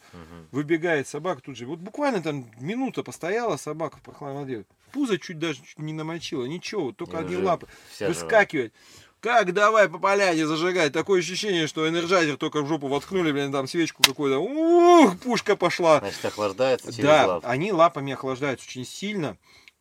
[0.52, 1.66] Выбегает собака тут же.
[1.66, 4.66] Вот буквально там минута постояла собака в прохладной воде.
[4.92, 6.46] Пузо чуть даже чуть не намочила.
[6.46, 7.68] Ничего, только И одни лапы.
[8.00, 8.74] Выскакивает.
[9.20, 10.94] Как давай по поляне зажигать.
[10.94, 14.40] Такое ощущение, что Energizer только в жопу воткнули, блин, там свечку какую-то.
[14.40, 16.00] Ух, пушка пошла.
[16.00, 17.44] Значит, охлаждается через Да, лап.
[17.46, 19.36] они лапами охлаждаются очень сильно.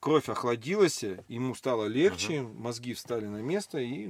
[0.06, 4.08] Кровь охладилась, ему стало легче, мозги встали на место и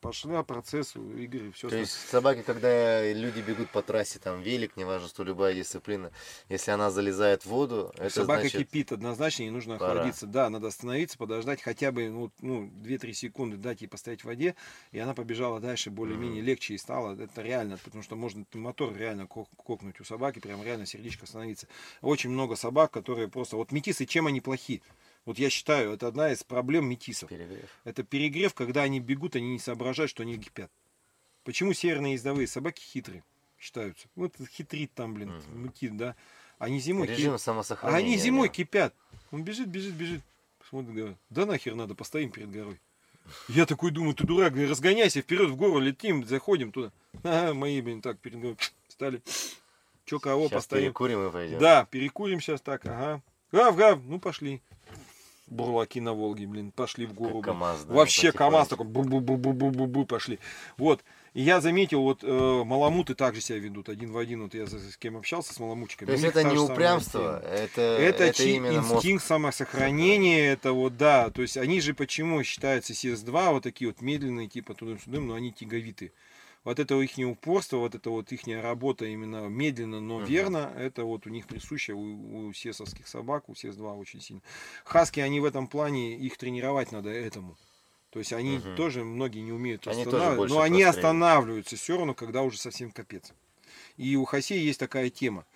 [0.00, 1.52] пошла процесс игры.
[1.52, 6.10] Все То есть собаки, когда люди бегут по трассе, там велик, неважно, что любая дисциплина,
[6.48, 8.62] если она залезает в воду, это Собака значит...
[8.62, 9.92] кипит однозначно, ей нужно пора.
[9.92, 10.26] охладиться.
[10.26, 14.56] Да, надо остановиться, подождать хотя бы ну, ну, 2-3 секунды, дать ей постоять в воде,
[14.90, 17.16] и она побежала дальше, более-менее легче и стало.
[17.16, 21.68] Это реально, потому что можно мотор реально ко- кокнуть у собаки, прям реально сердечко остановиться.
[22.00, 23.54] Очень много собак, которые просто...
[23.54, 24.82] Вот метисы, чем они плохи?
[25.26, 27.28] Вот я считаю, это одна из проблем метисов.
[27.28, 27.68] Перегрев.
[27.84, 30.70] Это перегрев, когда они бегут, они не соображают, что они кипят.
[31.44, 33.24] Почему северные ездовые собаки хитрые
[33.58, 34.06] считаются?
[34.14, 35.62] Вот хитрит там, блин, Мгм.
[35.62, 36.14] мутит, да.
[36.58, 37.98] Они зимой Режим а самосохранения.
[38.14, 38.54] они зимой да.
[38.54, 38.94] кипят.
[39.32, 40.22] Он бежит, бежит, бежит.
[40.68, 42.80] Смотрит, говорит, да нахер надо, постоим перед горой.
[43.48, 46.92] Я такой думаю, ты дурак, говорю, разгоняйся, вперед в гору летим, заходим туда.
[47.24, 48.56] Ага, мои, блин, так, перед горой
[48.88, 49.20] стали.
[50.04, 50.84] Че кого Сейчас постоим?
[50.84, 51.58] перекурим и пойдем.
[51.58, 53.20] Да, перекурим сейчас так, ага.
[53.50, 54.62] Гав, гав, ну пошли.
[55.46, 57.40] Бурлаки на Волге, блин, пошли в гору.
[57.40, 57.52] Как.
[57.52, 58.32] КамАЗ, да, Вообще.
[58.32, 60.38] КамАЗ такой бу-бу-бу-бу-бу-бу пошли.
[60.76, 61.04] Вот.
[61.34, 64.42] И я заметил, вот э, маламуты также себя ведут один в один.
[64.42, 66.06] Вот я с кем общался, с маламутчиками.
[66.06, 68.94] То есть это не упрямство, это, Это, это чи- именно мозг.
[68.96, 74.00] инстинкт самосохранения, это вот, да, то есть они же почему считаются CS2, вот такие вот
[74.00, 76.12] медленные, типа туда-сюда, но они тяговиты.
[76.66, 80.26] Вот это их упорство, вот это вот их работа именно медленно, но Мгм.
[80.26, 84.42] верно, это вот у них присуще у, у сесовских собак, у СЕС-2 очень сильно.
[84.84, 87.56] Хаски, они в этом плане, их тренировать надо этому.
[88.10, 88.74] То есть они Мгм.
[88.74, 92.58] тоже, многие не умеют Они тоже останавливать, больше но они останавливаются все равно, когда уже
[92.58, 93.32] совсем капец.
[93.96, 95.46] И у Хасей есть такая тема.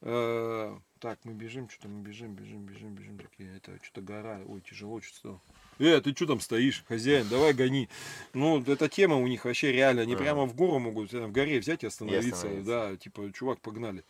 [0.00, 3.18] Э, Так, мы бежим, что-то мы бежим, бежим, бежим, бежим.
[3.18, 5.38] Такие, это что-то гора, ой, тяжело что-то.
[5.78, 7.88] Э, ты что там стоишь, хозяин, давай гони.
[8.32, 11.58] Ну, эта тема у них вообще реально, они прямо в гору могут, э, в горе
[11.58, 12.34] взять и остановиться.
[12.34, 12.66] остановиться.
[12.66, 14.04] Да, типа, чувак, погнали.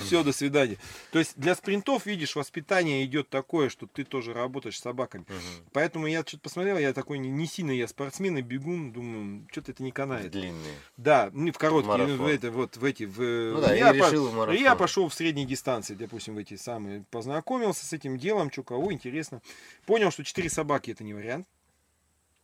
[0.00, 0.78] Все, до свидания.
[1.12, 5.24] То есть для спринтов, видишь, воспитание идет такое, что ты тоже работаешь с собаками.
[5.28, 5.68] Мгм.
[5.72, 9.72] Поэтому я что-то посмотрел, я такой не, не сильно я спортсмен и бегун, думаю, что-то
[9.72, 10.32] это не канает.
[10.32, 10.74] Длинные.
[10.96, 13.18] Да, ну, в короткие, ну, в, это, вот, в эти, в...
[13.18, 14.60] Ну да, я, и по- решил в марафон.
[14.62, 18.92] я пошел в средней дистанции, допустим, в эти самые, познакомился с этим делом, что кого
[18.92, 19.40] интересно.
[19.86, 21.46] Понял, что 4 собаки это не вариант,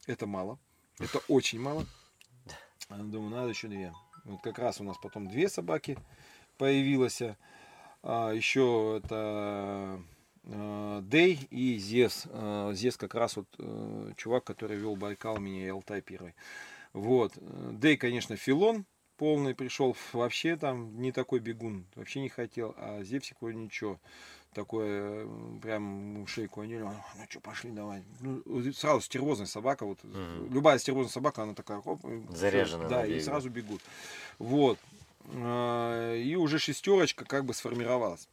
[0.06, 0.58] это мало,
[0.98, 1.86] это очень мало.
[2.88, 3.92] А, Думаю, надо еще две.
[4.24, 5.98] Вот как раз у нас потом две собаки
[6.58, 7.22] появилось.
[8.02, 10.02] А, еще это
[10.44, 12.24] э, Дей и Зес.
[12.30, 16.34] Э, Зес как раз вот э, чувак, который вел Байкал меня и Алтай первый.
[16.92, 17.32] Вот.
[17.36, 18.84] Э, Дей, конечно, филон
[19.16, 24.00] полный пришел, вообще там не такой бегун, вообще не хотел, а Зевсик вроде ничего.
[24.52, 26.92] Такое, э, прям шейку они, ну
[27.28, 28.04] что, пошли давай.
[28.20, 30.52] Ну, сразу стервозная собака, вот Мгм.
[30.52, 31.98] любая стервозная собака, она такая, всё,
[32.34, 33.80] Заряжена Да, и сразу бегут.
[34.38, 34.78] Вот.
[35.32, 38.28] А, И уже шестерочка как бы сформировалась.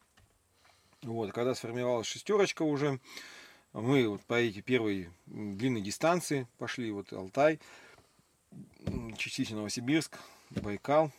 [1.02, 3.00] Вот, когда сформировалась шестерочка уже,
[3.74, 7.60] мы вот по эти первые длинные дистанции пошли, вот Алтай,
[9.18, 10.20] частично Новосибирск,
[10.52, 11.12] Байкал,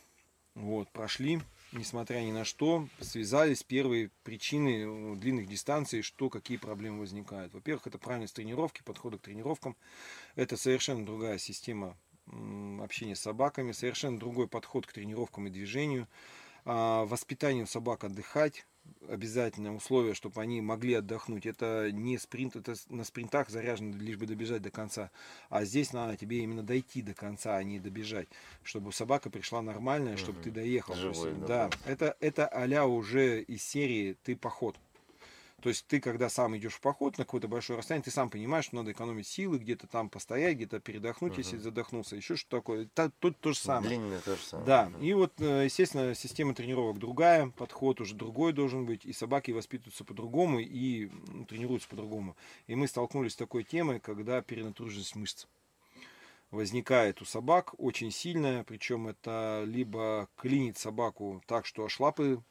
[0.55, 1.41] вот, прошли,
[1.73, 7.53] несмотря ни на что, связались первые причины э, длинных дистанций, что, какие проблемы возникают.
[7.53, 9.75] Во-первых, это правильность тренировки, подхода к тренировкам,
[10.35, 11.97] это совершенно другая система
[12.27, 16.07] м, общения с собаками, совершенно другой подход к тренировкам и движению,
[16.65, 18.65] а, воспитанию собак отдыхать,
[19.07, 21.45] обязательное условие, чтобы они могли отдохнуть.
[21.45, 25.11] Это не спринт, это на спринтах заряжено лишь бы добежать до конца.
[25.49, 28.27] А здесь надо тебе именно дойти до конца, а не добежать.
[28.63, 30.43] Чтобы собака пришла нормальная, чтобы Мгм.
[30.43, 30.95] ты доехал.
[30.95, 31.71] То есть, Живой, да, да.
[31.85, 34.77] это, это а уже из серии «ты поход».
[35.63, 38.65] То есть ты, когда сам идешь в поход на какое-то большое расстояние, ты сам понимаешь,
[38.65, 41.63] что надо экономить силы, где-то там постоять, где-то передохнуть, если Мгм.
[41.63, 42.89] задохнулся, еще что такое.
[42.93, 43.87] Та- Тут то же самое.
[43.97, 44.67] Длинные то же самое.
[44.67, 45.01] Да, Мгм.
[45.01, 50.03] и вот, э, естественно, система тренировок другая, подход уже другой должен быть, и собаки воспитываются
[50.03, 52.35] по-другому, и ну, тренируются по-другому.
[52.67, 55.47] И мы столкнулись с такой темой, когда перенатуженность мышц
[56.51, 62.43] возникает у собак очень сильная, причем это либо клинит собаку так, что аж лапы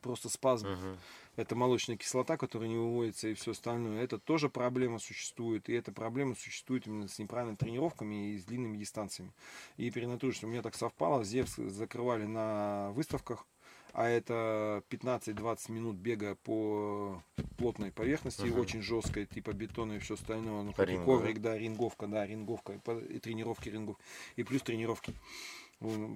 [0.00, 0.98] просто спазм, Мгм.
[1.36, 4.02] Это молочная кислота, которая не выводится и все остальное.
[4.02, 5.68] Это тоже проблема существует.
[5.68, 9.32] И эта проблема существует именно с неправильными тренировками и с длинными дистанциями.
[9.76, 11.24] И перенатуженность у меня так совпало.
[11.24, 13.46] Зевс закрывали на выставках,
[13.92, 17.22] а это 15-20 минут бега по
[17.58, 18.60] плотной поверхности, Мгм.
[18.60, 20.62] очень жесткой, типа бетона и все остальное.
[20.62, 23.96] Ну, рингу, коврик, да, ринговка, да, ринговка, и тренировки рингов,
[24.36, 25.14] и плюс тренировки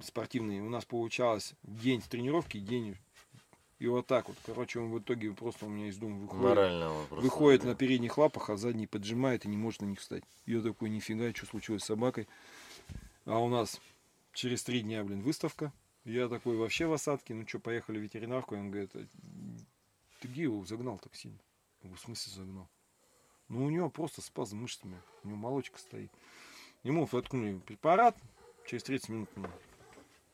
[0.03, 0.61] спортивные.
[0.61, 2.97] У нас получалось день тренировки, день
[3.79, 4.37] И вот так вот.
[4.45, 6.43] Короче, он в итоге просто у меня из дома выходит.
[7.09, 7.69] Выходит да.
[7.69, 10.23] на передних лапах, а задний поджимает и не может на них встать.
[10.45, 12.27] Я такой, нифига, что случилось с собакой.
[13.25, 13.79] А у нас
[14.33, 15.71] через три дня, блин, выставка.
[16.03, 17.33] Я такой вообще в осадке.
[17.33, 18.55] Ну что, поехали в ветеринарку.
[18.55, 19.05] И он говорит, «А
[20.19, 21.39] ты где его загнал так сильно?
[21.81, 22.69] Я говорю, в смысле загнал?
[23.47, 25.01] Ну у него просто спазм мышцами.
[25.23, 26.11] У него молочка стоит.
[26.83, 28.17] Ему воткнули препарат.
[28.67, 29.29] Через 30 минут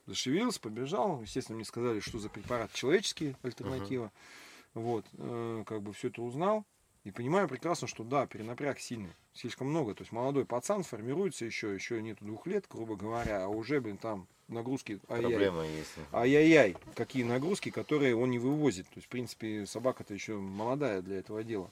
[0.06, 1.20] зашевелился, побежал.
[1.22, 4.12] Естественно, мне сказали, что за препарат человеческий, альтернатива.
[4.74, 6.64] Вот, э, как бы все это узнал.
[7.04, 9.12] И понимаю прекрасно, что да, перенапряг сильный.
[9.32, 9.94] Слишком много.
[9.94, 13.96] То есть молодой пацан формируется еще, еще нету двух лет, грубо говоря, а уже, блин,
[13.96, 15.00] там нагрузки.
[15.08, 15.52] ай-яй.
[16.12, 18.86] Ай-яй-яй, какие нагрузки, которые он не вывозит.
[18.86, 21.70] То есть, в принципе, собака-то еще молодая для этого дела.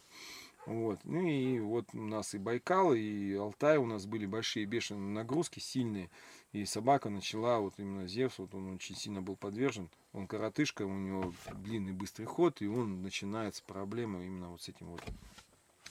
[0.66, 1.00] Вот.
[1.04, 5.58] Ну и вот у нас и Байкал, и Алтай у нас были большие бешеные нагрузки,
[5.58, 6.10] сильные.
[6.54, 9.90] И собака начала, вот именно Зевс, вот он очень сильно был подвержен.
[10.12, 14.86] Он коротышка, у него длинный быстрый ход, и он начинается проблема именно вот с этим
[14.86, 15.02] вот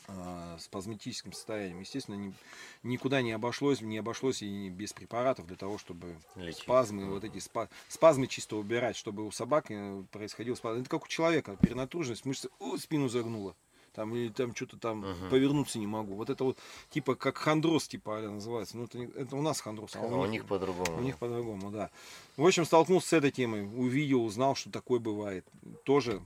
[0.08, 1.82] а, спазматическим состоянием.
[1.82, 2.34] Естественно, ни-
[2.82, 6.64] никуда не обошлось, не обошлось и без препаратов для того, чтобы Лечить.
[6.64, 10.80] спазмы, вот эти спа- спазмы чисто убирать, чтобы у собак э, происходил спазм.
[10.80, 13.54] Это как у человека, перенатуженность, мышцы, о, спину загнула.
[13.94, 15.30] Там, или там что-то там Мгм.
[15.30, 16.16] повернуться не могу.
[16.16, 16.58] Вот это вот
[16.90, 18.76] типа как хондроз, типа а называется.
[18.78, 20.98] Ну, это, не- это у нас хондроз, а А у них по-другому.
[20.98, 21.90] у них по-другому, да.
[22.36, 25.46] В общем, столкнулся с этой темой, увидел, узнал, что такое бывает.
[25.84, 26.22] Тоже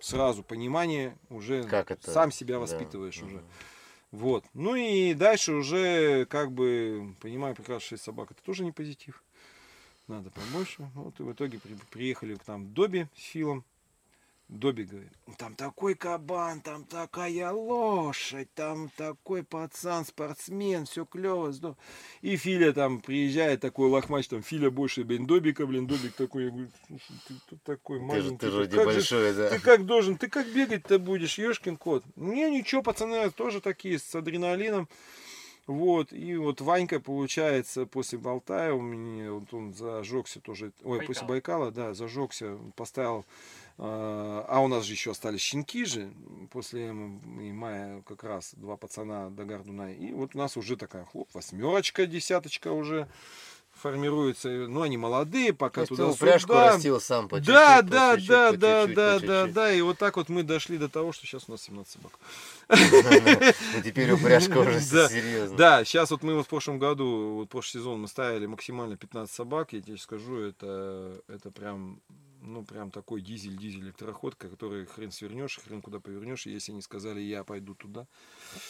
[0.00, 2.10] сразу понимание, уже Как это?
[2.10, 2.60] сам себя Да.
[2.60, 3.36] воспитываешь уже.
[3.36, 3.44] Мгм.
[4.12, 4.44] Вот.
[4.54, 9.22] Ну и дальше уже, как бы, понимаю прекрасно, что собак это тоже не позитив.
[10.08, 10.90] Надо побольше.
[10.96, 13.64] Вот и в итоге при- приехали к нам Доби с Филом.
[14.50, 21.52] Доби говорит, «Ну, там такой кабан, там такая лошадь, там такой пацан, спортсмен, все клево,
[21.52, 21.78] здорово.
[22.20, 26.50] И Филя там приезжает, такой лохмач, там Филя больше, блин, Добика, блин, Добик такой, я
[26.50, 29.50] говорю, «Слушай, ты, кто такой Ты же, маленький, ты же вроде как же большой, да.
[29.50, 32.04] ты как должен, ты как бегать-то будешь, ешкин кот.
[32.16, 34.88] Не, ничего, пацаны тоже такие, с адреналином.
[35.68, 41.06] Вот, и вот Ванька, получается, после Балтая у меня, вот он зажегся тоже, ой, Байкал.
[41.06, 43.24] после Байкала, да, зажегся, поставил,
[43.82, 46.12] а у нас же еще остались щенки же,
[46.50, 51.06] после и мая как раз два пацана до Гордуна, и вот у нас уже такая,
[51.06, 53.08] хлоп, восьмерочка, десяточка уже
[53.80, 57.88] формируется, ну, они молодые, пока есть ты туда упряжку растил сам по чуть-чуть, да, по
[57.88, 59.54] да, чуть-чуть, да, по да, чуть-чуть, да, по да, чуть-чуть.
[59.54, 59.72] да.
[59.72, 62.12] И вот так вот мы дошли до того, что сейчас у нас 17 собак.
[63.74, 65.56] Ну теперь упряжка уже серьезно.
[65.60, 69.34] Да, сейчас вот мы вот в прошлом году, вот прошлый сезон мы ставили максимально 15
[69.34, 72.00] собак, я тебе скажу, это, это прям,
[72.42, 77.44] ну прям такой дизель-дизель электроход, который хрен свернешь, хрен куда повернешь, если они сказали, я
[77.44, 78.06] пойду туда.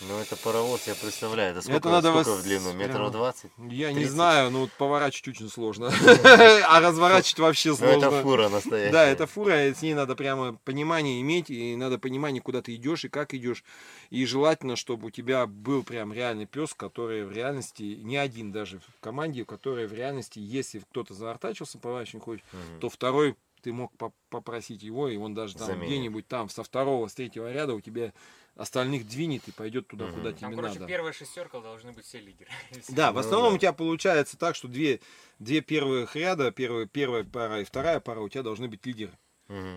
[0.08, 1.52] Ну это паровоз, я представляю.
[1.52, 2.72] Это сколько, Это надо сколько вас в длину?
[2.72, 3.50] Метров двадцать?
[3.58, 4.12] Я не 30.
[4.12, 5.92] знаю, ну вот поворачивать очень сложно,
[6.68, 8.06] а разворачивать вообще Ну сложно.
[8.06, 8.92] это фура настоящая.
[8.92, 12.74] Да, это фура, и с ней надо прямо понимание иметь, и надо понимание, куда ты
[12.74, 13.64] идешь и как идешь.
[14.10, 18.80] И желательно, чтобы у тебя был прям реальный пес, который в реальности, не один даже
[18.80, 22.44] в команде, который в реальности, если кто-то заортачился, поворачивать не хочет,
[22.80, 27.08] то второй ты мог поп- попросить его, и он даже там где-нибудь там со второго,
[27.08, 28.12] с третьего ряда у тебя
[28.56, 30.14] остальных двинет и пойдет туда, Мгм.
[30.14, 30.86] куда Там, тебе короче, надо.
[30.86, 32.50] первая шестерка должны быть все лидеры.
[32.88, 35.00] Да, в Ну основном у тебя получается так, что две,
[35.38, 39.12] две первых ряда, первая, первая пара и вторая пара у тебя должны быть лидеры.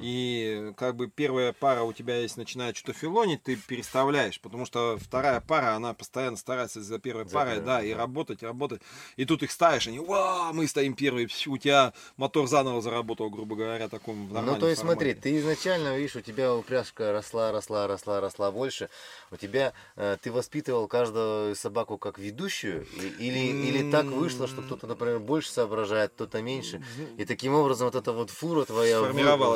[0.02, 4.98] И как бы первая пара у тебя, если начинает что-то филонить, ты переставляешь, потому что
[5.02, 7.98] вторая пара, она постоянно старается за первой За парой, первой, да, и да.
[7.98, 8.82] работать, работать.
[9.16, 13.56] И тут их ставишь, они, ва, мы стоим первые, у тебя мотор заново заработал, грубо
[13.56, 15.22] говоря, таком Ну, то есть, смотри, формате.
[15.22, 18.90] ты изначально, видишь, у тебя упряжка росла, росла, росла, росла больше.
[19.32, 22.86] У тебя, э, ты воспитывал каждую собаку как ведущую?
[22.86, 26.84] И- Или, или так вышло, что кто-то, например, больше соображает, кто-то меньше?
[27.18, 29.08] И таким образом вот эта вот фура твоя вы-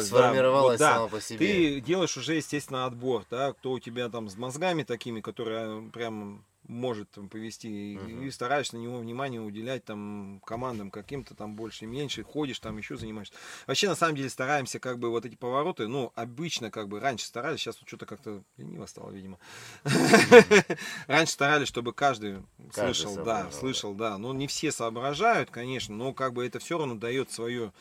[0.08, 1.00] Сформировалась, да.
[1.00, 1.08] Вот да.
[1.08, 1.38] сама по себе.
[1.38, 6.44] Ты делаешь уже, естественно, отбор, да, кто у тебя там с мозгами такими, которые прям
[6.68, 8.28] может там, повести, и- Мгм.
[8.28, 12.78] и стараешься на него внимание уделять там командам каким-то там больше и меньше, ходишь там
[12.78, 13.34] еще занимаешься.
[13.66, 17.26] Вообще, на самом деле, стараемся как бы вот эти повороты, ну, обычно как бы раньше
[17.26, 19.38] старались, сейчас вот что-то как-то лениво стало, видимо.
[21.08, 24.18] Раньше старались, чтобы каждый слышал, да, слышал, да.
[24.18, 27.72] Ну, не все соображают, конечно, но как бы это все равно дает свое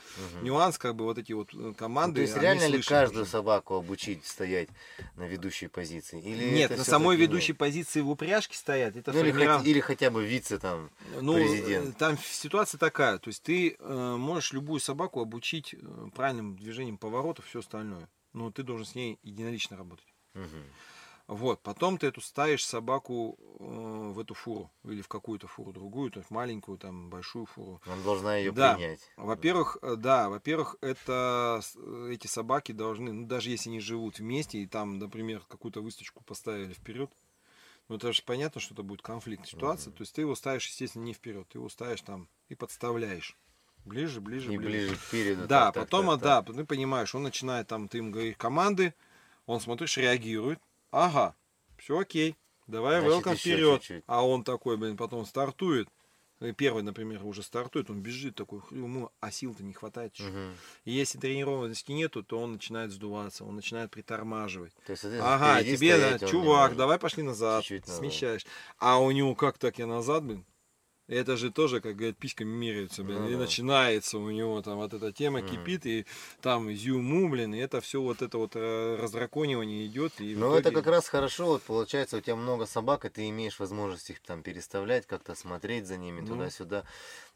[0.40, 2.16] нюанс, как бы вот эти вот э, команды.
[2.16, 4.68] то есть реально ли каждую собаку обучить стоять
[5.16, 6.20] на ведущей позиции?
[6.20, 8.96] Или Нет, на самой ведущей позиции в упряжке стоят.
[8.96, 10.90] Это Ну, или, хоть- или хотя бы вице там.
[11.20, 11.94] ну, президент.
[11.94, 15.78] э, там ситуация такая, то есть ты э, можешь любую собаку обучить э,
[16.14, 18.08] правильным движением поворотов, все остальное.
[18.32, 20.06] Но ты должен с ней единолично работать.
[20.34, 20.64] Мгм.
[21.28, 23.64] Вот, потом ты эту ставишь собаку э,
[24.14, 27.80] в эту фуру или в какую-то фуру другую, то есть маленькую, там, большую фуру.
[27.84, 28.74] Она должна ее Да.
[28.74, 29.00] принять.
[29.16, 31.60] Во-первых, э, да, во-первых, это
[32.10, 36.72] эти собаки должны, ну, даже если они живут вместе и там, например, какую-то высточку поставили
[36.74, 37.10] вперед,
[37.88, 39.92] ну это же понятно, что это будет конфликт ситуация.
[39.92, 43.36] То есть ты его ставишь, естественно, не вперед, ты его ставишь там и подставляешь.
[43.84, 44.88] Ближе, ближе, И ближе.
[44.88, 45.46] ближе к переду.
[45.46, 48.36] Да, так, так, потом, так, а, да, ты понимаешь, он начинает там, ты ему говоришь
[48.36, 48.94] команды,
[49.46, 50.58] он смотришь, реагирует.
[50.90, 51.36] Ага,
[51.78, 52.36] все окей,
[52.66, 53.80] давай Значит, welcome еще вперед.
[53.82, 54.04] чуть-чуть.
[54.08, 55.88] А он такой, блин, потом стартует.
[56.40, 60.14] И Первый, например, уже стартует, он бежит такой, ему, а сил-то не хватает.
[60.14, 60.28] ещё.
[60.28, 60.54] Мгм.
[60.84, 64.74] И если тренированности нету, то он начинает сдуваться, он начинает притормаживать.
[64.86, 68.00] То есть, Ага, тебе, стоять чувак, давай пошли назад, Чуть-чуть назад.
[68.02, 68.46] смещаешь.
[68.78, 70.44] А у него как так я назад, блин?
[71.08, 73.22] Это же тоже, как говорят, письками меряются, блин.
[73.22, 73.38] Ну и да.
[73.38, 75.48] начинается у него там вот эта тема Мгм.
[75.48, 76.04] кипит, и
[76.40, 80.20] там зюму, блин, и это все вот это вот э, раздраконивание идет.
[80.20, 83.28] И Ну, это итоге- как раз хорошо, вот получается, у тебя много собак, и ты
[83.28, 86.26] имеешь возможность их там переставлять, как-то смотреть за ними Ну.
[86.26, 86.84] туда-сюда.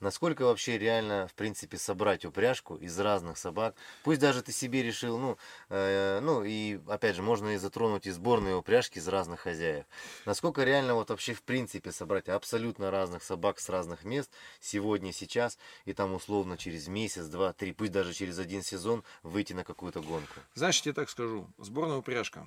[0.00, 3.76] Насколько вообще реально, в принципе, собрать упряжку из разных собак?
[4.02, 5.36] Пусть даже ты себе решил, ну,
[5.68, 9.84] э, ну и опять же, можно и затронуть и сборные упряжки из разных хозяев.
[10.24, 15.58] Насколько реально вот вообще в принципе собрать абсолютно разных собак с разных мест сегодня, сейчас,
[15.84, 20.00] и там условно через месяц, два, три, пусть даже через один сезон выйти на какую-то
[20.00, 20.40] гонку?
[20.54, 22.46] Знаешь, я так скажу, сборная упряжка,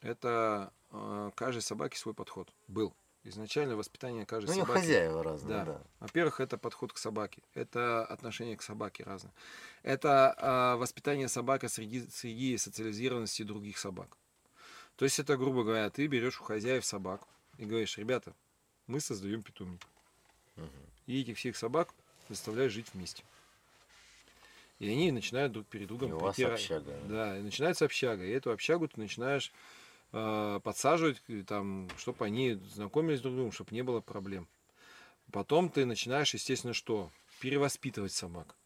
[0.00, 2.94] это э, каждой собаке свой подход был.
[3.28, 4.78] Изначально воспитание каждой Ну, собаки.
[4.80, 5.64] хозяева разные, Да.
[5.64, 5.82] да.
[5.98, 9.32] Во-первых, это подход к собаке, это отношение к собаке разное.
[9.82, 14.16] Это а, воспитание собаки среди, среди социализированности других собак.
[14.94, 17.22] То есть это, грубо говоря, ты берешь у хозяев собак
[17.58, 18.32] и говоришь, ребята,
[18.86, 19.80] мы создаем питомник.
[20.54, 20.68] Мгм.
[21.08, 21.88] И этих всех собак
[22.28, 23.24] заставляешь жить вместе.
[24.78, 26.94] И они начинают друг перед другом И у вас притира- общага.
[27.08, 28.24] Да, и начинается общага.
[28.24, 29.54] И эту общагу ты начинаешь э,
[30.10, 34.48] подсаживать, и там, чтобы они знакомились друг с другом, чтобы не было проблем.
[35.32, 37.10] Потом ты начинаешь, естественно, что?
[37.40, 38.56] Перевоспитывать собак.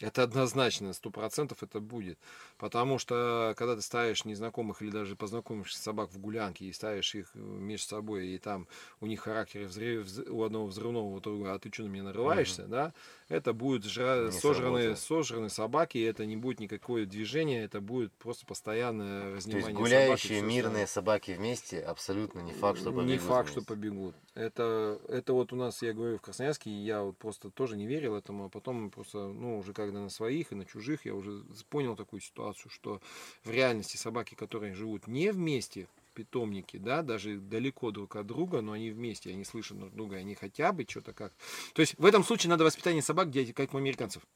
[0.00, 2.18] Это однозначно, сто процентов это будет.
[2.58, 7.30] Потому что, когда ты ставишь незнакомых или даже познакомившихся собак в гулянке и ставишь их
[7.34, 8.66] э, между собой, и там
[9.00, 12.04] у них характер взрыв, вз- у одного взрывного, у другого, а ты что на меня
[12.04, 12.94] нарываешься, да,
[13.28, 18.44] это будет жра- сожранные, сожранные собаки, и это не будет никакое движение, это будет просто
[18.46, 22.90] постоянное То есть разнимание собак и гуляющие всё мирные собаки вместе абсолютно не факт, что
[22.90, 24.14] побегут Не факт, что побегут.
[24.34, 28.14] Это, это вот у нас, я говорю, в Красноярске, я вот просто тоже не верил
[28.14, 31.96] этому, а потом просто, ну, уже когда на своих и на чужих, я уже понял
[31.96, 33.02] такую ситуацию, что
[33.44, 38.72] в реальности собаки, которые живут не вместе, питомники, да, даже далеко друг от друга, но
[38.72, 41.34] они вместе, они слышат друг друга, они хотя бы что-то как.
[41.74, 44.26] То есть в этом случае надо воспитание собак делать как у американцев.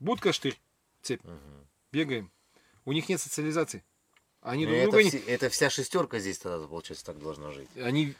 [0.00, 0.58] Будка, штырь,
[1.02, 1.22] цепь,
[1.92, 2.30] бегаем.
[2.84, 3.84] У них нет социализации.
[4.42, 7.68] Они друг это, друга все- это вся шестерка здесь тогда, получается, так должна жить.
[7.80, 8.14] они,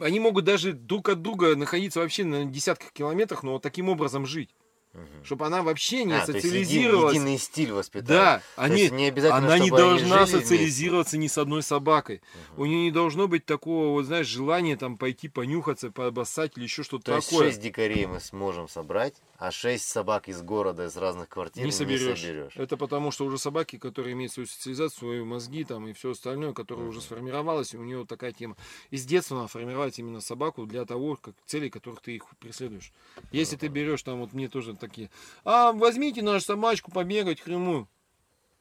[0.00, 4.24] они могут даже друг от друга находиться вообще на десятках километрах, но вот таким образом
[4.24, 4.50] жить.
[4.94, 5.24] Мгм.
[5.24, 7.14] Чтобы она вообще не А, то есть социализировалась.
[7.16, 8.06] единый стиль воспитания.
[8.18, 10.40] Да, То они, не обязательно, она не должна жили вместе.
[10.40, 12.22] социализироваться ни с одной собакой.
[12.52, 12.62] Мгм.
[12.62, 16.84] У нее не должно быть такого, вот знаешь, желания там пойти понюхаться, пообоссать или еще
[16.84, 17.48] что-то То есть такое.
[17.48, 22.20] шесть дикарей мы сможем собрать, а шесть собак из города, из разных квартир не соберешь.
[22.20, 22.52] соберешь.
[22.56, 26.52] Это потому, что уже собаки, которые имеют свою социализацию, свои мозги там и все остальное,
[26.52, 27.06] которое уже Мгм.
[27.06, 28.56] сформировалось, у нее такая тема.
[28.90, 32.92] И с детства надо формировать именно собаку для того, как целей, которых ты их преследуешь.
[33.32, 35.10] Если ты берешь там, вот мне тоже такие,
[35.44, 37.88] а возьмите нашу собачку побегать хрему.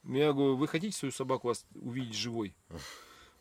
[0.03, 2.55] Я говорю, вы хотите свою собаку вас увидеть живой?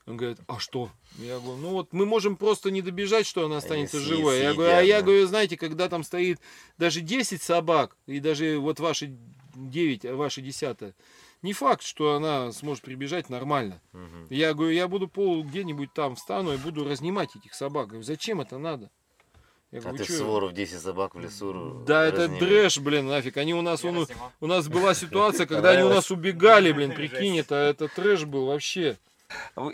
[0.07, 0.91] Он говорит, а что?
[1.19, 4.41] Я говорю, ну вот мы можем просто не добежать, что она останется съ- живой.
[4.41, 5.07] Я говорю, а я да.
[5.07, 6.41] говорю, знаете, когда там стоит
[6.77, 9.17] даже 10 собак, и даже вот ваши
[9.55, 10.95] 9, а ваши 10,
[11.43, 13.81] не факт, что она сможет прибежать нормально.
[13.93, 14.27] Мгм.
[14.31, 17.89] Я говорю, я буду пол где-нибудь там встану и буду разнимать этих собак.
[17.89, 18.91] Говорю, зачем это надо?
[19.73, 22.41] Я А говорю, ты «Чё?» свору в 10 собак в лесу Да, это разнимешь.
[22.41, 23.39] трэш, блин, нафиг.
[23.39, 24.07] Они у нас, он,
[24.41, 28.47] у нас была ситуация, когда они у нас убегали, блин, прикинь, это, это трэш был
[28.47, 28.99] вообще.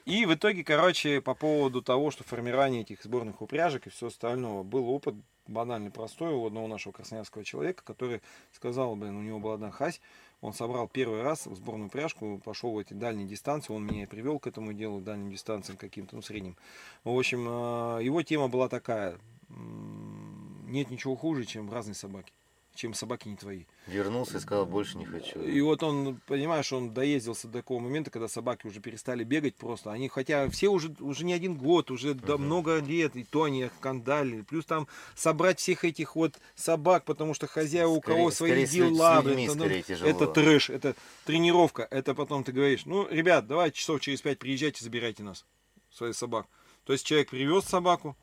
[0.05, 4.63] И в итоге, короче, по поводу того, что формирование этих сборных упряжек и все остального,
[4.63, 5.17] был опыт
[5.49, 8.21] банальный, простой у одного нашего красноярского человека, который
[8.53, 10.01] сказал, блин, у него была одна хась,
[10.41, 14.07] он собрал первый раз в сборную упряжку, пошел в эти дальние дистанции, он меня и
[14.07, 16.57] привел к этому делу, дальним дистанциям каким-то, ну, средним.
[17.03, 19.19] В общем, э, его тема была такая,
[19.49, 22.33] нет ничего хуже, чем разные собаки.
[22.75, 23.65] чем собаки не твои.
[23.89, 25.43] Вернулся и сказал, больше не хочу.
[25.43, 29.91] И вот он, понимаешь, он доездился до такого момента, когда собаки уже перестали бегать просто.
[29.91, 33.69] Они, хотя все уже, уже не один год, уже да, много лет, и то они
[33.81, 34.43] кандали.
[34.43, 39.23] Плюс там собрать всех этих вот собак, потому что хозяева у кого свои скорее дела.
[39.23, 40.11] людьми это, ну, скорее тяжело.
[40.11, 40.95] это трэш, это
[41.25, 41.89] тренировка.
[41.91, 45.45] Это потом ты говоришь, ну, ребят, давайте часов через пять приезжайте, забирайте нас,
[45.91, 46.47] своих собак.
[46.85, 48.17] То есть человек привез собаку,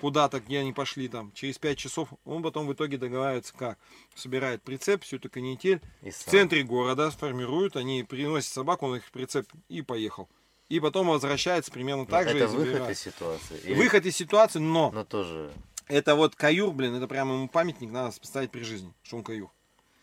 [0.00, 3.78] куда-то, где они пошли там, через 5 часов, он потом в итоге договаривается как?
[4.14, 9.10] Собирает прицеп, всю эту канитель, И в центре города сформируют, они приносят собаку, он их
[9.10, 10.28] прицеп и поехал.
[10.68, 12.96] И потом возвращается примерно так же Ну, это выход забирает.
[12.96, 13.58] из ситуации.
[13.64, 15.52] Или- Выход из ситуации, но Но тоже.
[15.88, 19.50] это вот каюр, блин, это прямо ему памятник надо поставить при жизни, что он каюр.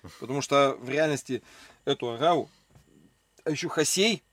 [0.20, 1.42] Потому что в реальности
[1.86, 2.50] эту арау,
[3.46, 4.24] а еще хасей,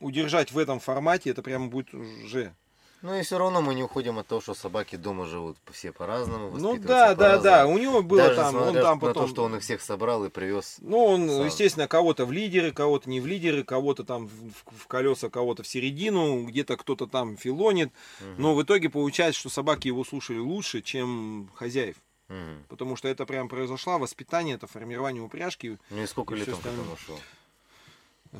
[0.00, 2.54] удержать в этом формате, это прямо будет уже
[3.02, 6.56] Ну и все равно мы не уходим от того, что собаки дома живут все по-разному.
[6.56, 7.38] Ну да, да, да.
[7.38, 7.74] по-разному.
[7.74, 9.24] У него было Даже там, он там на потом.
[9.24, 10.76] то, что он их всех собрал и привез.
[10.80, 11.46] Ну, он, сам.
[11.46, 14.52] естественно, кого-то в лидеры, кого-то не в лидеры, кого-то там в,
[14.82, 17.92] в колеса, кого-то в середину, где-то кто-то там филонит.
[18.38, 21.96] Но в итоге получается, что собаки его слушали лучше, чем хозяев.
[22.28, 22.64] Мгм.
[22.68, 25.78] Потому что это прям произошло воспитание, это формирование упряжки.
[25.90, 27.18] Ну и сколько И лет он потом ушел?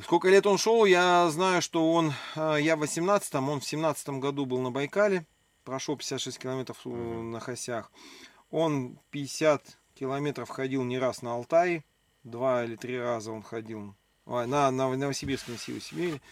[0.01, 4.09] Сколько лет он шел, я знаю, что он, э, я в 18-м, он в 17
[4.21, 5.27] году был на Байкале,
[5.65, 7.93] прошел 56 километров на Хосях.
[8.51, 11.85] Он 50 километров ходил не раз на Алтае,
[12.25, 13.95] два или три раза он ходил
[14.25, 16.23] а, на, на Новосибирском силе Сибири.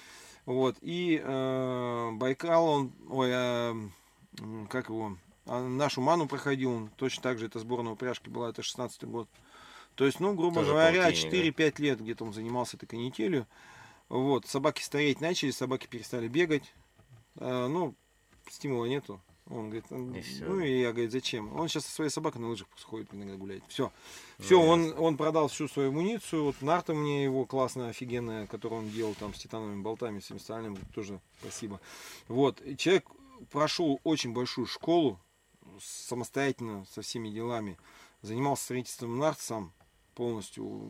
[0.46, 3.74] Вот, и э, Байкал он, ой, э,
[4.70, 8.62] как его, а, нашу ману проходил, он точно так же, это сборная упряжки была, это
[8.62, 9.28] 16 год.
[10.00, 11.64] То есть, ну, грубо Тоже говоря, полтинник, да?
[11.66, 13.46] 4-5 лет где-то он занимался этой канителью.
[14.08, 16.72] Вот, собаки стареть начали, собаки перестали бегать.
[17.36, 17.94] А, ну,
[18.48, 19.20] стимула нету.
[19.50, 21.54] Он говорит, «М, И ну и я, говорит, зачем?
[21.54, 23.62] Он сейчас со своей собакой на лыжах ходит иногда гулять.
[23.68, 23.92] Все.
[24.38, 26.44] Все, Ну, он, он продал всю свою амуницию.
[26.44, 30.78] Вот нарта мне его классная, офигенная, которую он делал там с титановыми болтами, всем остальным.
[30.94, 31.78] Тоже спасибо.
[32.26, 32.58] Вот.
[32.62, 33.04] И человек
[33.50, 35.20] прошел очень большую школу
[35.78, 37.76] самостоятельно со всеми делами.
[38.22, 39.74] Занимался строительством нарт сам
[40.20, 40.82] полностью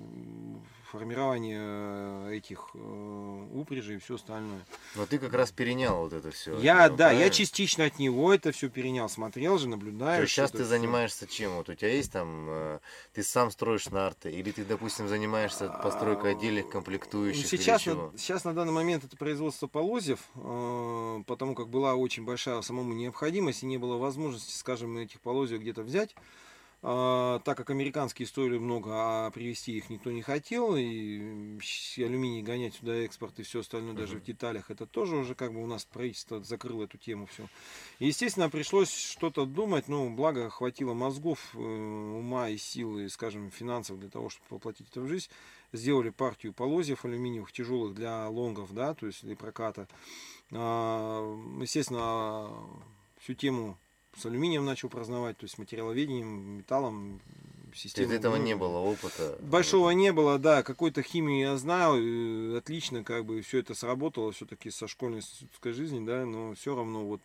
[0.90, 4.58] формирование э, этих э, упряжей и все остальное.
[4.96, 6.58] Но ты как раз перенял вот это все.
[6.58, 10.26] Я, да, я частично от него это все перенял, смотрел же, наблюдаю.
[10.26, 10.66] сейчас ты всё.
[10.66, 11.54] занимаешься чем?
[11.54, 12.78] Вот у тебя есть там, э,
[13.12, 18.18] ты сам строишь нарты, или ты, допустим, занимаешься постройкой отдельных Ну, комплектующих, сейчас, или на,
[18.18, 23.66] сейчас на данный момент это производство полозьев, потому как была очень большая самому необходимость и
[23.66, 26.16] не было возможности, скажем, этих полозьев где-то взять.
[26.82, 31.58] Э, так как американские стоили много, а привезти их никто не хотел, и
[31.98, 35.62] алюминий гонять сюда экспорт и все остальное, даже в деталях, это тоже уже как бы
[35.62, 37.46] у нас правительство закрыло эту тему все.
[37.98, 44.08] Естественно, пришлось что-то думать, ну, благо хватило мозгов, э, ума и силы, скажем, финансов для
[44.08, 45.28] того, чтобы воплотить это в жизнь.
[45.72, 49.86] Сделали партию полозьев алюминиевых тяжелых для лонгов, да, то есть для проката.
[50.50, 52.50] А, Естественно,
[53.20, 53.78] всю тему
[54.16, 58.16] с алюминием начал прознавать, то есть материаловедением, металлом, То есть системой.
[58.16, 59.38] этого ну, не было опыта.
[59.40, 64.32] Большого не было, да, какой-то химию я знал, и отлично, как бы все это сработало
[64.32, 67.22] все-таки со школьной институтской жизни, да, но все равно вот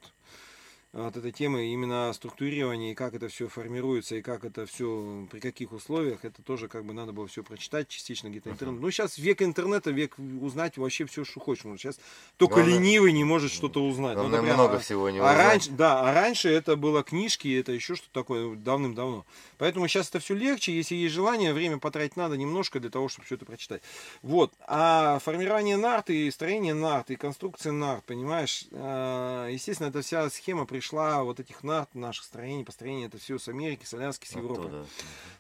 [0.96, 5.42] от этой темы именно структурирование и как это все формируется и как это все при
[5.42, 9.18] каких условиях это тоже как бы надо было все прочитать частично где-то интернет ну сейчас
[9.18, 12.00] век интернета век узнать вообще все что хочешь сейчас
[12.38, 15.38] только Главное- ленивый не может что-то узнать Главное, например, много а- всего не а узнать.
[15.38, 19.26] раньше, да, а раньше это было книжки, это еще что-то такое давным-давно.
[19.58, 23.26] Поэтому сейчас это все легче, если есть желание, время потратить надо немножко для того, чтобы
[23.26, 23.82] все это прочитать.
[24.22, 24.54] Вот.
[24.68, 30.66] А формирование нарты, и строение нарт, и конструкция нарт, понимаешь, э, естественно, эта вся схема
[30.66, 34.62] пришла вот этих нарт, наших строений, построения, это все с Америки, с Аляски, с Европы.
[34.62, 34.86] Оттуда.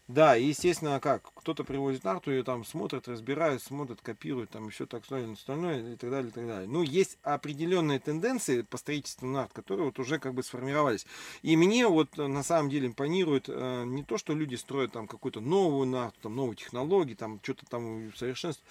[0.07, 4.85] Да, и естественно, как, кто-то привозит нарту, ее там смотрят, разбирают, смотрят, копируют, там еще
[4.85, 6.67] так далее, остальное, и так далее, и так далее.
[6.67, 11.07] Ну, есть определенные тенденции по строительству нарт, которые вот уже как бы сформировались.
[11.41, 15.07] И мне вот э, на самом деле импонирует э, не то, что люди строят там
[15.07, 18.69] какую-то новую нарту, там новые технологии, там что-то там совершенствуют.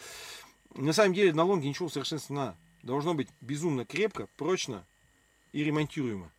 [0.76, 1.88] На самом деле на лонге ничего
[2.28, 2.56] надо.
[2.82, 4.86] Должно быть безумно крепко, прочно
[5.52, 6.30] и ремонтируемо.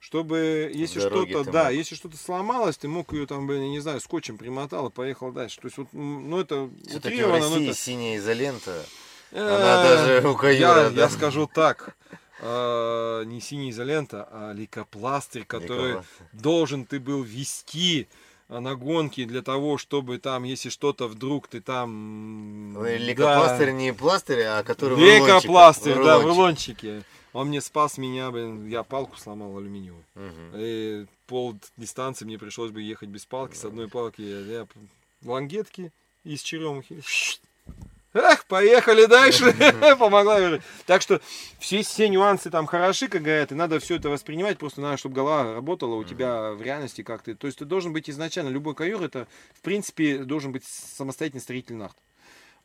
[0.00, 1.72] Чтобы, если что-то, да, мог.
[1.72, 5.32] если что-то сломалось, ты мог ее там, блин, я не знаю, скотчем примотал и поехал
[5.32, 5.60] дальше.
[5.60, 8.84] То есть, вот, ну, это Все-таки в но России это- синяя изолента.
[9.32, 11.96] Э, она даже у Я, я скажу так,
[12.40, 15.96] э, не синяя изолента, а лейкопластырь, который
[16.32, 18.06] должен ты был вести
[18.50, 22.74] э, на гонки для того, чтобы там, если что-то вдруг ты там...
[22.76, 26.82] м, Лейкопластырь да, не пластырь, а который в Лейкопластырь, рулончиках, да, в рулончик.
[26.82, 27.02] рулончике.
[27.34, 30.04] Он мне спас меня, блин, я палку сломал алюминиевую.
[30.14, 30.52] Мгм.
[30.54, 33.56] И пол дистанции мне пришлось бы ехать без палки.
[33.56, 34.66] С одной палки я, я
[35.24, 35.92] лангетки
[36.22, 37.02] из черемухи.
[38.12, 39.52] Эх, поехали дальше.
[39.98, 40.60] Помогла.
[40.86, 41.20] Так что
[41.58, 45.16] все, все нюансы там хороши, как говорят, и надо все это воспринимать, просто надо, чтобы
[45.16, 47.34] голова работала у тебя в реальности как-то.
[47.34, 51.74] То есть ты должен быть изначально, любой каюр, это, в принципе, должен быть самостоятельный строитель
[51.74, 51.96] нарт.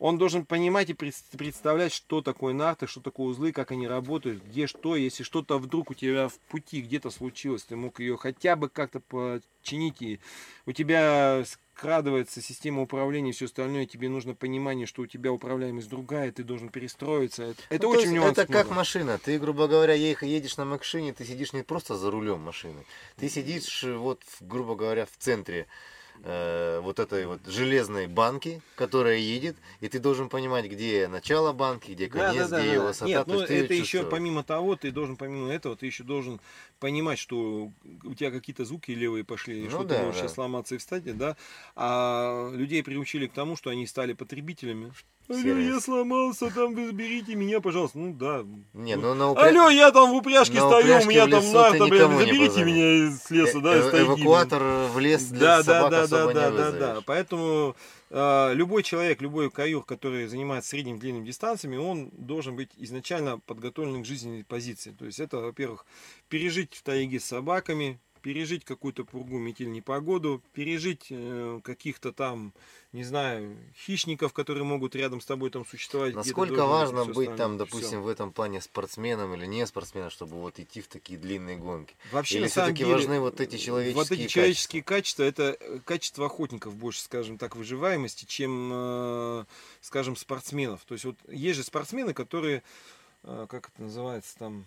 [0.00, 4.42] Он должен понимать и пред- представлять, что такое нарты, что такое узлы, как они работают,
[4.42, 8.56] где что, если что-то вдруг у тебя в пути где-то случилось, ты мог ее хотя
[8.56, 10.18] бы как-то починить, и
[10.64, 15.90] у тебя скрадывается система управления и все остальное, тебе нужно понимание, что у тебя управляемость
[15.90, 17.42] другая, ты должен перестроиться.
[17.42, 19.18] Это, это Ну, то очень нюансов Это как машина.
[19.18, 22.86] Ты, грубо говоря, едешь на машине, ты сидишь не просто за рулем машины.
[23.16, 25.66] Ты сидишь, вот, грубо говоря, в центре
[26.24, 31.92] э, вот этой вот железной банки, которая едет, и ты должен понимать, где начало банки,
[31.92, 32.86] где Да, конец, да, да, где да, ее да.
[32.86, 33.06] высота.
[33.06, 36.40] Нет, ну это еще помимо того, ты должен помимо этого, ты еще должен
[36.80, 37.70] понимать, что
[38.04, 40.22] у тебя какие-то звуки левые пошли, Ну что да, ты можешь да.
[40.26, 41.36] сейчас сломаться и встать, да.
[41.76, 44.92] А людей приучили к тому, что они стали потребителями.
[45.28, 47.98] Алло, я сломался, там вы заберите меня, пожалуйста.
[47.98, 48.44] Ну да.
[48.72, 51.52] Не, Ну, ну на упря- Алло, я там в упряжке на стою, у меня там
[51.52, 54.06] нарта, блин, заберите меня из леса, да, Э- из э- тайги.
[54.06, 54.62] Эвакуатор
[54.92, 56.80] в лес для Да, да, собак да, да, особо да, не да, вызовешь.
[56.80, 57.00] да.
[57.06, 57.76] Поэтому
[58.10, 64.06] любой человек, любой каюр, который занимается средним длинным дистанциями, он должен быть изначально подготовлен к
[64.06, 64.90] жизненной позиции.
[64.90, 65.86] То есть это, во-первых,
[66.28, 72.52] пережить в тайге с собаками, пережить какую-то пургу, метель, непогоду, пережить э, каких-то там,
[72.92, 76.14] не знаю, хищников, которые могут рядом с тобой там существовать.
[76.14, 77.58] Насколько важно быть там, остальное.
[77.58, 78.02] допустим, Всё.
[78.02, 81.94] в этом плане спортсменом или не спортсменом, чтобы вот идти в такие длинные гонки?
[82.12, 86.74] Вообще, Или все-таки важны вот эти человеческие Вот эти человеческие качества, это э, качество охотников
[86.74, 89.44] больше, скажем так, выживаемости, чем, э,
[89.80, 90.84] скажем, спортсменов.
[90.84, 92.62] То есть вот есть же спортсмены, которые,
[93.22, 94.64] э, как это называется там,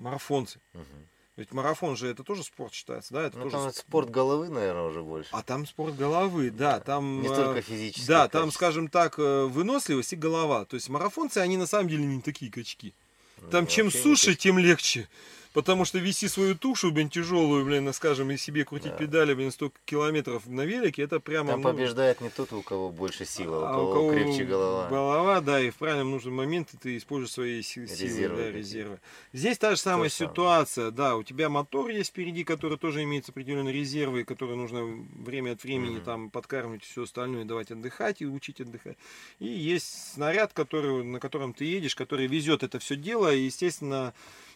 [0.00, 0.58] марафонцы.
[0.72, 1.08] Мгм.
[1.36, 3.22] Ведь марафон же это тоже спорт считается, да?
[3.22, 5.28] Это Ну, тоже там сп- спорт головы, наверное, уже больше.
[5.32, 7.22] А там спорт головы, да, там...
[7.22, 8.06] Не э, столько физически.
[8.06, 10.64] Да, там, скажем так, э, выносливость и голова.
[10.64, 12.94] То есть марафонцы, они на самом деле не такие качки.
[13.42, 15.08] Ну, Там чем суше, тем легче.
[15.54, 18.98] Потому что вести свою тушу, блин, тяжелую, блин, скажем, и себе крутить Да.
[18.98, 21.52] педали, блин, столько километров на велике, это прямо...
[21.52, 24.88] Там ну, побеждает не тот, у кого больше силы, а у а кого, крепче голова.
[24.88, 29.00] Голова, да, и в правильном нужном моменте ты используешь свои си- силы, Резервы да, резервы.
[29.32, 30.32] Здесь та же самая самое.
[30.34, 35.52] ситуация, да, у тебя мотор есть впереди, который тоже имеет определенные резервы, которые нужно время
[35.52, 36.04] от времени Мгм.
[36.04, 38.96] там подкармливать все остальное, давать отдыхать и учить отдыхать.
[39.38, 44.14] И есть снаряд, который, на котором ты едешь, который везет это все дело, и, естественно,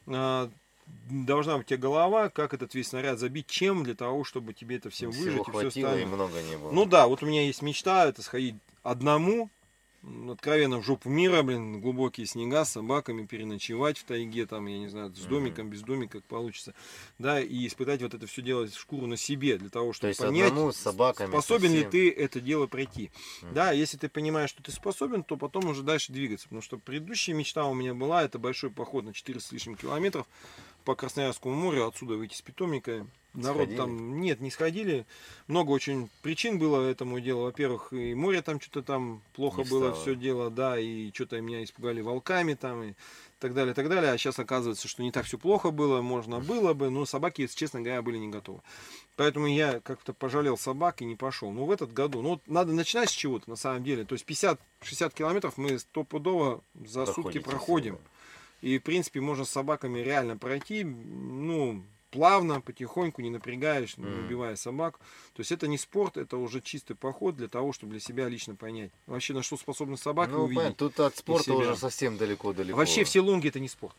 [0.09, 0.51] а,
[1.11, 4.77] должна быть у тебя голова, как этот весь снаряд забить, чем для того, чтобы тебе
[4.77, 6.07] это все Всего выжить и все хватило и остальное.
[6.07, 6.71] много не было.
[6.73, 9.51] Ну да, вот у меня есть мечта, это сходить одному,
[10.31, 14.87] откровенно в жопу мира, блин, глубокие снега с собаками, переночевать в тайге, там, я не
[14.87, 16.73] знаю, с домиком, без домика, как получится,
[17.19, 20.21] да, и испытать вот это все делать шкуру на себе, для того, То чтобы есть
[20.21, 21.29] понять, с собаками.
[21.31, 21.91] способен ли совсем.
[21.91, 23.11] ты это дело пройти.
[23.53, 26.47] Да, если ты понимаешь, что ты способен, то потом уже дальше двигаться.
[26.47, 30.27] Потому что предыдущая мечта у меня была, это большой поход на 400 с лишним километров
[30.89, 33.07] по Красноярскому морю, отсюда выйти с питомника.
[33.35, 33.77] Народ Сходили?
[33.77, 35.05] там, нет, не сходили.
[35.47, 37.43] Много очень причин было этому делу.
[37.43, 40.01] Во-первых, и море там что-то там плохо Не было стало.
[40.01, 42.95] все дело, да, и что-то меня испугали волками там, и
[43.39, 44.13] так далее, так далее.
[44.13, 47.59] А сейчас оказывается, что не так все плохо было, можно было бы, но собаки, если
[47.59, 48.63] честно говоря, были не готовы.
[49.17, 51.53] Поэтому я как-то пожалел собак и не пошел.
[51.53, 54.07] Ну, в этот году, ну, вот надо начинать с чего-то, на самом деле.
[54.07, 57.95] То есть 50-60 километров мы стопудово за сутки Проходите проходим.
[57.97, 58.11] всегда.
[58.61, 64.57] И, в принципе, можно с собаками реально пройти, ну, плавно, потихоньку, не напрягаясь, не убивая
[64.57, 64.99] собак.
[65.35, 68.55] То есть это не спорт, это уже чистый поход для того, чтобы для себя лично
[68.55, 68.91] понять.
[69.07, 70.57] Вообще, на что способны собаки Ну, увидеть.
[70.57, 72.77] понятно, тут от спорта уже совсем далеко-далеко.
[72.77, 73.95] Вообще все лонги это не спорт.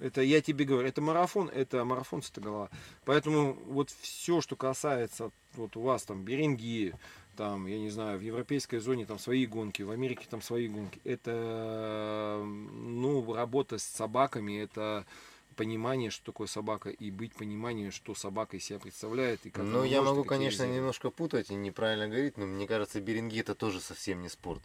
[0.00, 2.70] Это я тебе говорю, это марафон, это марафон это голова.
[3.04, 6.92] Поэтому вот все, что касается вот у вас там Беринги,
[7.36, 11.00] там, я не знаю, в европейской зоне там свои гонки, в Америке там свои гонки.
[11.04, 15.04] Это, ну, работа с собаками, это
[15.56, 19.44] понимание, что такое собака, и быть понимание, что собака из себя представляет.
[19.46, 20.76] И как Ну, я могу, конечно, резервы.
[20.76, 24.62] немножко путать и неправильно говорить, но мне кажется, беринги это тоже совсем не спорт.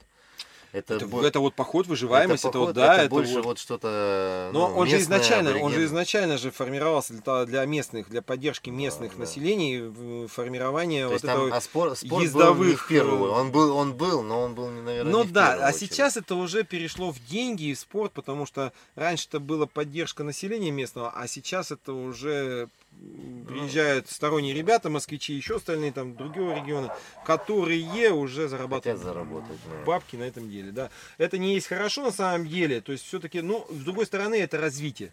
[0.78, 3.45] Это, Это, бо- это вот поход, выживаемость, это, поход, вот, да, это это больше вот
[3.45, 4.49] вот что-то.
[4.54, 8.22] Но ну, он же изначально, он же абориген- изначально же формировался для, для местных, для
[8.22, 9.20] поддержки местных да.
[9.20, 11.56] населений, в- формирования То вот там, этого.
[11.56, 13.32] а спор- спорт был не ездовых, в первую.
[13.32, 15.91] э, Он был, он был, но он был, наверное, Ну не да, а очередь.
[15.91, 20.24] сейчас это уже перешло в деньги и в спорт, потому что раньше это была поддержка
[20.24, 22.70] населения местного, а сейчас это уже
[23.48, 26.95] приезжают сторонние ребята, москвичи, еще остальные там другого региона,
[27.26, 29.57] которые уже зарабатывают заработать.
[29.65, 29.86] да.
[29.86, 30.90] бабки на этом деле, да.
[31.18, 34.60] Это не есть хорошо на самом деле, то есть все-таки, ну, с другой стороны, это
[34.60, 35.11] развитие.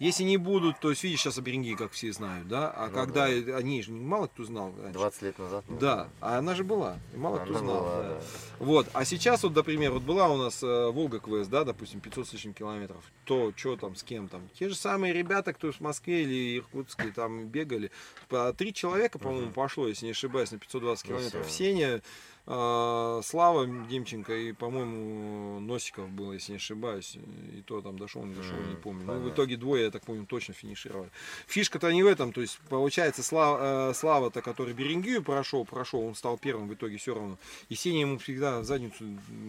[0.00, 3.28] Если не будут, то есть видишь сейчас Аберинги, как все знают, да, а Ну когда
[3.28, 3.56] да.
[3.56, 4.92] они же мало кто знал раньше.
[4.98, 5.64] 20 лет назад.
[5.68, 7.80] ну, Да, а она же была, и мало кто она знал.
[7.80, 8.08] была, да.
[8.08, 8.20] да.
[8.58, 12.26] Вот, а сейчас вот, например, вот была у нас э, Волга КВС, да, допустим, 500
[12.28, 15.78] с лишним километров, то, что там, с кем там, те же самые ребята, кто в
[15.80, 17.92] Москве или Иркутске там бегали,
[18.28, 19.54] по три человека, по-моему, Мгм.
[19.54, 21.48] пошло, если не ошибаюсь, на 520 Ну, километров.
[21.50, 22.00] Сеня, э,
[22.46, 27.16] Слава Демченко и, по-моему, Носиков был, если не ошибаюсь,
[27.56, 29.06] и то там дошел, не дошел, не помню.
[29.06, 31.08] Ну, в итоге двое, я так помню, точно финишировали.
[31.46, 36.14] Фишка-то не в этом, то есть получается Слава, э, Слава-то, который Берингию прошел, прошел, он
[36.14, 37.38] стал первым в итоге все равно.
[37.70, 39.04] И Сеня ему всегда в задницу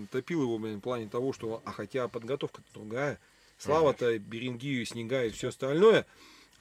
[0.10, 3.20] топил его, блин, в плане того, что, а хотя подготовка другая.
[3.58, 6.06] Слава-то Берингию, снега и все остальное.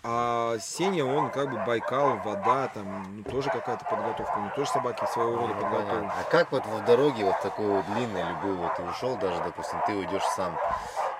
[0.07, 4.71] А Сеня, он как бы Байкал, вода, там, ну, тоже какая-то подготовка, у него тоже
[4.71, 6.01] собаки своего рода Ну, подготовлены.
[6.01, 6.15] понятно.
[6.21, 9.81] А как вот в дороге вот такой вот длинной, любой, вот ты ушел даже, допустим,
[9.87, 10.59] ты уйдешь сам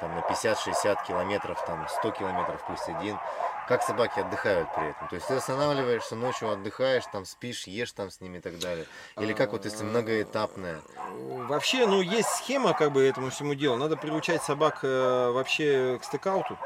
[0.01, 3.17] там на 50-60 километров, там 100 километров плюс один,
[3.69, 5.09] как собаки отдыхают при этом?
[5.09, 8.85] То есть ты останавливаешься, ночью отдыхаешь, там спишь, ешь там с ними и так далее?
[9.17, 10.83] Или как вот если многоэтапная?
[11.49, 13.77] Вообще, ну, есть схема как бы этому всему делу.
[13.77, 16.59] Надо приучать собак э, вообще к стыкауту,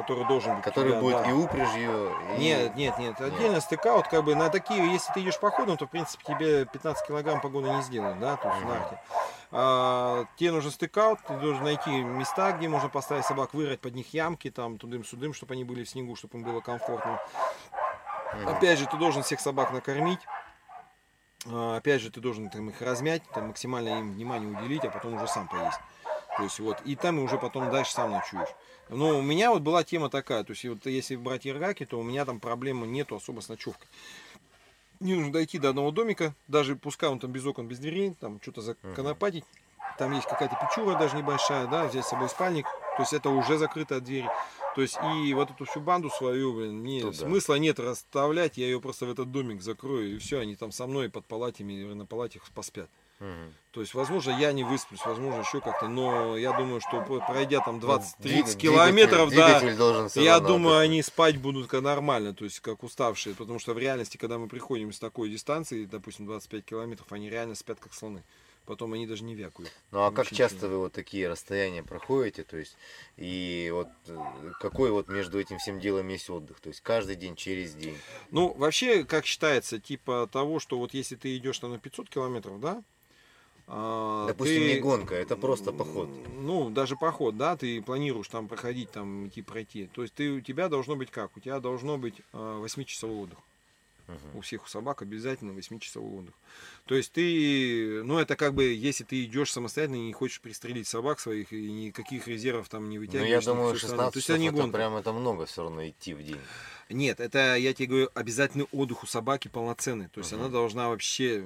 [0.00, 0.64] который должен быть.
[0.64, 1.30] Который тебя, будет да.
[1.30, 2.40] и упряжью, и...
[2.40, 3.20] Нет, нет, нет.
[3.20, 7.06] Отдельно стыкаут, как бы на такие, если ты идешь походом, то в принципе тебе 15
[7.06, 9.00] килограмм погоды не сделают, да, то есть нарте.
[9.52, 14.12] А, тебе нужен стыкаут, ты должен найти места, где можно поставить собак, вырыть под них
[14.14, 17.20] ямки, там, тудым-сюдым, чтобы они были в снегу, чтобы им было комфортно.
[18.34, 18.48] Мгм.
[18.48, 20.20] Опять же, ты должен всех собак накормить.
[21.46, 25.14] А, Опять же, ты должен там, их размять, там, максимально им внимание уделить, а потом
[25.14, 25.80] уже сам поесть.
[26.40, 28.48] То есть вот, и там уже потом дальше сам ночуешь.
[28.88, 32.02] Но у меня вот была тема такая, то есть вот если брать Иргаки, то у
[32.02, 33.86] меня там проблемы нету особо с ночевкой.
[35.00, 38.40] Не нужно дойти до одного домика, даже пускай он там без окон, без дверей, там
[38.40, 39.44] что-то законопатить.
[39.98, 42.64] Там есть какая-то печура даже небольшая, да, взять с собой спальник,
[42.96, 44.24] то есть это уже закрытая дверь.
[44.74, 47.12] То есть и вот эту всю банду свою, блин, мне Туда.
[47.12, 50.86] смысла нет расставлять, я ее просто в этот домик закрою, и все, они там со
[50.86, 52.88] мной под палатями или на палатях поспят.
[53.72, 57.78] То есть, возможно, я не высплюсь, возможно, еще как-то, но я думаю, что пройдя там
[57.78, 60.84] 20-30 Ну, километров, двигатель- да, двигатель я думаю, отдохнуть.
[60.84, 64.48] они спать будут как нормально, то есть как уставшие, потому что в реальности, когда мы
[64.48, 68.22] приходим с такой дистанции, допустим, 25 километров, они реально спят как слоны.
[68.66, 69.72] Потом они даже не вякают.
[69.90, 72.76] Ну а как часто вы вот такие расстояния проходите, то есть
[73.16, 74.18] и вот э,
[74.60, 77.96] какой вот между этим всем делом есть отдых, то есть каждый день через день.
[78.30, 82.60] Ну, вообще, как считается, типа того, что вот если ты идешь там на 500 километров,
[82.60, 82.82] да?
[83.72, 86.08] А, Допустим, ты- не гонка, это просто поход.
[86.40, 89.86] Ну, даже поход, да, ты планируешь там проходить, там идти пройти.
[89.94, 91.36] То есть ты, у тебя должно быть как?
[91.36, 93.38] У тебя должно быть 8-часовой отдых.
[94.08, 94.38] Мгм.
[94.38, 96.34] У всех у собак обязательно 8-часовой отдых.
[96.86, 100.88] То есть ты, ну это как бы, если ты идешь самостоятельно и не хочешь пристрелить
[100.88, 103.30] собак своих и никаких резервов там не Ну вытягиваешь.
[103.30, 104.06] я ни думаю, всё остальное.
[104.10, 104.76] 16 То есть часов это не это гонка.
[104.78, 106.40] прям это много все равно идти в день.
[106.88, 110.08] Нет, это, я тебе говорю, обязательный отдых у собаки полноценный.
[110.08, 110.40] То есть Мгм.
[110.40, 111.44] она должна вообще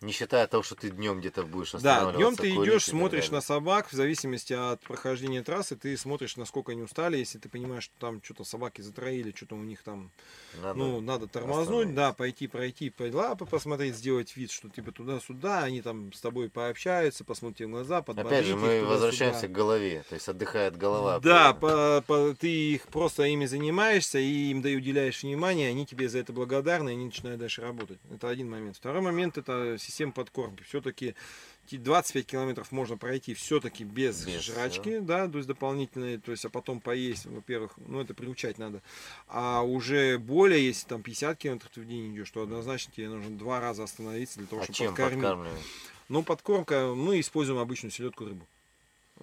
[0.00, 2.18] Не считая того, что ты днем где-то будешь Да, останавливаться.
[2.18, 6.80] днем ты идешь, смотришь на собак, в зависимости от прохождения трассы, ты смотришь, насколько они
[6.80, 10.10] устали, если ты понимаешь, что там что-то собаки затроили, что-то у них там,
[10.62, 15.64] Надо ну, надо тормознуть, да, пойти, пройти, по лапы посмотреть, сделать вид, что типа туда-сюда,
[15.64, 18.88] они там с тобой пообщаются, посмотрят тебе в глаза, подбодрить Опять же, мы туда-сюда.
[18.88, 21.18] возвращаемся к голове, то есть отдыхает голова.
[21.20, 25.84] Да, по- по- ты их просто ими занимаешься и им да и уделяешь внимание, они
[25.84, 27.98] тебе за это благодарны, и они начинают дальше работать.
[28.10, 28.76] Это один момент.
[28.78, 30.62] Второй момент это система подкормки.
[30.62, 31.14] Все-таки
[31.70, 36.50] 25 километров можно пройти все-таки без, Без, жрачки, да, то есть дополнительные, то есть, а
[36.50, 38.82] потом поесть, во-первых, ну это приучать надо.
[39.28, 43.36] А уже более, если там 50 километров ты в день идешь, то однозначно тебе нужно
[43.36, 45.48] два раза остановиться для того, А чтобы подкормить.
[46.08, 48.44] Ну, подкормка, мы используем обычную селедку рыбу.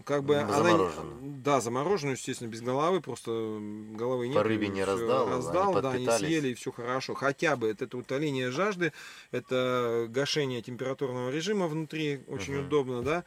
[0.03, 0.77] Как бы она...
[1.21, 4.35] Да, замороженную, естественно, без головы, просто головы нет.
[4.35, 7.13] По рыбе не всё раздал, они раздал, да, они съели, и все хорошо.
[7.13, 8.93] Хотя бы это, это утоление жажды,
[9.31, 12.67] это гашение температурного режима внутри, очень Мгм.
[12.67, 13.23] удобно, да.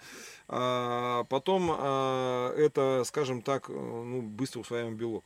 [0.49, 5.25] А, потом а, это, скажем так, э, ну, быстро усваиваем белок.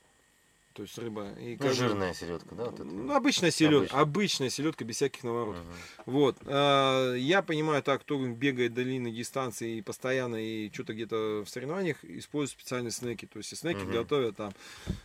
[0.74, 1.28] То есть рыба.
[1.40, 2.64] И Ну, бы- жирная селедка, да?
[2.64, 2.84] Вот это?
[2.84, 4.00] Ну, обычная селедка, Обычная.
[4.00, 5.62] обычная селедка без всяких наворотов.
[5.62, 5.72] Мгм.
[6.06, 6.36] Вот.
[6.46, 12.04] а, Я понимаю так, кто бегает длинные дистанции и постоянно и что-то где-то в соревнованиях
[12.04, 13.26] используют специальные снеки.
[13.26, 13.92] То есть снеки Мгм.
[13.92, 14.52] готовят там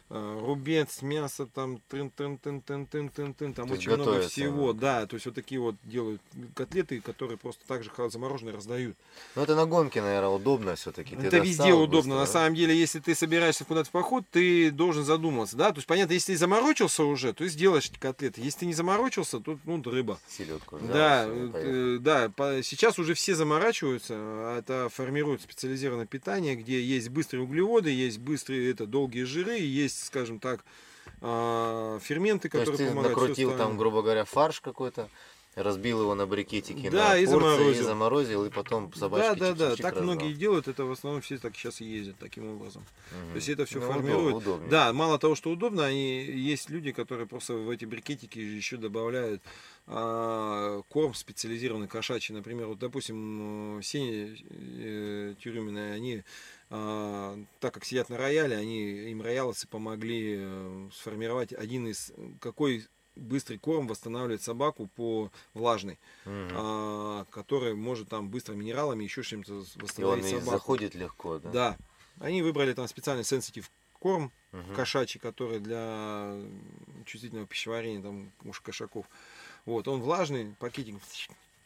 [0.09, 4.73] а, рубец, мясо, там тын тын тын тын тын тын там То очень много всего.
[4.73, 4.79] да.
[5.01, 6.19] Да, то есть вот такие вот делают
[6.55, 8.97] котлеты, которые просто так же замороженные раздают.
[9.35, 11.15] Ну это на гонке, наверное, удобно все-таки.
[11.15, 12.15] Это везде удобно.
[12.15, 15.55] На самом деле, если ты собираешься куда-то в поход, ты должен задуматься.
[15.59, 19.41] Да, то есть понятно, если ты заморочился уже, то сделаешь котлеты, если ты не заморочился,
[19.41, 20.17] то ну рыба.
[20.29, 20.79] Селедку.
[20.79, 26.81] Да, э, э, да, по- сейчас уже все заморачиваются, а это формирует специализированное питание, где
[26.81, 30.63] есть быстрые углеводы, есть быстрые это долгие жиры, есть, скажем так,
[31.19, 33.17] а, ферменты, То есть которые ты помогают.
[33.17, 35.09] накрутил там, грубо говоря, фарш какой-то,
[35.61, 37.81] разбил его на брикетики, Да, на и порции, заморозил.
[37.83, 40.03] и заморозил, и потом Да, собачки да, да, чик-чик-чик так раздал.
[40.03, 42.83] многие делают, это в основном все так сейчас ездят таким образом.
[43.11, 43.29] Мгм.
[43.31, 44.35] То есть это все Ну, формирует.
[44.37, 44.69] удобнее.
[44.69, 49.41] Да, мало того, что удобно, они есть люди, которые просто в эти брикетики еще добавляют
[49.87, 56.23] а, корм специализированный кошачий, например, вот, допустим, э, сени э, тюрюминые, они
[56.69, 62.85] а, так как сидят на рояле, они им рояловцы помогли э, сформировать один из какой
[63.15, 66.49] быстрый корм восстанавливает собаку по влажной, Мгм.
[66.53, 70.51] а, который может там быстро минералами еще чем-то И он восстановить и собаку.
[70.51, 71.51] заходит легко, да?
[71.51, 71.77] Да.
[72.19, 74.75] Они выбрали там специальный сенситив корм Мгм.
[74.75, 76.37] кошачий, который для
[77.05, 79.05] чувствительного пищеварения, там, уж кошаков.
[79.65, 80.95] Вот, он влажный, пакетик,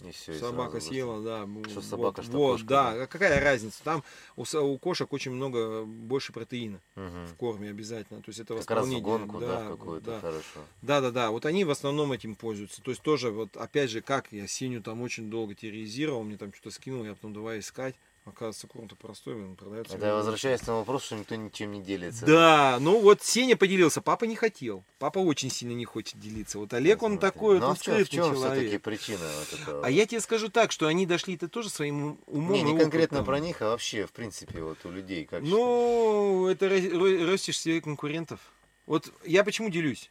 [0.04, 1.48] И и собака съела, да.
[1.66, 3.04] Что вот, собака, что вот, кошка, да.
[3.04, 3.82] А Какая разница?
[3.84, 4.04] Там
[4.36, 7.26] у, у кошек очень много больше протеина Мгм.
[7.28, 8.22] в корме обязательно.
[8.22, 9.04] То есть это Как раз в восполнение.
[9.04, 10.20] гонку, да, да, какую-то, да.
[10.20, 10.60] хорошо.
[10.82, 11.32] Да, да, да.
[11.32, 12.82] Вот они в основном этим пользуются.
[12.82, 16.54] То есть тоже, вот опять же, как я синю там очень долго терроризировал, мне там
[16.54, 17.96] что-то скинул, я потом давай искать.
[18.26, 19.98] Оказывается, корм-то простой, он продается.
[19.98, 22.26] Это я возвращаюсь к тому вопросу, что никто ничем не делится.
[22.26, 24.86] Да, ну вот Сеня поделился, папа не хотел.
[24.98, 26.58] Папа очень сильно не хочет делиться.
[26.58, 27.30] Вот Олег, он Смотри.
[27.30, 28.82] такой, Ну, вот а в чем, скрытный все-таки человек.
[28.82, 29.86] причина вот этого?
[29.86, 33.26] А я тебе скажу так, что они дошли-то тоже своим умом Не, не конкретно опытом.
[33.26, 35.26] про них, а вообще, в принципе, вот у людей.
[35.26, 38.40] Как Ну, это ростишь себе конкурентов.
[38.86, 40.10] Вот я почему делюсь?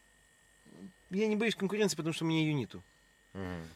[1.10, 2.82] Я не боюсь конкуренции, потому что у меня ее нету.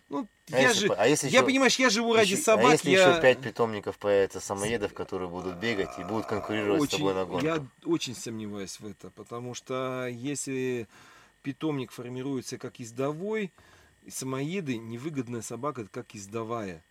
[0.08, 2.66] Ну, А я если же, а если я еще- понимаешь, я живу ради Еще- собак.
[2.66, 3.10] А если я...
[3.12, 7.24] еще пять питомников появится самоедов, которые будут бегать и будут конкурировать с очень, тобой на
[7.24, 7.42] гонках?
[7.44, 10.86] Я очень сомневаюсь в это, потому что если
[11.42, 13.50] питомник формируется как ездовой,
[14.08, 16.82] самоеды невыгодная собака как ездовая.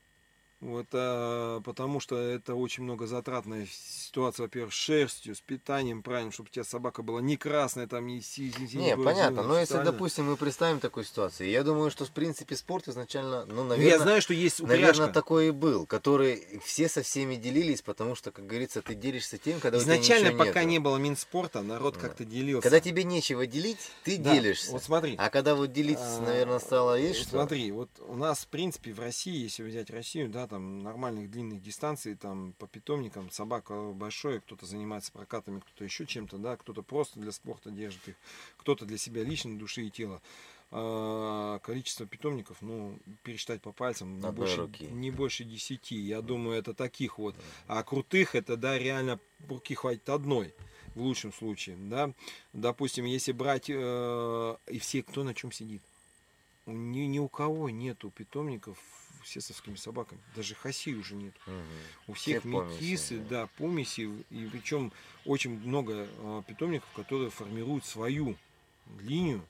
[0.66, 6.32] Вот, а, потому что это очень много затратная ситуация, во-первых, с шерстью, с питанием правильно,
[6.32, 9.44] чтобы у тебя собака была не красная, там не си- си- си- Не, была понятно,
[9.44, 13.64] но если, допустим, мы представим такую ситуацию, я думаю, что, в принципе, спорт изначально, ну,
[13.64, 15.14] наверное, я знаю, что есть наверное, упряжка.
[15.14, 19.60] такой и был, который все со всеми делились, потому что, как говорится, ты делишься тем,
[19.60, 20.70] когда у тебя Изначально, пока нету.
[20.70, 22.00] не было Минспорта, народ Да.
[22.00, 22.64] как-то делился.
[22.64, 24.72] Когда тебе нечего делить, ты Да, делишься.
[24.72, 25.14] Вот смотри.
[25.20, 27.38] А когда вот делиться, А, наверное, стало есть вот что?
[27.38, 31.62] Смотри, вот у нас, в принципе, в России, если взять Россию, да, там нормальных длинных
[31.62, 37.20] дистанций, там по питомникам собака большое, кто-то занимается прокатами, кто-то еще чем-то, да, кто-то просто
[37.20, 38.16] для спорта держит их,
[38.58, 40.22] кто-то для себя личной души и тела.
[40.72, 44.86] А, количество питомников, ну, пересчитать по пальцам, не больше, руки.
[44.86, 45.96] не больше десяти.
[45.96, 47.36] Я думаю, это таких вот.
[47.68, 50.54] А крутых, это, да, реально руки хватит одной
[50.96, 52.12] в лучшем случае, да.
[52.54, 55.82] Допустим, если брать э, и все, кто на чем сидит.
[56.66, 58.78] Ни, ни у кого нету питомников
[59.26, 60.22] сесовскими собаками.
[60.36, 61.34] Даже хаси уже нет.
[61.46, 61.64] Мгм.
[62.08, 63.42] У всех Все помеси, метисы, да.
[63.42, 64.10] да, помеси.
[64.30, 64.92] И причем
[65.26, 68.36] очень много э, питомников, которые формируют свою
[69.00, 69.46] линию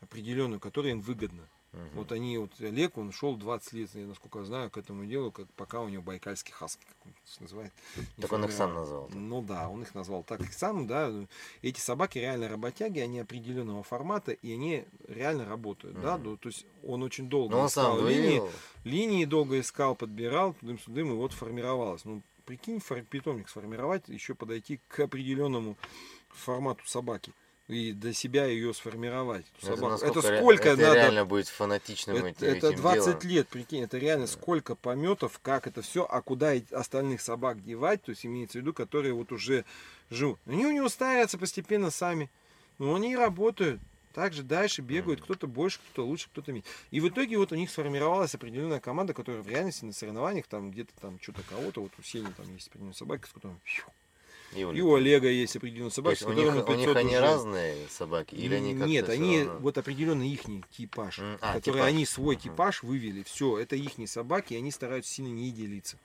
[0.00, 1.42] определенную, которая им выгодна.
[1.72, 1.90] Мгм.
[1.94, 5.46] Вот они, вот Олег, он шел 20 лет, я насколько знаю, к этому делу, как
[5.54, 7.72] пока у него байкальский хаски, как он это называет.
[8.20, 9.06] Так он их сам назвал.
[9.06, 9.16] так.
[9.16, 11.12] Ну да, он их назвал так и сам, да.
[11.62, 16.16] Эти собаки реально работяги, они определенного формата, и они реально работают, да.
[16.16, 16.24] Мгм.
[16.24, 18.52] Ну, То есть он очень долго Но искал сам линии, выявил.
[18.84, 22.04] линии долго искал, подбирал, тудым-сюдым, и вот формировалось.
[22.04, 25.76] Ну, прикинь, питомник сформировать, еще подойти к определенному
[26.28, 27.32] формату собаки
[27.68, 29.44] и для себя ее сформировать.
[29.62, 30.04] Это, собаку.
[30.04, 33.34] это сколько это надо реально быть фанатичным это, этим, это этим 20 делом.
[33.34, 38.10] лет, прикинь, это реально сколько пометов, как это все, а куда остальных собак девать, то
[38.10, 39.64] есть имеется в виду, которые вот уже
[40.10, 40.38] живут.
[40.46, 42.30] Они у него старятся постепенно сами,
[42.78, 43.80] но они и работают.
[44.14, 45.24] Также дальше бегают, Мгм.
[45.24, 46.66] кто-то больше, кто-то лучше, кто-то меньше.
[46.90, 50.70] И в итоге вот у них сформировалась определенная команда, которая в реальности на соревнованиях там
[50.70, 53.56] где-то там что-то кого-то, вот у Сени там есть определенная собака, с которой
[54.56, 54.88] И и улетел.
[54.88, 58.34] у Олега есть определенная То собака, есть у них, у них они уже- разные собаки?
[58.34, 59.60] Или они нет, они равно?
[59.60, 61.88] вот определенный их типаж, а, который типаж.
[61.88, 63.22] они свой типаж вывели.
[63.22, 65.98] Все, это их собаки, и они стараются сильно не делиться.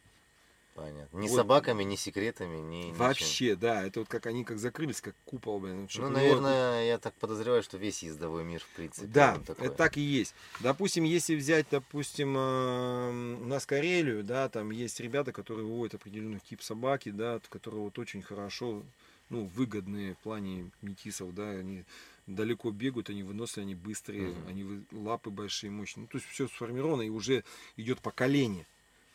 [0.73, 1.17] Понятно.
[1.17, 1.35] Ни Вот.
[1.35, 2.97] собаками, ни секретами, ни ничем.
[2.97, 5.89] Вообще, да, это вот как они как закрылись, как купол, блин.
[5.95, 10.01] Ну, наверное, я так подозреваю, что весь ездовой мир, в принципе, Да, это так и
[10.01, 10.33] есть.
[10.61, 13.09] Допустим, если взять, допустим, э,
[13.41, 17.99] у нас Карелию, да, там есть ребята, которые выводят определенный тип собаки, да, которые вот
[17.99, 18.83] очень хорошо,
[19.29, 21.83] ну, выгодные в плане метисов, да, они
[22.27, 24.47] далеко бегают, они выносливые, они быстрые, Мгм.
[24.47, 26.03] они лапы большие, мощные.
[26.03, 27.43] Ну, то есть все сформировано и уже
[27.75, 28.65] идет поколение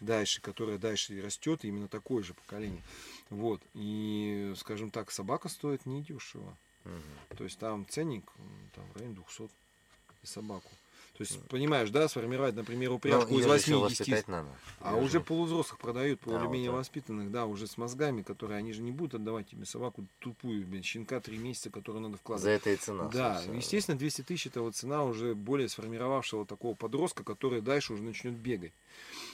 [0.01, 2.83] дальше, которое дальше и растет, именно такое же поколение.
[3.31, 3.63] Вот.
[3.75, 6.57] И, скажем так, собака стоит недешево.
[6.85, 7.37] Мгм.
[7.37, 8.31] То есть там ценник
[8.75, 9.51] там, в районе 200
[10.23, 10.71] за собаку.
[11.17, 14.49] То есть, понимаешь, да, сформировать, например, Ну, упряжку их из же еще 80 воспитать надо.
[14.81, 18.59] а Её уже же- полувзрослых продают, А, вот более-менее воспитанных, да, уже с мозгами, которые
[18.59, 22.21] они же не будут отдавать тебе собаку тупую, блин, щенка три месяца, которую надо За
[22.21, 22.61] вкладывать.
[22.61, 23.09] это и цена.
[23.09, 23.57] Да, собственно.
[23.57, 28.35] естественно, 200 тысяч это вот цена уже более сформировавшего такого подростка, который дальше уже начнет
[28.35, 28.73] бегать.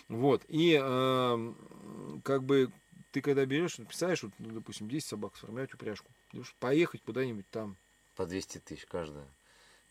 [0.09, 0.43] Вот.
[0.49, 2.71] И эм, как бы
[3.11, 6.11] ты когда берешь, представляешь, вот, ну, допустим, 10 собак сформировать упряжку,
[6.61, 7.77] поехать куда-нибудь там.
[8.15, 9.27] По 200 тысяч каждая.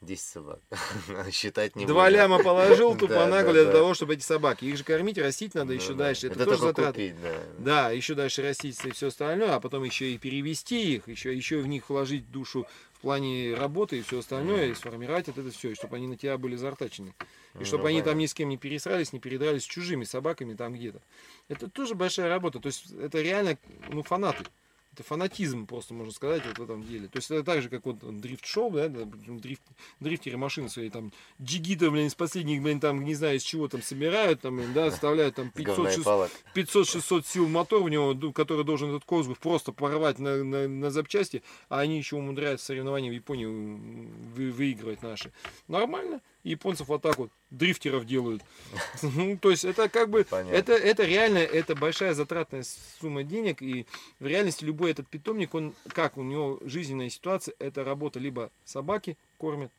[0.01, 0.59] 10 собак.
[1.31, 3.71] Считать не Два ляма положил тупо Да, нагло да, для да.
[3.71, 4.65] того, чтобы эти собаки.
[4.65, 6.05] Их же кормить, растить надо Ну еще да.
[6.05, 6.27] дальше.
[6.27, 7.15] Это, Это тоже затраты.
[7.59, 7.91] да.
[7.91, 11.67] Еще дальше растить и все остальное, а потом еще и перевести их, еще, еще в
[11.67, 16.07] них вложить душу в плане работы и все остальное, и сформировать это все, чтобы они
[16.07, 17.13] на тебя были зартачены.
[17.55, 20.53] И Ну, чтобы они там ни с кем не пересрались, не передрались с чужими собаками
[20.55, 21.01] там где-то.
[21.49, 22.59] Это тоже большая работа.
[22.59, 23.57] То есть это реально,
[23.89, 24.45] ну, фанаты.
[24.93, 27.07] Это фанатизм, просто можно сказать, вот в этом деле.
[27.07, 29.61] То есть это так же, как вот дрифт-шоу, да, дрифт,
[30.01, 33.81] дрифтеры машины свои там джигита, блин, из последних, блин, там, не знаю, из чего там
[33.81, 36.31] собирают, там, блин, да, вставляют там С говна и 500 палок.
[36.53, 41.41] 500-600 сил мотор в него, который должен этот козлов просто порвать на, на, на запчасти,
[41.69, 45.31] а они еще умудряются соревнования в Японии вы- выигрывать наши.
[45.69, 46.19] Нормально.
[46.43, 48.41] Японцев вот так вот дрифтеров делают.
[49.01, 50.55] Ну, То есть это как бы, Понятно.
[50.55, 52.63] это, это реально, это большая затратная
[52.99, 53.85] сумма денег, и
[54.19, 59.17] в реальности любой этот питомник, он, как у него жизненная ситуация, это работа либо собаки
[59.37, 59.71] кормят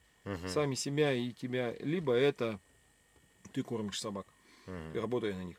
[0.47, 2.61] сами себя и тебя, либо это
[3.53, 4.27] ты кормишь собак,
[4.95, 5.57] и работая на них.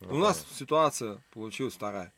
[0.00, 2.12] Ну, У нас ситуация получилась вторая.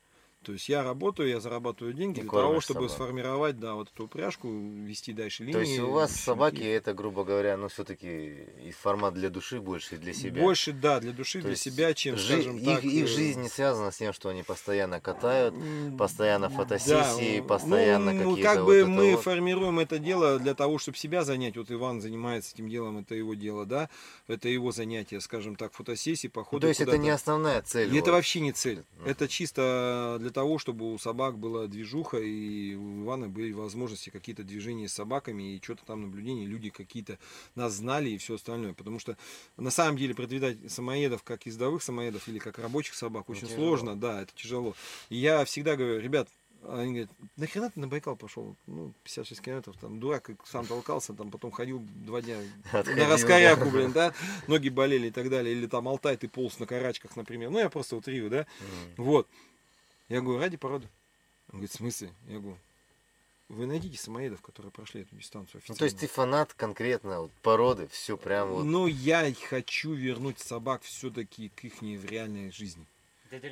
[0.44, 2.90] То есть я работаю, я зарабатываю деньги И для того, чтобы собак.
[2.90, 5.52] сформировать, да, вот эту упряжку, вести дальше линии.
[5.52, 6.24] То есть у вас щенки.
[6.24, 10.42] собаки это, грубо говоря, ну все-таки и формат для души больше для себя.
[10.42, 12.84] Больше, да, для души, То для себя, чем, Жи- скажем их, так...
[12.84, 15.54] их э, жизнь не связана с тем, что они постоянно катают,
[15.98, 19.24] постоянно да, фотосессии, ну, постоянно ну, какие-то как вот бы это мы вот.
[19.24, 21.56] формируем это дело для того, чтобы себя занять.
[21.56, 23.88] Вот Иван занимается этим делом, это его дело, да,
[24.28, 27.02] это его занятие, скажем так, фотосессии, Ну, походы то есть это куда-то.
[27.04, 27.94] не основная цель.
[27.94, 28.16] И это вот.
[28.16, 28.82] вообще не цель.
[29.04, 34.42] Это чисто для того, чтобы у собак была движуха, и у Ивана были возможности какие-то
[34.42, 37.18] движения с собаками, и что-то там наблюдения, люди какие-то
[37.54, 38.74] нас знали и все остальное.
[38.74, 39.16] Потому что
[39.56, 43.68] на самом деле продвигать самоедов как ездовых самоедов или как рабочих собак очень тяжело.
[43.68, 44.74] сложно, да, это тяжело.
[45.08, 46.28] И я всегда говорю, ребят,
[46.68, 48.56] они говорят, нахрена ты на Байкал пошел?
[48.66, 52.38] Ну, 56 километров, там, дурак, сам толкался, там, потом ходил два дня
[52.72, 54.14] Отходил, на раскоряку, блин, да,
[54.46, 57.68] ноги болели и так далее, или там Алтай, ты полз на карачках, например, ну, я
[57.68, 59.04] просто утрирую, да, Мгм.
[59.04, 59.28] вот.
[60.08, 60.88] Я говорю, ради породы.
[61.48, 62.12] Он говорит, в смысле?
[62.26, 62.58] Я говорю,
[63.48, 67.88] вы найдите самоедов, которые прошли эту дистанцию Ну, то есть ты фанат конкретно вот, породы,
[67.88, 68.64] все прям вот.
[68.64, 72.86] Ну, я хочу вернуть собак все-таки к их в реальной жизни.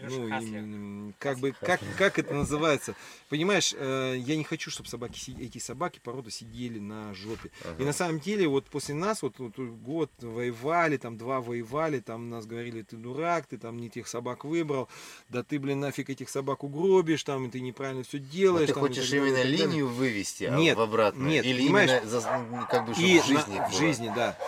[0.02, 2.94] Ну, как бы, как, как это называется?
[3.28, 7.50] Понимаешь, э, я не хочу, чтобы собаки, эти собаки породы сидели на жопе.
[7.64, 7.82] Ага.
[7.82, 12.30] И на самом деле, вот после нас, вот, вот год воевали, там два воевали, там
[12.30, 14.88] нас говорили, ты дурак, ты там не тех собак выбрал,
[15.28, 18.68] да ты, блин, нафиг этих собак угробишь, там, и ты неправильно все делаешь.
[18.68, 21.28] ты там, хочешь так именно так линию вывести, а Нет, в обратную?
[21.28, 21.90] нет, Или понимаешь?
[21.90, 24.38] именно за- ну, как бы, чтобы И в жизни на- в жизни, да.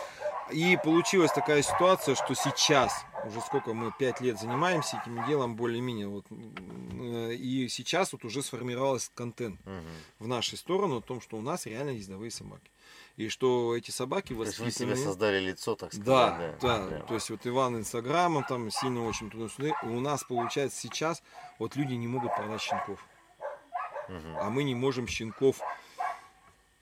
[0.53, 2.93] И получилась такая ситуация, что сейчас,
[3.25, 8.43] уже сколько мы, пять лет занимаемся этим делом, более-менее, вот, э, и сейчас вот уже
[8.43, 9.85] сформировался контент Мгм.
[10.19, 12.71] в нашу сторону о том, что у нас реально ездовые собаки.
[13.17, 16.05] И что эти собаки То есть вы себе создали лицо, так сказать.
[16.07, 17.07] Да, да, прям.
[17.07, 19.69] то есть вот Иван инстаграмом там сильно очень туда-сюда.
[19.85, 21.23] И у нас получается сейчас,
[21.59, 23.03] вот люди не могут продать щенков,
[24.09, 24.37] Мгм.
[24.39, 25.61] а мы не можем щенков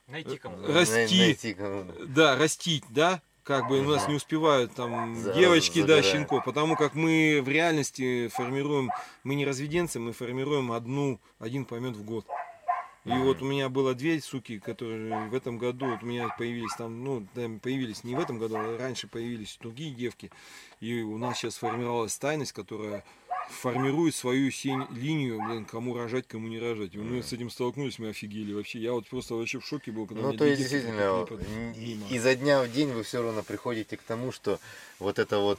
[0.09, 0.41] Найти.
[0.43, 0.95] Э, расти.
[1.19, 2.07] Най- найти кому-то.
[2.07, 6.07] да, растить, да, как бы у нас не успевают там За- девочки, да, забирают.
[6.07, 8.91] щенков, потому как мы в реальности формируем,
[9.25, 12.27] мы не разведенцы, мы формируем одну, один помет в год.
[13.05, 16.73] И вот у меня было две суки, которые в этом году, вот у меня появились
[16.79, 20.31] там, ну, да, появились не в этом году, а раньше появились другие девки.
[20.79, 23.05] И у нас сейчас сформировалась тайность, которая
[23.51, 26.95] формирует свою сень- линию, блин, кому рожать, кому не рожать.
[26.95, 28.79] И мы с этим столкнулись, мы офигели вообще.
[28.79, 31.27] Я вот просто вообще в шоке был, когда Ну, то есть, действительно,
[32.11, 34.59] изо дня в день вы все равно приходите к тому, что
[34.99, 35.59] вот это вот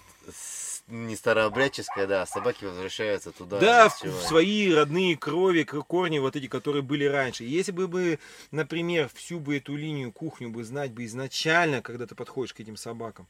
[0.88, 3.60] не старообрядческое, да, а собаки возвращаются туда.
[3.60, 7.45] Да, в, свои родные крови, корни, вот эти, которые были раньше.
[7.45, 8.19] Если бы, бы,
[8.51, 12.76] например, всю бы эту линию, кухню бы знать бы изначально, когда ты подходишь к этим
[12.76, 13.27] собакам,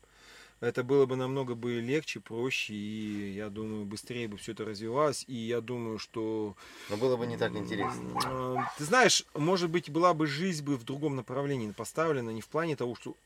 [0.63, 5.25] это было бы намного бы легче, проще, и я думаю, быстрее бы все это развивалось.
[5.27, 6.55] И я думаю, что
[6.89, 8.17] Но было бы не так интересно.
[8.25, 12.47] Э, Ты знаешь, может быть, была бы жизнь бы в другом направлении поставлена, не в
[12.47, 13.17] плане того, что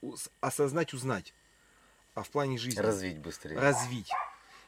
[0.41, 1.33] осознать, узнать,
[2.15, 2.79] а в плане жизни.
[2.79, 3.59] Развить быстрее.
[3.59, 4.09] Развить.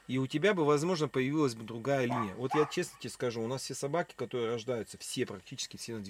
[0.06, 2.34] И у тебя бы, возможно, появилась бы другая линия.
[2.36, 6.02] Вот я честно тебе скажу, у нас все собаки, которые рождаются, все, практически все на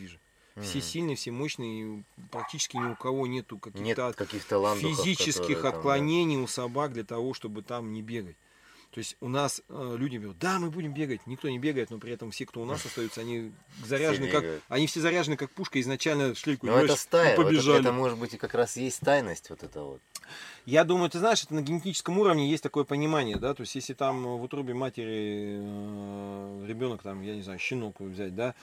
[0.63, 5.73] Все сильные, все мощные, практически ни у кого нету Нет каких-то каких-то ландухов, физических там,
[5.73, 5.79] да.
[5.79, 8.37] отклонений у собак для того, чтобы там не бегать.
[8.93, 11.99] То есть у нас э, люди говорят, да, мы будем бегать, никто не бегает, но
[11.99, 13.53] при этом все, кто у нас остаются, они
[13.85, 14.65] заряжены как, бегают.
[14.69, 17.81] они все заряжены как пушка, изначально шлейку Но это делаешь, и стая, вот это, побежали.
[17.81, 20.01] это может быть и как раз есть тайность вот это вот.
[20.67, 23.95] Я думаю, ты знаешь, это на генетическом уровне есть такое понимание, да, то есть если
[23.95, 25.57] там в утробе матери
[26.67, 28.57] ребенок там, я не знаю, щенок взять, да,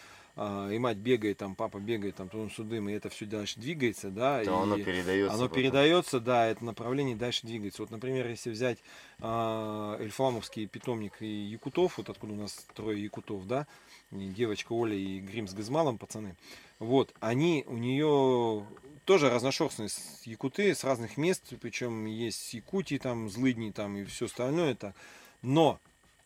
[0.72, 4.44] и мать бегает, там папа бегает, там тун судым, и это все дальше двигается, да,
[4.44, 5.34] То и оно передается.
[5.34, 5.58] оно потом.
[5.58, 7.82] передается, да, это направление дальше двигается.
[7.82, 8.78] Вот, например, если взять
[9.20, 13.66] а, Эльфламовский питомник и якутов, вот откуда у нас трое якутов, да,
[14.12, 16.36] девочка Оля и Грим с Газмалом, пацаны,
[16.78, 18.64] вот, они, у нее
[19.06, 19.90] тоже разношерстные
[20.26, 24.94] якуты с разных мест, причем есть Якутии, там, злыдни, там, и все остальное, так,
[25.42, 25.80] но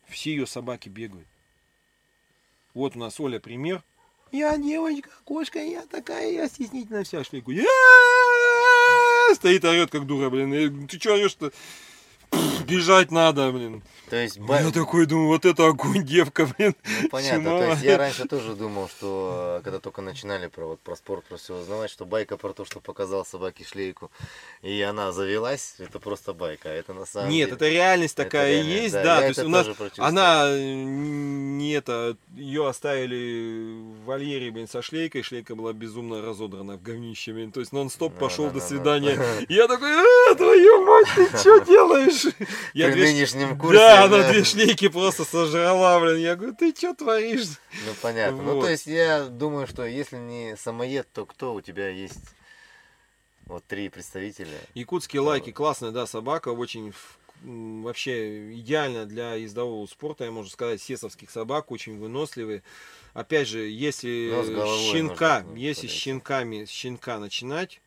[0.08, 1.26] все ее собаки бегают.
[2.74, 3.82] Вот у нас Оля пример.
[4.32, 7.52] Я девочка, кошка, я такая, я стеснительная вся шлейку.
[9.34, 10.88] Стоит, орет, как дура, блин.
[10.88, 11.52] Ты что орешь-то?
[12.76, 13.82] Бежать надо, блин.
[14.10, 16.74] То есть, ба- Я такой думаю, вот это огонь, девка, блин.
[17.02, 17.44] ну, понятно.
[17.44, 17.58] Чума.
[17.58, 21.24] То есть я раньше тоже думал, что э, когда только начинали про вот про спорт,
[21.24, 24.10] про все узнавать, что байка про то, что показал собаке шлейку,
[24.62, 26.68] и она завелась, это просто байка.
[26.68, 27.56] а Это на самом Нет, деле.
[27.56, 29.20] это реальность это такая реально, есть, да, да.
[29.20, 29.66] То есть это у нас
[29.96, 36.76] она э, не это, ее оставили в вольере, блин, со шлейкой, шлейка была безумно разодрана
[36.76, 37.50] в говнище, блин.
[37.50, 39.16] То есть нон-стоп Да, пошел, до да, свидания.
[39.16, 39.46] да.
[39.48, 42.26] Я такой, а, твою мать, ты что делаешь?
[42.74, 43.78] Я При две нынешнем курсе.
[43.78, 46.18] Да, она две шлейки просто сожрала, блин.
[46.18, 47.58] Я говорю, ты что творишь?
[47.86, 48.42] Ну понятно.
[48.42, 48.64] Ну Вот.
[48.64, 52.20] то есть я думаю, что если не самоед, то кто у тебя есть?
[53.46, 54.58] Вот три представителя.
[54.74, 56.92] Якутские лайки, классная, да, собака, очень
[57.42, 62.62] вообще идеально для ездового спорта, я могу сказать, сесовских собак, очень выносливые.
[63.14, 65.98] Опять же, если головой щенка, если с подойти.
[65.98, 67.80] щенками, с щенка начинать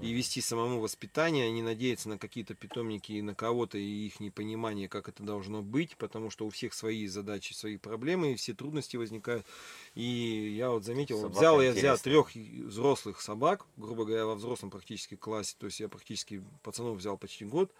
[0.00, 4.20] и вести самому воспитание, а не надеяться на какие-то питомники и на кого-то и их
[4.20, 8.54] непонимание, как это должно быть, потому что у всех свои задачи, свои проблемы, и все
[8.54, 9.46] трудности возникают.
[9.94, 14.70] И я вот заметил, Собака взял я взял трех взрослых собак, грубо говоря, во взрослом
[14.70, 17.70] практически классе, то есть я практически пацанов взял почти год,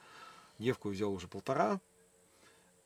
[0.58, 1.80] девку взял уже полтора,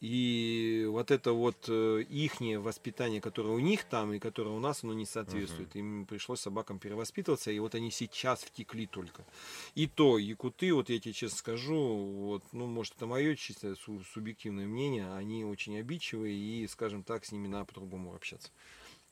[0.01, 4.93] и вот это вот ихнее воспитание, которое у них там и которое у нас, оно
[4.93, 5.75] не соответствует.
[5.75, 9.25] Им пришлось собакам перевоспитываться, и вот они сейчас втекли только.
[9.75, 14.03] И то, якуты, вот я тебе честно скажу, вот, ну, может, это мое чисто су-
[14.05, 18.51] субъективное мнение, они очень обидчивые, и, скажем так, с ними надо по-другому общаться.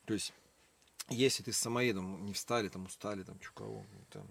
[0.05, 0.33] То есть,
[1.09, 4.27] если ты с самоедом не встали, там устали, там, чё кого, там,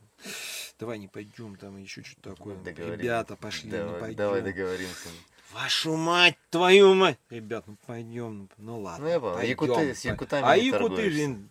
[0.78, 2.62] давай не пойдем, там, еще что-то такое.
[2.64, 4.16] Ребята, пошли, не Давай, пойдем.
[4.16, 5.08] давай договоримся.
[5.52, 7.18] Вашу мать, твою мать!
[7.30, 9.04] Ребят, ну пойдем, ну, ну ладно.
[9.04, 9.50] Ну, я пойдем.
[9.56, 11.50] Якуты- с якутами А не якуты, блин,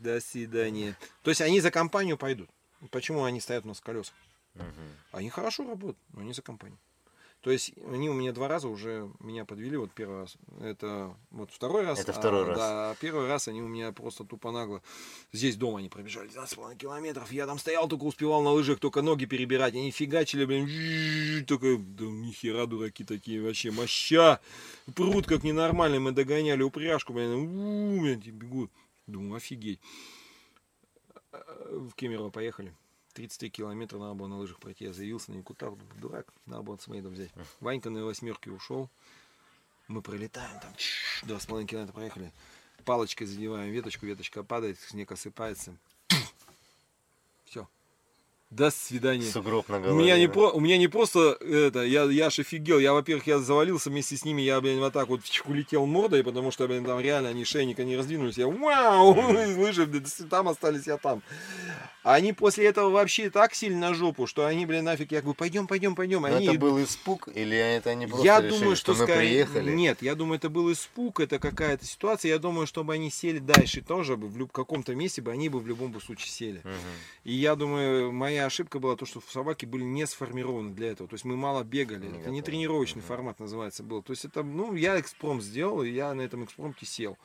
[0.00, 0.96] до свидания.
[1.22, 2.48] То есть они за компанию пойдут.
[2.90, 4.14] Почему они стоят у нас в колесах?
[4.54, 4.66] Мгм.
[5.12, 6.78] Они хорошо работают, но они за компанию.
[7.40, 10.36] То есть они у меня два раза уже меня подвели, вот первый раз.
[10.60, 12.00] Это вот второй раз.
[12.00, 12.58] Это а, второй раз.
[12.58, 14.82] Да, первый раз они у меня просто тупо нагло.
[15.32, 17.30] Здесь дома они пробежали 12,5 километров.
[17.30, 19.74] Я там стоял, только успевал на лыжах, только ноги перебирать.
[19.74, 24.40] Они фигачили, блин, только, да нихера дураки такие вообще, моща.
[24.96, 28.72] Прут как ненормальные, мы догоняли упряжку, блин, блин, бегут.
[29.06, 29.80] Думаю, офигеть.
[31.70, 32.74] В Кемерово поехали.
[33.18, 34.84] 33 километра надо было на лыжах пройти.
[34.84, 35.42] Я заявился на.
[35.42, 37.32] Думаю, дурак, надо было с Мейдом взять.
[37.58, 38.88] Ванька на восьмерке ушел.
[39.88, 40.72] Мы пролетаем там.
[41.24, 42.32] Два с половиной километра проехали.
[42.84, 45.76] Палочкой задеваем веточку, веточка падает, снег осыпается.
[47.44, 47.66] Все.
[48.50, 49.24] До свидания.
[49.30, 50.02] Сугроб на У голове.
[50.02, 50.32] меня не да.
[50.32, 52.78] про, у меня не просто это, я, я аж офигел.
[52.78, 56.50] Я, во-первых, я завалился вместе с ними, я, блин, вот так вот улетел мордой, потому
[56.50, 58.38] что, блин, там реально они шейника не раздвинулись.
[58.38, 61.22] Я вау, блин, там остались, я там.
[62.04, 65.66] Они после этого вообще так сильно на жопу, что они, блин, нафиг, я говорю, пойдем,
[65.66, 66.24] пойдем, пойдем.
[66.24, 69.70] Они это был испуг или это они просто я решили, думаю, что, мы скорее- приехали?
[69.72, 72.30] Нет, я думаю, это был испуг, это какая-то ситуация.
[72.30, 75.60] Я думаю, чтобы они сели дальше тоже бы в люб- каком-то месте бы они бы
[75.60, 76.60] в любом случае сели.
[76.64, 76.72] Мгм.
[77.24, 81.08] И я думаю, моя ошибка была то, что собаки были не сформированы для этого.
[81.08, 82.06] То есть мы мало бегали.
[82.06, 83.08] Не это не тренировочный Мгм.
[83.08, 84.02] формат называется был.
[84.02, 87.16] То есть это, ну, я экспром сделал, и я на этом экспромте сел.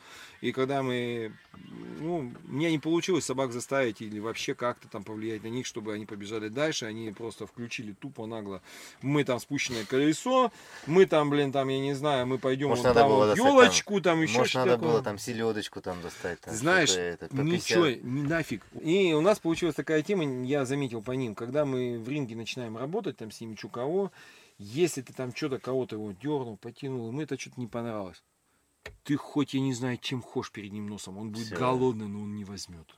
[0.41, 1.33] И когда мы,
[1.99, 6.05] ну, мне не получилось собак заставить или вообще как-то там повлиять на них, чтобы они
[6.05, 8.61] побежали дальше, они просто включили тупо нагло.
[9.01, 10.51] Мы там спущенное колесо,
[10.87, 13.55] мы там, блин, там, я не знаю, мы пойдем Может, вот там вот достать там-
[13.55, 14.91] елочку, там, еще Может, что-то надо такое.
[14.93, 16.39] было там селедочку там достать.
[16.41, 18.03] Там, Знаешь, это, Ничего, 50.
[18.03, 18.65] не нафиг.
[18.81, 22.77] И у нас получилась такая тема, я заметил по ним, когда мы в ринге начинаем
[22.77, 24.11] работать, там с ними чу кого,
[24.57, 28.23] если ты там что-то кого-то его дернул, потянул, ему это что-то не понравилось.
[29.03, 31.57] Ты хоть, я не знаю, чем хошь перед ним носом, он будет Всё.
[31.57, 32.97] голодный, но он не возьмет.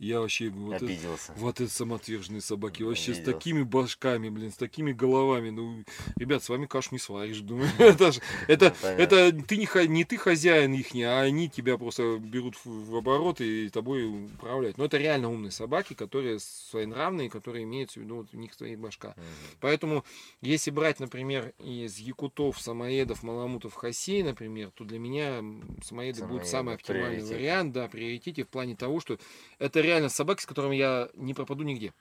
[0.00, 1.34] Я вообще вот это- Обиделся.
[1.36, 2.82] вот это самоотверженные собаки.
[2.82, 5.50] Вообще с такими башками, блин, с такими головами.
[5.50, 5.84] Ну,
[6.16, 7.68] ребят, с вами кашу не сваришь, думаю.
[7.78, 12.16] Это ж, это, Ну, это ты не, не ты хозяин их, а они тебя просто
[12.18, 14.78] берут в, в оборот и тобой управляют.
[14.78, 18.78] Но это реально умные собаки, которые своенравные, которые имеют в виду, вот у них стоит
[18.78, 19.08] башка.
[19.08, 19.26] Мгм.
[19.60, 20.04] Поэтому,
[20.40, 26.46] если брать, например, из якутов, самоедов, маламутов, хасей, например, то для меня м, самоеды будут
[26.46, 29.18] Самоеды самый оптимальный вариант, да, приоритете в плане того, что
[29.58, 31.92] это реально собаки, с которыми я не пропаду нигде.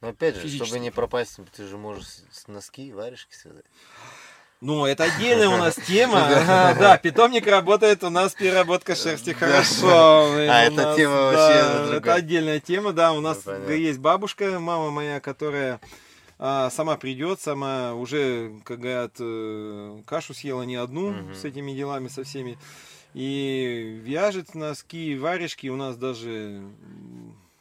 [0.00, 0.66] Но опять же, Физически.
[0.68, 3.64] чтобы не пропасть, ты же можешь с- носки, варежки связать.
[4.60, 6.20] Ну, это отдельная у нас тема.
[6.78, 10.32] Да, питомник работает, у нас переработка шерсти хорошо.
[10.48, 11.96] А, нас, тема вообще.
[11.96, 13.12] Это отдельная тема, да.
[13.12, 15.80] У нас есть бабушка, мама моя, которая
[16.38, 22.08] а, сама придет, сама уже, как говорят, э, кашу съела не одну с этими делами,
[22.08, 22.58] со всеми.
[23.16, 25.68] И вяжет носки, варежки.
[25.68, 26.62] У нас даже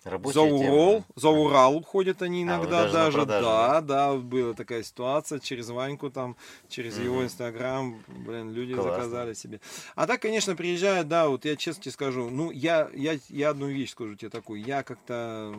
[0.06, 1.06] Рабочая за Урал, тема.
[1.16, 5.40] за Урал уходят они А, иногда даже на даже, продажу, да, да, была такая ситуация
[5.40, 6.36] через Ваньку там,
[6.70, 7.26] через его Мгм.
[7.26, 8.94] инстаграм, блин, люди Классно.
[8.94, 9.60] заказали себе.
[9.96, 13.66] А так, конечно, приезжают, да, вот я честно тебе скажу, ну, я, я, я одну
[13.66, 15.56] вещь скажу тебе такую, я как-то,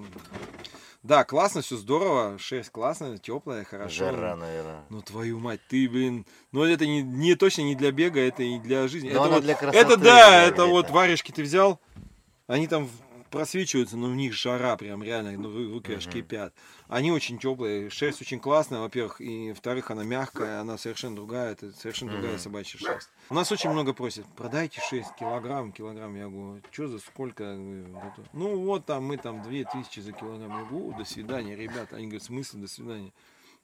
[1.03, 4.13] да, классно, все здорово, шерсть классная, теплая, хорошо.
[4.13, 4.85] Жара, наверное.
[4.91, 8.61] Ну твою мать, ты, блин, ну это не, не точно не для бега, это и
[8.61, 9.11] для жизни.
[9.11, 11.81] Но это вот, для красоты, это да, да, это вот варежки ты взял,
[12.47, 12.89] они там
[13.37, 16.55] просвечиваются, но в них жара прям реально, ну, ру- руки аж кипят.
[16.89, 21.73] Они очень теплые, шерсть очень классная, во-первых, и во-вторых, она мягкая, она совершенно другая, это
[21.73, 23.11] совершенно другая собачья шерсть.
[23.31, 27.45] У нас очень много просят, продайте 6 килограмм, килограмм, я говорю, что за сколько?
[27.45, 31.05] Я говорю, «Это- Ну вот там мы там 2000 за килограмм, я говорю, «О, до
[31.05, 31.97] свидания, ребята.
[31.97, 33.13] Они говорят, в смысле до свидания?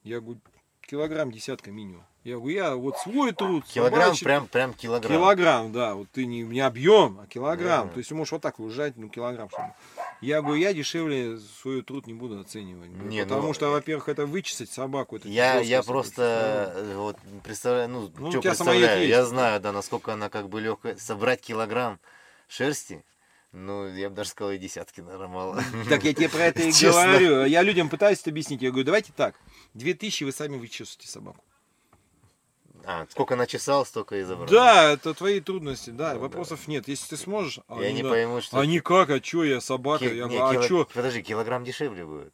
[0.05, 0.40] Я говорю,
[0.81, 2.05] килограмм десятка минимум.
[2.24, 5.12] Я говорю, я вот свой труд, Килограмм, собачий прям, прям килограмм.
[5.12, 7.89] Килограмм, да, вот ты не, не объем, а килограмм.
[7.89, 7.94] Да.
[7.94, 9.49] То есть ты можешь вот так выжать, ну, килограмм.
[9.51, 9.74] Чтобы...
[10.20, 12.90] Я говорю, я дешевле свой труд не буду оценивать.
[12.90, 15.16] Не, потому ну, что, во-первых, это вычесать собаку.
[15.16, 20.12] Это Я, я просто э, вот представляю, ну, Ну, что представляю, я знаю, да, насколько
[20.12, 20.97] она как бы легкая.
[20.97, 21.99] Собрать килограмм
[22.47, 23.05] шерсти,
[23.51, 25.62] ну, я бы даже сказал, и десятки, наверное, мало.
[25.89, 27.47] Так я тебе про это и говорю.
[27.47, 28.62] Я людям пытаюсь это объяснить.
[28.62, 29.35] Я говорю, давайте так.
[29.74, 31.43] 2000 вы сами вычесываете собаку.
[32.84, 34.48] А, сколько начесал, столько и забрал.
[34.48, 36.88] Да, это твои трудности, да, Ну, вопросов нет.
[36.88, 38.09] Если ты сможешь, Я они, не да.
[38.10, 38.59] пойму, что...
[38.59, 40.09] Они как, а чё, я собака?
[40.09, 40.88] Ки- Я не, а кило- чё?
[40.92, 42.32] Подожди, килограмм дешевле будет.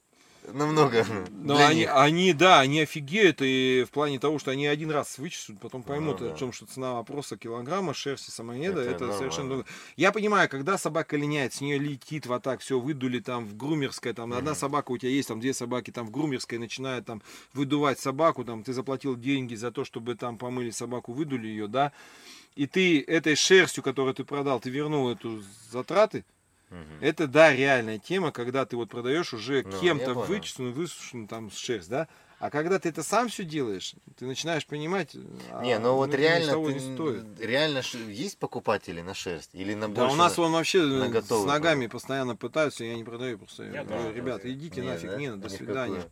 [0.52, 1.04] Намного.
[1.30, 1.90] Но они, них.
[1.94, 6.20] они, да, они офигеют и в плане того, что они один раз вычислят, потом поймут,
[6.20, 6.34] Ну да.
[6.34, 9.18] о чем что цена вопроса килограмма шерсти самоеда, Это это, нормально.
[9.18, 9.66] совершенно другое.
[9.96, 14.12] Я понимаю, когда собака линяет, с нее летит вот так, все, выдули там в грумерской,
[14.12, 14.58] там одна Мгм.
[14.60, 17.22] собака у тебя есть, там две собаки, там в грумерской начинает там
[17.52, 21.92] выдувать собаку, там ты заплатил деньги за то, чтобы там помыли собаку, выдули ее, да,
[22.56, 26.24] и ты этой шерстью, которую ты продал, ты вернул эту затраты,
[26.70, 26.98] Мгм.
[27.00, 30.26] это, да, реальная тема, когда ты вот продаешь уже Ну, кем-то понял.
[30.26, 32.08] вычищенную, высушенную там шерсть, да?
[32.40, 35.16] А когда ты это сам все делаешь, ты начинаешь понимать,
[35.50, 37.40] а, Не, ну вот это реально, того ты- не стоит.
[37.40, 39.50] реально есть покупатели на шерсть?
[39.54, 42.36] Или на Да, больше у нас на- он вообще на э, готовый с ногами постоянно
[42.36, 43.64] пытаются, я не продаю просто.
[43.64, 44.14] Я говорю, тоже.
[44.14, 45.16] ребята, идите Не, нафиг, да?
[45.16, 46.04] нет, до свидания.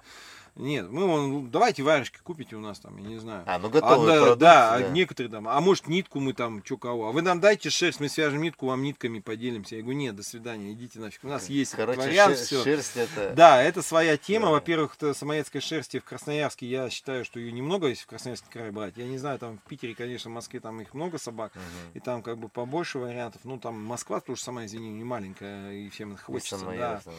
[0.56, 3.44] Нет, мы вон, давайте варежки купите у нас там, я не знаю.
[3.46, 7.08] А, ну А, готовый да, да, некоторые там, а может нитку мы там, что кого,
[7.08, 9.76] а вы нам дайте шерсть, мы свяжем нитку, вам нитками поделимся.
[9.76, 12.64] Я говорю, нет, до свидания, идите нафиг, у нас есть Короче, вариант, шер- все.
[12.64, 13.34] шерсть это...
[13.36, 14.46] Да, это своя тема.
[14.46, 14.52] Да.
[14.52, 18.96] Во-первых, самоедской шерсти в Красноярске, я считаю, что ее немного, если в Красноярский край брать.
[18.96, 21.52] Я не знаю, там в Питере, конечно, в Москве там их много собак.
[21.54, 21.64] Мгм.
[21.94, 23.42] И там как бы побольше вариантов.
[23.44, 26.58] Ну, там Москва тоже сама, извини, не маленькая, и всем И хочется.
[26.58, 27.02] да.
[27.04, 27.12] да.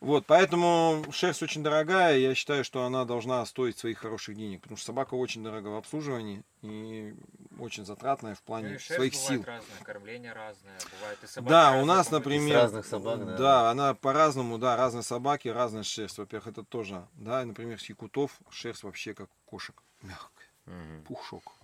[0.00, 2.16] Вот, поэтому шерсть очень дорогая.
[2.16, 4.60] Я считаю, что она должна стоить своих хороших денег.
[4.62, 7.14] Потому что собака очень дорога в обслуживании и
[7.58, 9.44] очень затратная в Ну плане шерсть своих бывает сил.
[9.44, 12.24] разная, кормление разное, бывает и собаки Да, у разные нас, породы.
[12.24, 13.36] например, разных собак, да.
[13.36, 16.18] да, она по-разному, да, разные собаки, разная шерсть.
[16.18, 21.02] Во-первых, это тоже, да, например, с якутов шерсть вообще как у кошек, мягкая, Мгм.
[21.04, 21.54] пушок.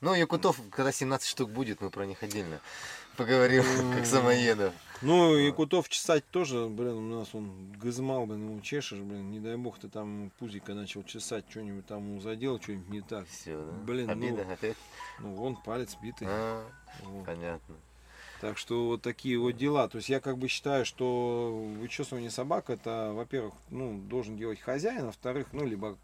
[0.00, 2.60] Ну, якутов, когда 17 штук будет, мы про них отдельно
[3.16, 3.62] поговорим,
[3.94, 4.72] как самоедов.
[5.02, 9.56] Ну, якутов чесать тоже, блин, у нас он гызмал, блин, его чешешь, блин, не дай
[9.56, 13.26] бог ты там пузика начал чесать, что-нибудь там ему задел, что-нибудь не так.
[13.28, 13.72] Все, да?
[13.84, 14.76] Блин, ну- Обида опять?
[15.20, 16.26] Ну, вон палец битый.
[16.30, 16.64] А,
[17.02, 17.26] Вот.
[17.26, 17.74] понятно.
[18.40, 19.88] Так что вот такие вот дела.
[19.88, 25.02] То есть я как бы считаю, что вычесывание собак это, во-первых, ну, должен делать хозяин,
[25.02, 25.96] а во-вторых, ну, либо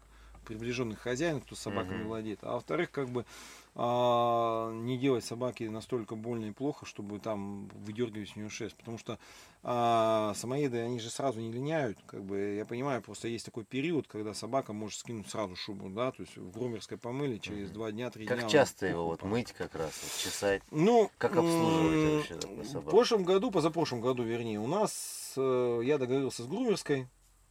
[0.45, 2.07] приближенный хозяин, кто собаками Мгм.
[2.07, 2.39] владеет.
[2.41, 3.25] А во-вторых, как бы
[3.73, 8.75] а, не делать собаке настолько больно и плохо, чтобы там выдергивать с нее шерсть.
[8.75, 9.17] Потому что
[9.63, 11.97] а, самоеды, они же сразу не линяют.
[12.05, 16.11] Как бы, я понимаю, просто есть такой период, когда собака может скинуть сразу шубу, да,
[16.11, 18.35] то есть в грумерской помыли, через два дня, три дня.
[18.35, 20.61] Как он часто пух его вот мыть как раз, вот чесать?
[20.71, 22.89] Ну, Как обслуживать вообще В собаку?
[22.89, 27.07] прошлом году, позапрошлом году, вернее, у нас нас, э, я договорился с Грумерской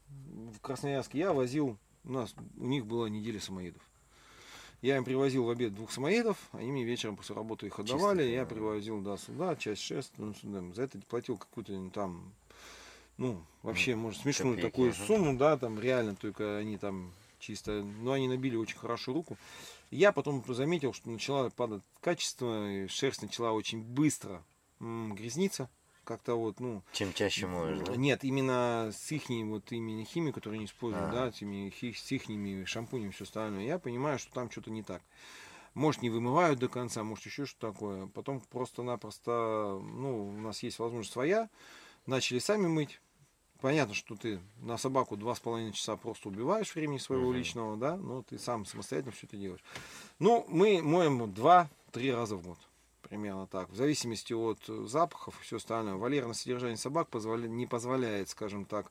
[0.09, 3.83] в Красноярске, я возил, у нас, у них была неделя самоедов.
[4.83, 8.45] Я им привозил в обед двух самоедов, они мне вечером после работы их отдавали, я
[8.45, 8.47] да.
[8.47, 10.63] привозил, да, сюда, часть 6, ну, сюда.
[10.75, 12.33] За это платил какую-то там,
[13.19, 15.05] ну, вообще, может, смешную копейки, такую ага.
[15.05, 19.37] сумму, да, там, реально, только они там чисто, ну, они набили очень хорошую руку.
[19.91, 24.43] Я потом заметил, что начала падать качество, и шерсть начала очень быстро
[24.79, 25.69] грязниться,
[26.11, 27.95] как-то вот, ну, Чем чаще моешь, да?
[27.95, 31.13] нет, именно с их вот именно химией, которую они используют, А.
[31.13, 35.03] да, с, их шампунями и все остальное, я понимаю, что там что-то не так.
[35.75, 38.09] Может, не вымывают до конца, может, еще что-то такое.
[38.09, 41.49] Потом просто-напросто, ну, у нас есть возможность своя,
[42.07, 43.01] начали сами мыть.
[43.61, 47.37] Понятно, что ты на собаку два с половиной часа просто убиваешь времени своего Мгм.
[47.37, 49.63] личного, да, но ты сам самостоятельно все это делаешь.
[50.19, 52.59] Ну, мы моем два-три раза в год.
[53.11, 53.69] Примерно так.
[53.71, 55.95] В зависимости от э, запахов и все остальное.
[55.97, 58.87] Валерное содержание собак позволя- не позволяет, скажем так,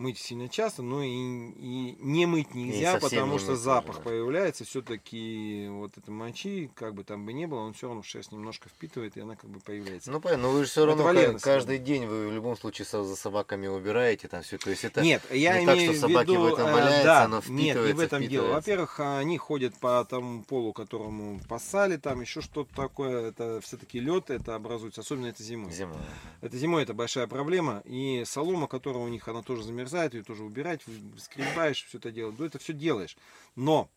[0.00, 3.96] мыть сильно часто, но и, и не мыть нельзя, совсем потому не что мыть запах
[3.96, 4.02] да.
[4.02, 4.64] появляется.
[4.64, 8.32] Все-таки вот это мочи, как бы там бы не было, он все равно в шерсть
[8.32, 10.10] немножко впитывает, и она как бы появляется.
[10.10, 12.86] Ну понятно, но вы же все Это равно ка- каждый день вы в любом случае
[12.86, 14.56] за собаками убираете там все.
[14.58, 16.72] То есть это Нет, я не так, имею что в собаки виду, в этом э,
[16.72, 18.28] валяются, да, оно нет, не в впитывается, этом дело.
[18.28, 18.54] впитывается.
[18.54, 23.28] Во-первых, они ходят по тому полу, которому пасали, там еще что-то такое.
[23.28, 25.72] Это все-таки лед, это образуется, особенно это зимой.
[25.72, 25.96] Зима.
[26.40, 27.82] Это зимой это большая проблема.
[27.84, 30.82] И солома, которая у них, она тоже замерзает, ее тоже убирать,
[31.18, 32.38] скребаешь, все это делать.
[32.38, 33.16] Ну, это все делаешь.
[33.56, 33.88] Но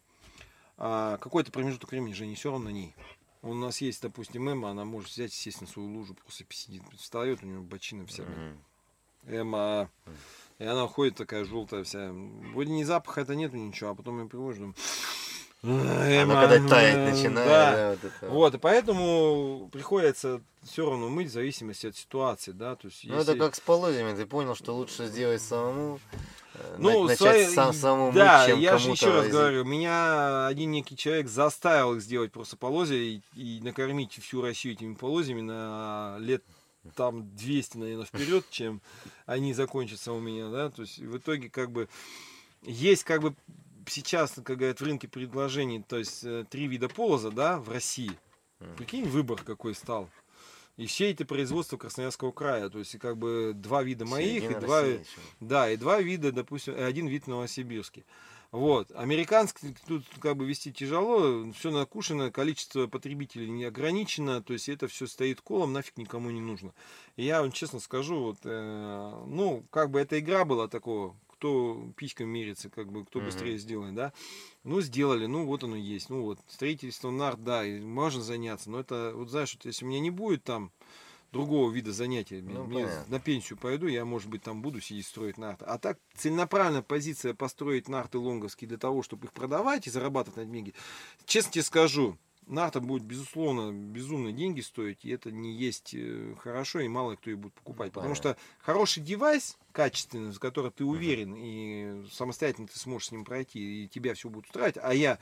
[0.77, 2.95] а, какой-то промежуток времени же не все равно на ней.
[3.41, 7.45] У нас есть, допустим, Эмма, она может взять, естественно, свою лужу, просто сидит, встает, у
[7.45, 8.23] нее бочина вся.
[8.23, 8.63] Мгм.
[9.25, 9.89] Эмма.
[10.59, 12.11] И она ходит такая желтая вся.
[12.13, 14.75] Вроде ни запаха это нету ничего, а потом я привожу, думаю,
[15.63, 17.71] Она когда таять э, начинает, да.
[17.71, 18.29] да, вот это.
[18.29, 23.15] Вот, и поэтому приходится все равно мыть в зависимости от ситуации, да, то есть Ну
[23.15, 25.99] если- это как с полозьями, ты понял, что лучше сделать самому,
[26.55, 29.31] э, Ну, на- начать свои- сам самому да, мыть, чем я же еще раз возить.
[29.31, 34.75] говорю, меня один некий человек заставил их сделать просто полозья и, и накормить всю Россию
[34.75, 36.43] этими полозьями на лет
[36.95, 38.81] там 200, наверное, вперед, чем
[39.25, 41.87] они закончатся у меня, да, то есть в итоге как бы
[42.63, 43.33] есть как бы
[43.87, 48.11] сейчас, как говорят, в рынке предложений, то есть э, три вида полоза, да, в России.
[48.77, 50.09] Прикинь, выбор какой стал.
[50.77, 54.81] И все эти производства Красноярского края, то есть как бы два вида моих, и два,
[54.81, 55.05] России
[55.39, 58.05] да, и два вида, допустим, и один вид новосибирский.
[58.53, 58.91] Вот.
[58.91, 64.87] Американский тут как бы вести тяжело, все накушено, количество потребителей не ограничено, то есть это
[64.87, 66.73] все стоит колом, нафиг никому не нужно.
[67.15, 71.91] И я вам честно скажу, вот, э, ну, как бы эта игра была такого, кто
[71.97, 74.13] письками мерится, как бы, кто быстрее сделает, да.
[74.63, 76.09] Ну, сделали, ну, вот оно есть.
[76.09, 79.89] Ну, вот, строительство нарт, да, и можно заняться, но это, вот знаешь, вот если у
[79.89, 80.71] меня не будет там
[81.33, 83.17] другого вида занятия, Ну, мне понятно.
[83.17, 85.65] на пенсию пойду, я, может быть, там буду сидеть строить нарты.
[85.65, 90.45] А так целенаправленная позиция построить нарты лонговские для того, чтобы их продавать и зарабатывать на
[90.45, 90.73] деньги.
[91.25, 92.17] Честно тебе скажу,
[92.47, 97.29] нарта будет, безусловно, безумные деньги стоить, и это не есть э, хорошо, и мало кто
[97.29, 97.91] ее будет покупать.
[97.91, 103.25] Потому что хороший девайс, качественный, в который ты уверен, и самостоятельно ты сможешь с ним
[103.25, 105.19] пройти, и тебя все будет устраивать, а я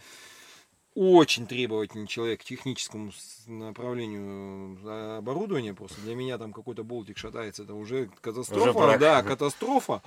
[0.93, 3.11] очень требовательный человек к техническому
[3.47, 6.01] направлению э, оборудования просто.
[6.01, 8.73] Для меня там какой-то болтик шатается это уже катастрофа.
[8.73, 8.99] Брак.
[8.99, 10.01] да катастрофа.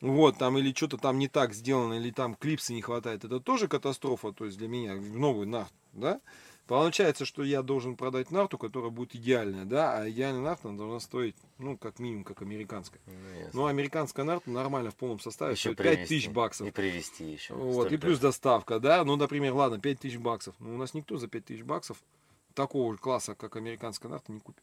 [0.00, 3.68] Вот там или что-то там не так сделано или там клипсы не хватает это тоже
[3.68, 6.20] катастрофа то есть для меня новый нарт да
[6.66, 10.98] Получается, что я должен продать нарту, которая будет идеальная, да, а идеальная нарта она должна
[11.00, 13.02] стоить, ну, как минимум, как американская.
[13.06, 13.50] Ну, ясно.
[13.60, 16.14] Ну, американская нарта нормально в полном составе Ещё стоит 5 привезти.
[16.20, 16.66] тысяч баксов.
[16.66, 17.52] И привезти еще.
[17.54, 20.54] Вот, и плюс доставка, да, ну, например, ладно, 5 тысяч баксов.
[20.58, 21.98] Но у нас никто за 5 тысяч баксов
[22.54, 24.62] такого же класса, как американская нарта, не купит.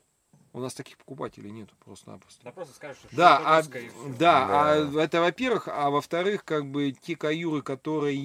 [0.53, 2.43] У нас таких покупателей нету просто-напросто.
[2.43, 4.13] Да просто скажешь, что Да, это а, всё.
[4.17, 5.03] да, а Да.
[5.03, 8.17] это во-первых, а во-вторых, как бы те каюры, которые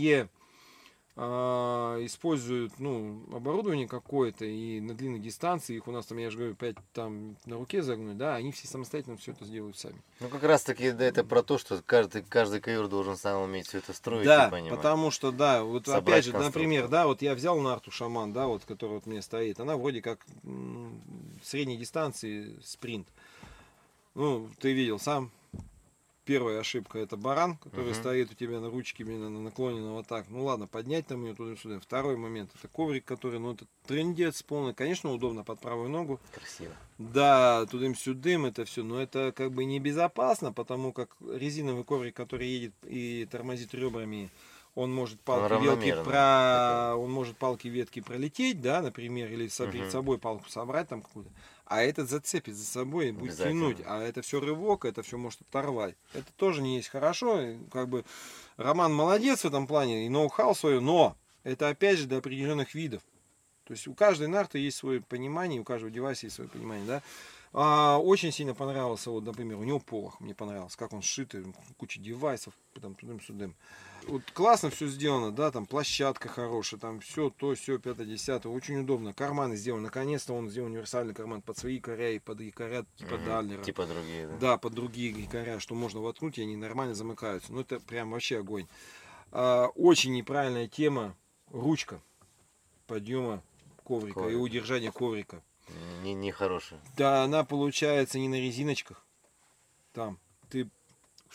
[1.17, 6.55] используют, ну, оборудование какое-то и на длинной дистанции, их у нас там, я же говорю,
[6.55, 9.97] 5 там на руке загнуть, да, они все самостоятельно все это сделают сами.
[10.21, 13.67] Ну как раз таки да, это про то, что каждый, каждый ковер должен сам уметь
[13.67, 17.35] все это строить Да, потому что, да, вот Собрать опять же, например, да, вот я
[17.35, 20.21] взял нарту шаман, да, вот, которая вот меня стоит, она вроде как
[21.43, 23.09] средней дистанции спринт.
[24.15, 25.31] Ну, ты видел сам,
[26.27, 27.95] первая ошибка это баран, который Мгм.
[27.95, 30.27] стоит у тебя на ручке именно на наклонена вот так.
[30.29, 31.81] Ну ладно, поднять там ее туда-сюда.
[31.81, 34.75] Второй момент, это коврик, который, ну, это трендец полный.
[34.75, 36.21] Конечно, удобно под правую ногу.
[36.35, 36.75] Красиво.
[36.99, 42.75] Да, тудым-сюдым это все, но это как бы небезопасно, потому как резиновый коврик, который едет
[42.87, 44.31] и тормозит ребрами,
[44.75, 49.91] он может палки ветки про, он может палки ветки пролететь, да, например, или со- перед
[49.91, 51.31] собой палку собрать там какую-то,
[51.67, 55.41] а этот зацепит за собой и будет тянуть, а это все рывок, это все может
[55.43, 55.97] оторвать.
[56.15, 58.05] Это тоже не есть хорошо, как бы
[58.57, 63.03] Роман молодец в этом плане и ноу-хау свое, но это опять же для определенных видов.
[63.65, 67.03] То есть у каждой нарты есть свое понимание, у каждого девайса есть свое понимание, да.
[67.53, 71.45] А, очень сильно понравился, вот, например, у него полох, мне понравился, как он сшитый,
[71.77, 73.57] куча девайсов, там, тудым-сюдым.
[74.09, 78.79] Вот классно все сделано, да, там площадка хорошая, там все, то, все, пятое, десятое, очень
[78.79, 79.13] удобно.
[79.13, 83.25] Карманы сделаны, наконец-то он сделал универсальный карман под свои якоря и под якоря типа Мгм.
[83.25, 83.65] Дальнера.
[83.65, 84.37] Типа другие, да?
[84.37, 87.53] Да, под другие якоря, что можно воткнуть, и они нормально замыкаются.
[87.53, 88.69] Ну, это прям вообще огонь.
[89.33, 91.17] А, очень неправильная тема
[91.51, 92.01] ручка
[92.87, 93.43] подъема
[93.83, 94.41] коврика и Коврик.
[94.41, 95.43] удержания коврика.
[96.05, 96.81] Не, не хорошие.
[96.97, 99.05] Да, она получается не на резиночках.
[99.93, 100.21] Там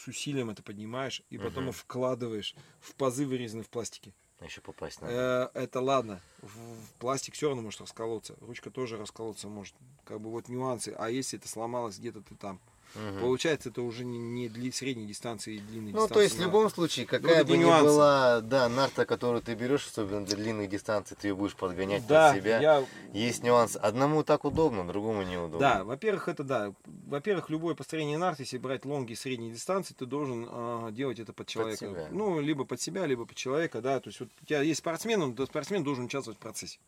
[0.02, 1.74] с усилием это поднимаешь и потом Мгм.
[1.74, 4.14] вкладываешь в пазы, вырезанные в пластике.
[4.42, 5.52] Еще попасть надо.
[5.54, 6.20] Э, это ладно.
[6.42, 8.36] В, в пластик все равно может расколоться.
[8.42, 9.76] Ручка тоже расколоться может.
[10.04, 10.96] Как бы вот нюансы.
[10.98, 12.60] А если это сломалось где-то ты там?
[12.96, 13.20] Мгм.
[13.22, 16.14] Получается, это уже не, не дли- средней дистанции и длинной Ну, дистанции.
[16.14, 20.26] то есть в любом случае, какая бы ни была, да, нарта, которую ты берешь, особенно
[20.26, 22.60] для длинных дистанций, ты ее будешь подгонять да, под себя.
[22.60, 23.78] я, Есть нюанс.
[23.82, 25.60] Одному так удобно, другому неудобно.
[25.60, 26.74] да, во-первых, это да.
[27.08, 31.48] Во-первых, любое построение нарт, если брать лонги средней дистанции, ты должен а, делать это под
[31.48, 31.86] человека.
[31.86, 32.08] себя.
[32.12, 34.00] Ну, либо под себя, либо под человека, да.
[34.00, 36.80] То есть вот у тебя есть спортсмен, он, спортсмен должен участвовать в процессе.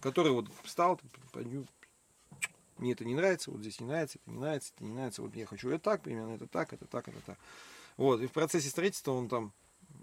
[0.00, 1.00] Который вот встал,
[2.78, 5.34] мне это не нравится, вот здесь не нравится, это не нравится, это не нравится, вот
[5.34, 7.38] я хочу это так, примерно это так, это так, это так.
[7.96, 9.52] Вот, и в процессе строительства он там,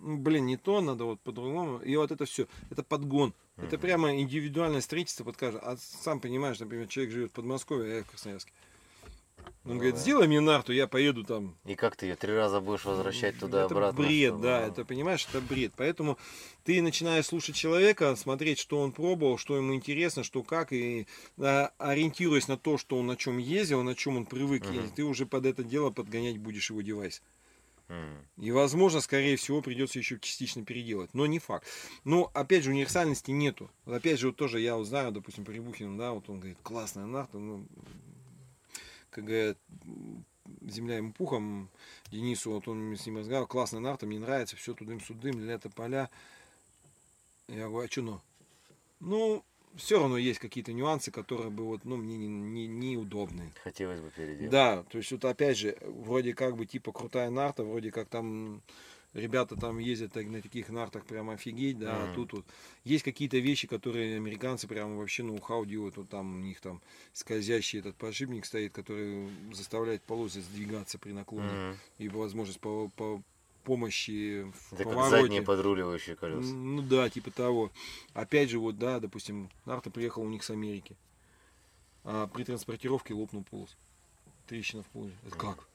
[0.02, 1.80] ну, блин, не то, надо вот по-другому.
[1.80, 3.34] И вот это все, это подгон.
[3.58, 3.80] Это Мгм.
[3.80, 5.66] прямо индивидуальное строительство под каждого.
[5.66, 8.52] А сам понимаешь, например, человек живет в Подмосковье, а я в Красноярске.
[9.66, 10.02] Он Ну говорит, да.
[10.02, 11.58] сделай мне нарту, я поеду там.
[11.66, 14.04] И как ты ее три раза будешь возвращать это туда-обратно?
[14.04, 15.74] бред, чтобы- да, это, понимаешь, это бред.
[15.76, 16.18] Поэтому
[16.64, 21.08] ты начинаешь слушать человека, смотреть, что он пробовал, что ему интересно, что как, и
[21.40, 24.74] а, ориентируясь на то, что он на чем ездил, на чем он привык Мгм.
[24.74, 27.24] ездить, ты уже под это дело подгонять будешь его девайс.
[28.38, 31.14] И, возможно, скорее всего, придется еще частично переделать.
[31.14, 31.66] Но не факт.
[32.04, 33.72] Но, опять же, универсальности нету.
[33.86, 36.58] Вот Опять же, вот тоже я вот знаю, допустим, по Рябухину, да, вот он говорит,
[36.62, 37.66] классная нарта, ну,
[39.16, 39.58] как говорят,
[40.68, 41.70] земля ему пухом,
[42.12, 46.10] Денису, вот он с ним разговаривал, классная нарта, мне нравится, все тудым-судым, лето, поля.
[47.48, 48.22] Я говорю, а что ну?
[49.00, 53.54] Ну, все равно есть какие-то нюансы, которые бы вот, ну, мне не, не, неудобны.
[53.64, 54.52] Хотелось бы переделать.
[54.52, 58.62] Да, то есть вот опять же, вроде как бы типа крутая нарта, вроде как там
[59.16, 62.16] ребята там ездят так- на таких нартах прям офигеть, да, а Мгм.
[62.16, 62.46] тут вот
[62.84, 66.82] есть какие-то вещи, которые американцы прям вообще ноу-хау делают, вот там у них там
[67.14, 71.78] скользящий этот подшипник стоит, который заставляет полосы сдвигаться при наклоне, Мгм.
[71.98, 73.22] и возможность по, по
[73.64, 75.22] помощи в Это как повороте.
[75.24, 76.54] задние подруливающие колеса.
[76.54, 77.72] Ну да, типа того.
[78.14, 80.96] Опять же, вот, да, допустим, Нарта приехал у них с Америки.
[82.04, 83.76] А при транспортировке лопнул полос.
[84.46, 85.16] Трещина в полосе.
[85.26, 85.68] Это как?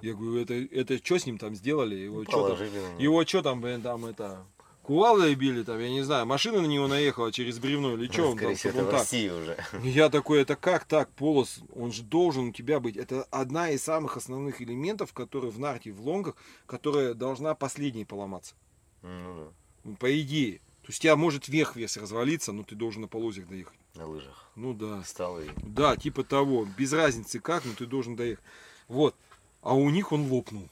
[0.00, 1.94] Я говорю, это, это что с ним там сделали?
[1.94, 2.98] Его что там?
[2.98, 4.44] Его что там, блин, там это...
[4.82, 8.38] Кувалдой били там, я не знаю, машина на него наехала через бревно или что он
[8.38, 9.02] там, всего, это он в так.
[9.12, 9.56] Уже.
[9.82, 12.96] Я такой, это как так, полос, он же должен у тебя быть.
[12.96, 18.54] Это одна из самых основных элементов, которые в нарте, в лонгах, которая должна последней поломаться.
[19.02, 19.52] Ну
[19.84, 20.58] Ну, по идее.
[20.82, 23.78] То есть у тебя может верх вес развалиться, но ты должен на полозьях доехать.
[23.94, 24.50] да, на лыжах.
[24.56, 25.02] Ну да.
[25.02, 25.48] Встал и...
[25.56, 26.66] Да, типа того.
[26.78, 28.44] Без разницы как, но ты должен доехать.
[28.86, 29.14] Вот.
[29.62, 30.68] А у них он лопнул.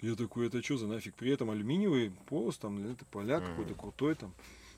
[0.00, 1.14] Я такой, это что за нафиг?
[1.14, 3.50] При этом алюминиевый полос, там, это поляк Мгм.
[3.50, 4.32] какой-то крутой там.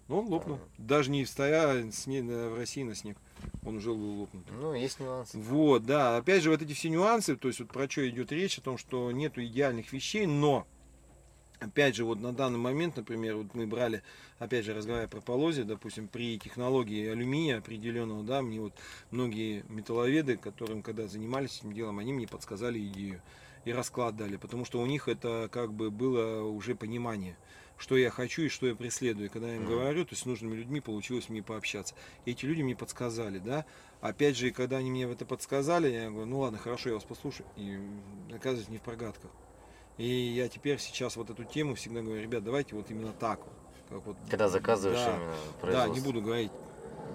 [0.09, 0.57] Но он лопнул.
[0.57, 0.65] Ага.
[0.79, 3.17] Даже не стоя сне- в России на снег.
[3.65, 4.45] Он уже был лопнут.
[4.53, 5.37] Ну, есть нюансы.
[5.37, 6.17] Вот, да.
[6.17, 8.79] Опять же, вот эти все нюансы, то есть вот про что идет речь, о том,
[8.79, 10.65] что нету идеальных вещей, но
[11.61, 14.03] опять же, вот на данный момент, например, вот мы брали,
[14.39, 18.75] опять же, разговаривая про полозья, допустим, при технологии алюминия определенного, да, мне вот
[19.11, 23.23] многие металловеды, которым когда занимались этим делом, они мне подсказали идею
[23.65, 27.37] и расклад дали, потому что у них это как бы было уже понимание,
[27.79, 29.27] что я хочу и что я преследую.
[29.27, 31.95] И когда я им говорю, то есть с нужными людьми получилось мне пообщаться.
[32.25, 33.67] И эти люди мне подсказали, да.
[34.01, 37.47] Опять же, когда они мне это подсказали, я говорю, ну ладно, хорошо, я вас послушаю.
[37.57, 37.77] И
[38.33, 39.33] оказывается, не в прогатках.
[39.99, 43.53] И я теперь сейчас вот эту тему всегда говорю, ребят, давайте вот именно так вот.
[43.89, 45.17] Как вот Когда заказываешь да,
[45.63, 46.51] именно Да, не буду говорить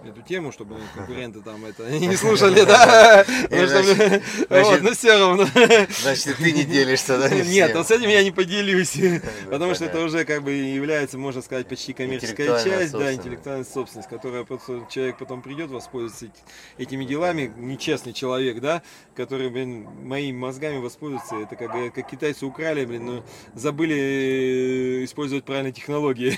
[0.06, 3.26] эту тему, чтобы конкуренты там это не слушали, да?
[3.50, 5.48] Но все равно.
[6.02, 7.30] Значит, ты не делишься, да?
[7.30, 10.52] не Нет, вот с этим я не поделюсь, Да, потому что это уже как бы
[10.52, 16.26] является, можно сказать, почти коммерческая часть, да, интеллектуальная собственность, которая просто человек потом придет воспользоваться
[16.26, 18.82] эти- этими делами, нечестный человек, да,
[19.16, 23.24] который, блин, моими мозгами воспользуется, это как, как китайцы украли, блин, но
[23.54, 26.38] забыли э, использовать правильные технологии,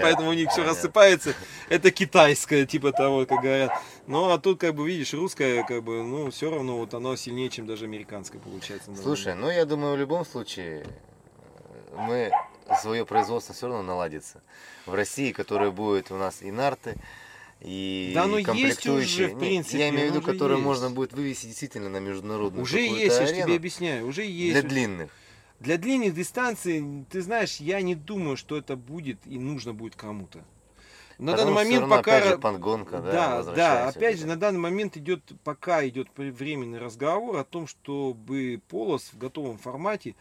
[0.00, 1.34] поэтому у них все рассыпается,
[1.68, 3.72] это китайское, типа того, как говорят.
[4.06, 7.50] Ну, а тут, как бы, видишь, русское, как бы, ну, все равно вот оно сильнее,
[7.50, 8.90] чем даже американское получается.
[8.90, 12.30] на данный Слушай, ну я думаю, в любом случае э, мы
[12.80, 14.42] свое производство все равно наладится.
[14.86, 16.96] В России, которая будет у нас и нарты,
[17.60, 19.26] и Да есть комплектующие.
[19.28, 20.66] уже, в принципе, я имею в виду, уже которую есть.
[20.66, 24.60] можно будет вывести действительно на международную Уже есть, я же арену тебе объясняю, уже есть.
[24.60, 25.10] для длинных.
[25.60, 30.42] Для длинных дистанций, ты знаешь, я не думаю, что это будет и нужно будет кому-то.
[31.22, 32.16] На Потому данный момент пока...
[32.16, 36.80] опять же, пангонка, да, да, да, опять же, на данный момент идет, пока идет временный
[36.80, 40.16] разговор о том, чтобы полос в готовом формате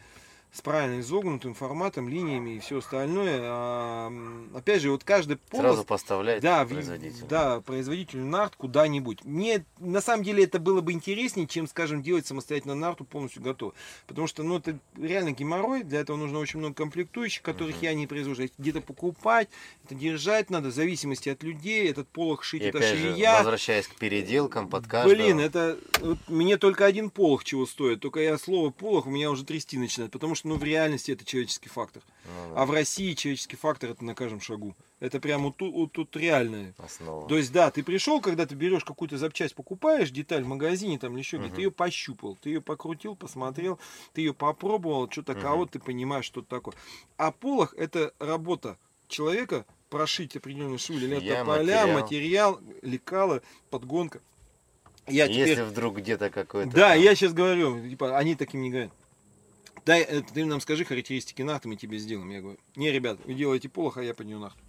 [0.54, 3.40] с правильно изогнутым форматом, линиями и все остальное.
[3.44, 4.12] а,
[4.54, 7.26] опять же, вот каждый полос Сразу поставлять да, производителю.
[7.30, 9.24] да, производителю нарт куда-нибудь.
[9.24, 13.74] Мне на самом деле это было бы интереснее, чем, скажем, делать самостоятельно нарту полностью готов.
[14.08, 17.84] Потому что, ну, это реально геморрой, для этого нужно очень много комплектующих, которых Мгм.
[17.86, 18.44] я не произвожу.
[18.58, 19.48] Где-то покупать,
[19.86, 23.38] это держать надо, в зависимости от людей, этот полог шить, И это швея.
[23.38, 25.16] возвращаясь к переделкам под каждого.
[25.16, 28.02] Блин, это вот мне только один полог чего стоит.
[28.02, 30.12] Только я слово полог у меня уже трясти начинает.
[30.12, 32.02] Потому что, ну, в реальности это человеческий фактор.
[32.26, 34.76] Ну да, А в России человеческий фактор это на каждом шагу.
[35.00, 36.74] Это прямо вот тут, вот тут реальное.
[36.78, 37.28] основа.
[37.28, 41.14] То есть, да, ты пришел, когда ты берешь какую-то запчасть, покупаешь деталь в магазине там
[41.14, 41.56] или еще где-то, Мгм.
[41.56, 43.80] ты ее пощупал, ты ее покрутил, посмотрел,
[44.14, 45.68] ты ее попробовал, что такого, Мгм.
[45.70, 46.76] ты понимаешь, что это такое.
[47.18, 48.78] А полох это работа
[49.08, 52.00] человека прошить определенную швы, или это поля, материал.
[52.02, 54.22] материал, лекала, подгонка.
[55.08, 55.50] Я теперь...
[55.50, 56.72] Если вдруг где-то какой-то...
[56.72, 58.92] Да, там- я сейчас говорю, типа, они таким не говорят.
[59.86, 62.30] Дай, э, ты нам скажи характеристики нахта, мы тебе сделаем.
[62.30, 64.60] Я говорю, не, ребят, вы делаете полох, а я подню нахту.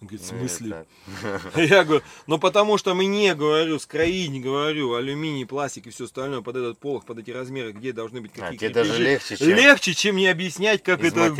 [0.00, 0.86] Он говорит, в Ну, смысле?
[1.56, 6.42] Я говорю, ну потому что мне, говорю, скроить, не говорю, алюминий, пластик и все остальное
[6.42, 9.48] под этот полох, под эти размеры, где должны быть А, какие тебе даже легче, чем
[9.48, 11.30] Легче, чем мне объяснять, как это,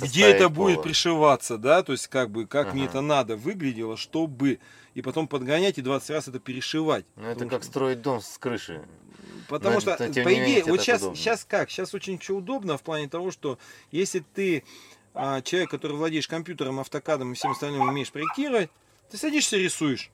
[0.00, 4.58] где это будет пришиваться, да, то есть как бы, как мне это надо выглядело, чтобы,
[4.94, 7.04] и потом подгонять и 20 раз это перешивать.
[7.14, 8.82] Ну, это как что- строить дом с крыши.
[9.48, 11.16] Потому Но что, это, тем по идее, вот сейчас, удобно.
[11.16, 11.70] сейчас как?
[11.70, 13.58] Сейчас очень что удобно в плане того, что
[13.90, 14.62] если ты
[15.14, 18.70] а, человек, который владеешь компьютером, автокадом и всем остальным умеешь проектировать,
[19.10, 20.10] ты садишься и рисуешь.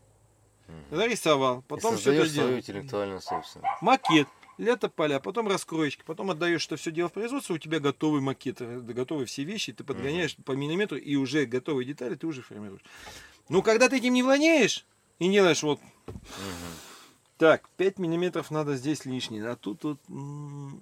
[0.68, 0.98] Мгм.
[0.98, 2.60] Нарисовал, И потом все это делаешь.
[2.60, 3.82] интеллектуальную собственность.
[3.82, 8.20] Макет, лето поля, потом раскроечки, потом отдаешь это все дело в производство, у тебя готовый
[8.20, 12.42] макет, э, готовые все вещи, ты подгоняешь по миллиметру, и уже готовые детали ты уже
[12.42, 12.82] формируешь.
[13.48, 14.86] Ну, когда ты этим не владеешь
[15.18, 16.93] и делаешь вот Мгм.
[17.36, 19.98] Так, 5 миллиметров надо здесь лишний, а тут вот,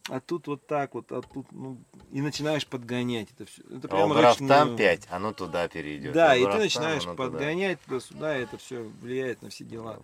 [0.09, 1.79] а тут вот так вот, а тут, ну,
[2.11, 3.63] и начинаешь подгонять это все.
[3.75, 4.49] Это А убрав ручную.
[4.49, 6.13] там 5, оно туда перейдет.
[6.13, 7.15] Да, А и ты там, начинаешь туда.
[7.17, 10.03] подгонять туда-сюда, и это все влияет на все дела.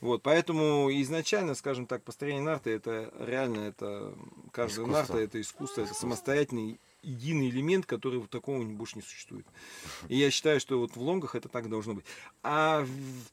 [0.00, 4.14] Вот, поэтому изначально, скажем так, построение нарты это реально это
[4.52, 4.92] каждая Искусство.
[5.14, 9.46] нарта это искусство, это самостоятельный единый элемент, который вот такого больше не существует.
[10.08, 12.04] И я считаю, что вот в лонгах это так должно быть.
[12.42, 13.30] А в в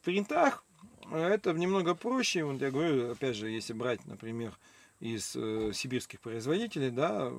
[1.04, 2.44] принтах это немного проще.
[2.44, 4.52] Вот я говорю, опять же, если брать, например,
[5.00, 7.30] из э, сибирских производителей, да,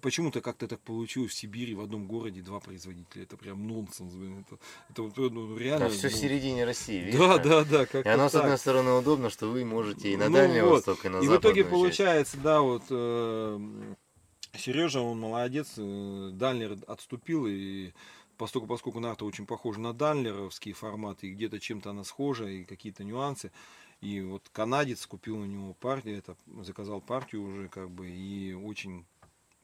[0.00, 3.22] почему-то как-то так получилось в Сибири в одном городе два производителя.
[3.22, 4.44] Это прям нонсенс, блин.
[4.46, 4.58] Это,
[4.90, 5.88] это вот ну, реально.
[5.88, 7.20] Да, все в ну, середине России, видишь?
[7.20, 7.42] да, как?
[7.44, 10.36] да, да, как И оно, с одной стороны, удобно, что вы можете и на Ну
[10.36, 10.86] Дальний вот.
[10.86, 11.70] Восток, и на И в итоге часть.
[11.70, 12.82] получается, да, вот
[14.58, 17.92] Сережа, он молодец, э, Дальнер отступил, и
[18.42, 23.04] поскольку, поскольку нарта очень похожа на дальнеровские форматы, и где-то чем-то она схожа, и какие-то
[23.04, 23.52] нюансы,
[24.00, 29.04] и вот канадец купил у него партию, это заказал партию уже, как бы, и очень,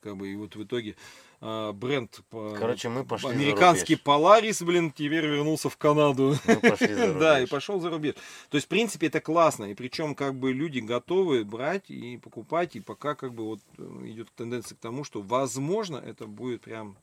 [0.00, 0.94] как бы, и вот в итоге
[1.40, 3.96] а, бренд Короче, мы пошли американский.
[3.96, 6.36] Polaris, блин, теперь вернулся в Канаду.
[7.18, 8.14] Да, и пошел за рубеж.
[8.48, 9.64] То есть, в принципе, это классно.
[9.64, 12.76] И причем, как бы, люди готовы брать и покупать.
[12.76, 16.96] И пока, как бы, вот э, идет тенденция к тому, что, возможно, это будет прям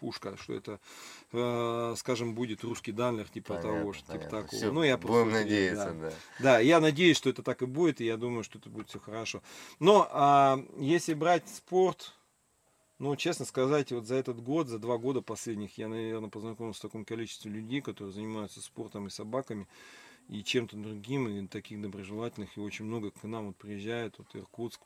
[0.00, 0.80] пушка, что это,
[1.32, 4.42] э, скажем, будет русский данлер, типа Понятно, того, что типа понятно.
[4.42, 4.60] такого.
[4.60, 6.10] Всё, ну, я просто Будем надеяться, да.
[6.10, 6.12] да.
[6.40, 8.98] Да, я надеюсь, что это так и будет, и я думаю, что это будет все
[8.98, 9.42] хорошо.
[9.78, 12.14] Но а, если брать спорт,
[12.98, 16.82] ну, честно сказать, вот за этот год, за два года последних, я, наверное, познакомился с
[16.82, 19.66] таким количеством людей, которые занимаются спортом и собаками,
[20.28, 24.80] и чем-то другим, и таких доброжелательных, и очень много к нам вот приезжает, вот Иркутск,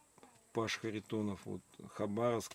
[0.55, 1.61] Паш Харитонов, вот
[1.95, 2.53] Хабаровск,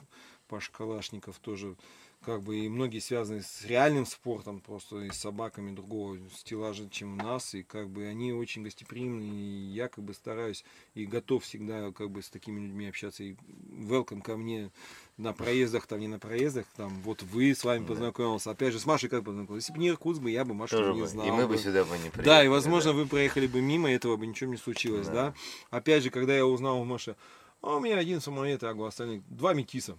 [0.48, 1.76] Паш Калашников тоже
[2.26, 7.14] как бы и многие связаны с реальным спортом, просто и с собаками другого стеллажа, чем
[7.14, 10.66] у нас, и как бы они очень гостеприимны, и я как бы стараюсь
[10.96, 13.36] и готов всегда как бы с такими людьми общаться, и
[13.72, 14.70] welcome ко мне
[15.18, 17.88] на проездах, там не на проездах, там вот вы с вами Да.
[17.88, 20.76] познакомился, опять же с Машей как познакомился, если бы не Иркутск бы, я бы Машу
[20.78, 21.08] Тоже не бы.
[21.08, 21.26] знал.
[21.28, 22.26] И мы бы сюда бы не приехали.
[22.26, 25.14] Да, и возможно вы проехали бы мимо, этого бы ничего не случилось, Да.
[25.14, 25.34] да.
[25.78, 27.16] Опять же, когда я узнал у Маши,
[27.62, 29.98] а у меня один самолет, я говорю, остальных два метиса.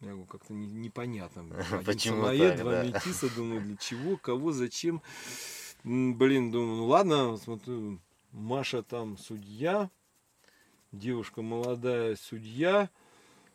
[0.00, 1.42] Я говорю, как-то не- непонятно.
[1.72, 2.84] Один Почему самолет, так, два да?
[2.84, 5.02] метиса, думаю, для чего, кого, зачем.
[5.84, 7.98] Блин, думаю, ну ладно, смотрю,
[8.32, 9.90] Маша там судья,
[10.92, 12.90] девушка молодая судья.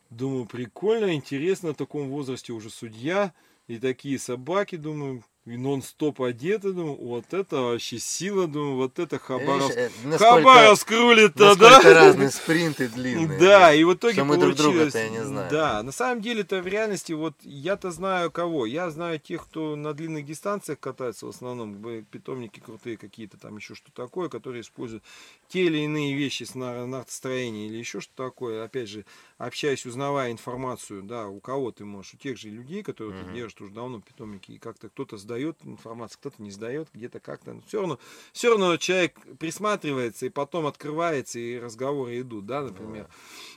[0.09, 3.33] Думаю, прикольно, интересно, в таком возрасте уже судья.
[3.67, 9.19] И такие собаки, думаю, и нон-стоп одеты, думаю, вот это вообще сила, думаю, вот это
[9.19, 9.75] Хабаровск.
[9.75, 11.81] Видишь, э, Хабаровск рулит-то, да?
[11.81, 13.37] разные спринты длинные.
[13.39, 14.93] Да, и в итоге Что мы друг получилось.
[14.93, 15.51] друга-то я не знаю.
[15.51, 18.65] Да, на самом деле-то в реальности вот я-то знаю кого.
[18.65, 21.75] Я знаю тех, кто на длинных дистанциях катается в основном,
[22.05, 25.03] питомники крутые какие-то там еще что такое, которые используют
[25.49, 28.63] те или иные вещи с нар- настроения или еще что такое.
[28.63, 29.03] Опять же,
[29.37, 33.25] общаясь, узнавая информацию, да, у кого ты можешь, у тех же людей, которые Мгм.
[33.27, 37.59] ты держишь уже давно питомники, и как-то кто-то сдает информацию, кто-то не сдает, где-то как-то.
[37.67, 37.99] Все равно,
[38.31, 43.07] все равно человек присматривается и потом открывается, и разговоры идут, да, например.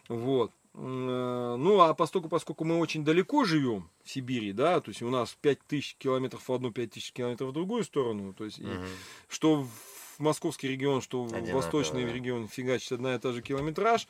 [0.09, 0.53] Вот.
[0.75, 5.03] М, э, Ну, а поскольку, поскольку мы очень далеко живем в Сибири, да, то есть
[5.03, 8.85] у нас 5000 километров в одну, 5000 километров в другую сторону, то есть и Мгм.
[9.29, 12.13] что в московский регион, что в Одинаково, восточный да.
[12.13, 14.07] регион фигачит одна и та же километраж.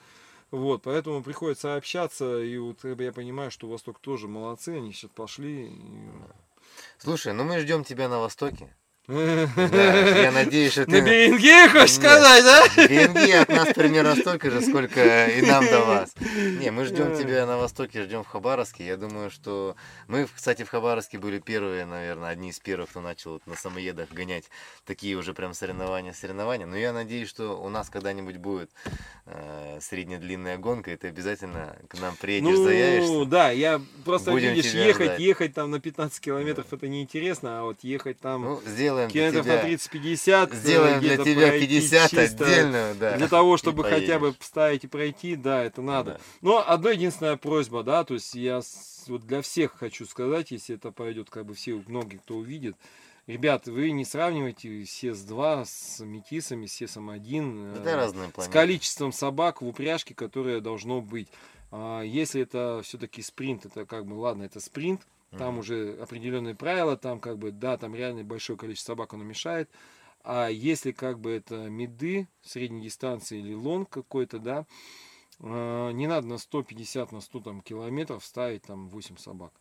[0.51, 5.69] Вот, поэтому приходится общаться, и вот я понимаю, что Восток тоже молодцы, они сейчас пошли.
[6.97, 8.75] Слушай, ну мы ждем тебя на Востоке.
[9.07, 10.99] Да, я надеюсь, что На ты...
[11.01, 11.99] Берингее хочешь Нет.
[12.01, 12.87] сказать, да?
[12.87, 16.13] Береги от нас примерно столько же, сколько и нам до вас.
[16.59, 18.85] Не, мы ждем тебя на Востоке, ждем в Хабаровске.
[18.85, 19.77] Я думаю, что
[20.09, 24.09] мы, кстати, в Хабаровске были первые, наверное, одни из первых, кто начал вот на самоедах
[24.11, 24.43] гонять
[24.85, 26.65] такие уже прям соревнования, соревнования.
[26.65, 28.69] Но я надеюсь, что у нас когда-нибудь будет
[29.25, 33.25] э, среднедлинная гонка, и ты обязательно к нам приедешь, Ну, заявишься.
[33.25, 35.19] да, я просто, Будем видишь, ехать, ждать.
[35.19, 38.61] ехать там на 15 километров, это неинтересно, а вот ехать там Ну,
[39.05, 40.55] сделаем для километров на тебя, 30-50.
[40.55, 43.17] сделаем для тебя пройти 50 чисто отдельную, да.
[43.17, 46.11] Для того, чтобы хотя бы вставить и пройти, да, это надо.
[46.11, 46.19] Да.
[46.41, 48.61] Но одна единственная просьба, да, то есть я
[49.07, 52.75] вот для всех хочу сказать, если это пойдет, как бы все, многие, кто увидит,
[53.27, 57.81] Ребят, вы не сравнивайте СЕС-2 с метисами, с СЕСом-1.
[57.81, 61.27] Это разные с количеством собак в упряжке, которое должно быть.
[61.69, 65.01] А если это все-таки спринт, это как бы, ладно, это спринт,
[65.31, 69.69] там уже определенные правила, там как бы, да, там реально большое количество собак оно мешает.
[70.23, 74.65] А если как бы это меды средней дистанции или лонг какой-то, да,
[75.39, 79.53] а, не надо на 150, на 100 там, километров ставить там 8 собак.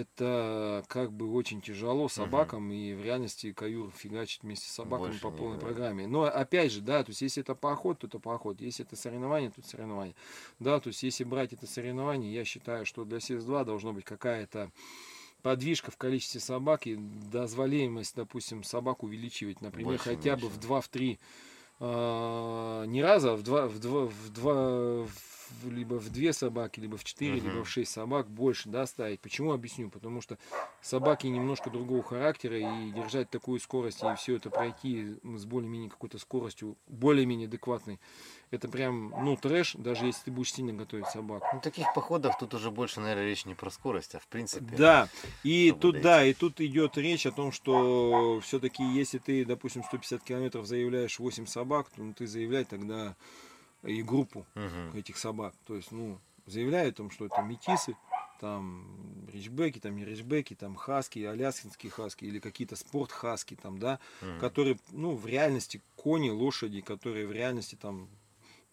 [0.00, 5.20] Это как бы очень тяжело собакам, и в реальности каюр фигачит вместе с собаками Больше
[5.20, 5.60] по полной играет.
[5.76, 6.06] программе.
[6.06, 8.60] Но опять же, да, то есть если это поход, то это поход.
[8.60, 10.14] Если это соревнование, то это соревнование.
[10.58, 14.70] Да, то есть если брать это соревнование, я считаю, что для CS2 должно быть какая-то
[15.42, 20.56] подвижка в количестве собак и дозволяемость, допустим, собак увеличивать, например, Больше, хотя бы меньше.
[20.56, 21.18] в 2 в 3
[21.80, 26.96] не раза, а в два, в два, в два, в- либо в две собаки, либо
[26.96, 27.44] в четыре, Мгм.
[27.44, 29.20] либо в шесть собак больше, да, ставить.
[29.20, 29.90] Почему объясню?
[29.90, 30.38] Потому что
[30.82, 36.18] собаки немножко другого характера и держать такую скорость и все это пройти с более-менее какой-то
[36.18, 38.00] скоростью, более-менее адекватной,
[38.50, 41.42] это прям, ну, трэш, даже если ты будешь сильно готовить собак.
[41.52, 44.64] Ну, таких походов тут уже больше, наверное, речь не про скорость, а в принципе.
[44.76, 45.08] Да,
[45.42, 46.04] и тут, дойти.
[46.04, 51.18] да, и тут идет речь о том, что все-таки, если ты, допустим, 150 километров заявляешь
[51.18, 53.16] 8 собак, то ну, ты заявляй тогда
[53.82, 54.96] и группу Мгм.
[54.96, 55.54] этих собак.
[55.66, 57.96] То есть, ну, заявляю о том, что это метисы,
[58.40, 64.40] там ричбеки, там не ричбеки, там хаски, аляскинские хаски или какие-то спорт-хаски там, да, Мгм.
[64.40, 68.08] которые, ну, в реальности кони, лошади, которые в реальности там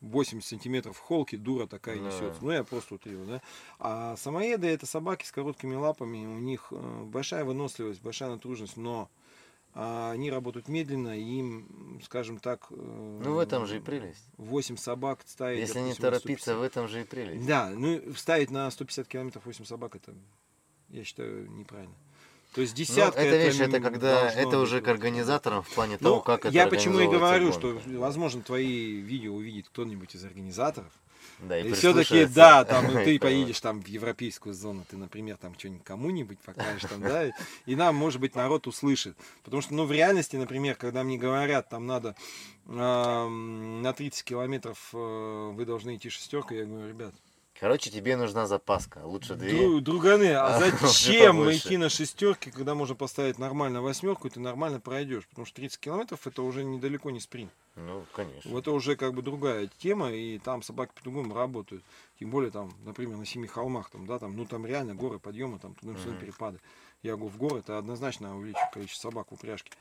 [0.01, 2.05] 80 сантиметров холки, дура такая Да.
[2.05, 2.43] несется.
[2.43, 3.41] Ну, я просто утрирую, да.
[3.79, 9.09] А самоеды это собаки с короткими лапами, у них э, большая выносливость, большая натруженность, но
[9.77, 12.65] а, они работают медленно, и им, скажем так...
[12.71, 14.23] э, Ну, в этом же и прелесть.
[14.37, 15.59] 8 собак ставить...
[15.59, 16.57] Если не допустим, на торопиться, 150.
[16.57, 17.45] в этом же и прелесть.
[17.45, 20.13] Да, ну ставить на 150 километров 8 собак, это,
[20.89, 21.93] я считаю, неправильно.
[22.53, 23.19] То есть Ну, десятка...
[23.19, 24.85] это, видишь, это м, когда должно это быть уже вот.
[24.85, 27.59] к организаторам в плане Ну, того, как это я почему и говорю, гонка.
[27.59, 30.93] что, возможно, твои видео увидит кто-нибудь из организаторов.
[31.39, 32.35] Да, И все-таки, прислушиваться.
[32.35, 36.89] да, там и ты поедешь там в европейскую зону, ты, например, там что-нибудь кому-нибудь покажешь
[36.89, 37.29] там, да,
[37.65, 39.17] и нам, может быть, народ услышит.
[39.43, 42.15] Потому что, ну, в реальности, например, когда мне говорят, там надо
[42.67, 47.13] эм, на 30 километров э, вы должны идти шестеркой, я говорю, ребят,
[47.57, 48.99] Короче, тебе нужна запаска.
[49.05, 49.51] Лучше две.
[49.65, 54.81] дру- друганы, а зачем идти на шестерке, когда можно поставить нормально восьмерку, и ты нормально
[54.81, 55.25] пройдешь?
[55.29, 57.51] Потому что 30 километров это уже недалеко не спринт.
[57.75, 58.51] Ну, конечно.
[58.51, 61.83] Вот Это уже как бы другая тема, и там собаки по-другому работают.
[62.19, 65.57] Тем более там, например, на семи холмах, там, да, там, ну там реально горы, подъемы,
[65.59, 66.19] там туда-сюда Мгм.
[66.19, 66.59] перепады.
[67.03, 69.71] Я говорю, в горы это однозначно увеличит количество собак в упряжке.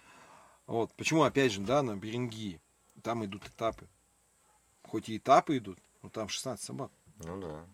[0.69, 0.93] Вот.
[0.95, 2.61] Почему, опять же, да, на Берингии,
[3.03, 3.87] там идут этапы.
[4.85, 6.91] Хоть и этапы идут, но там 16 собак.
[7.19, 7.67] Ну да.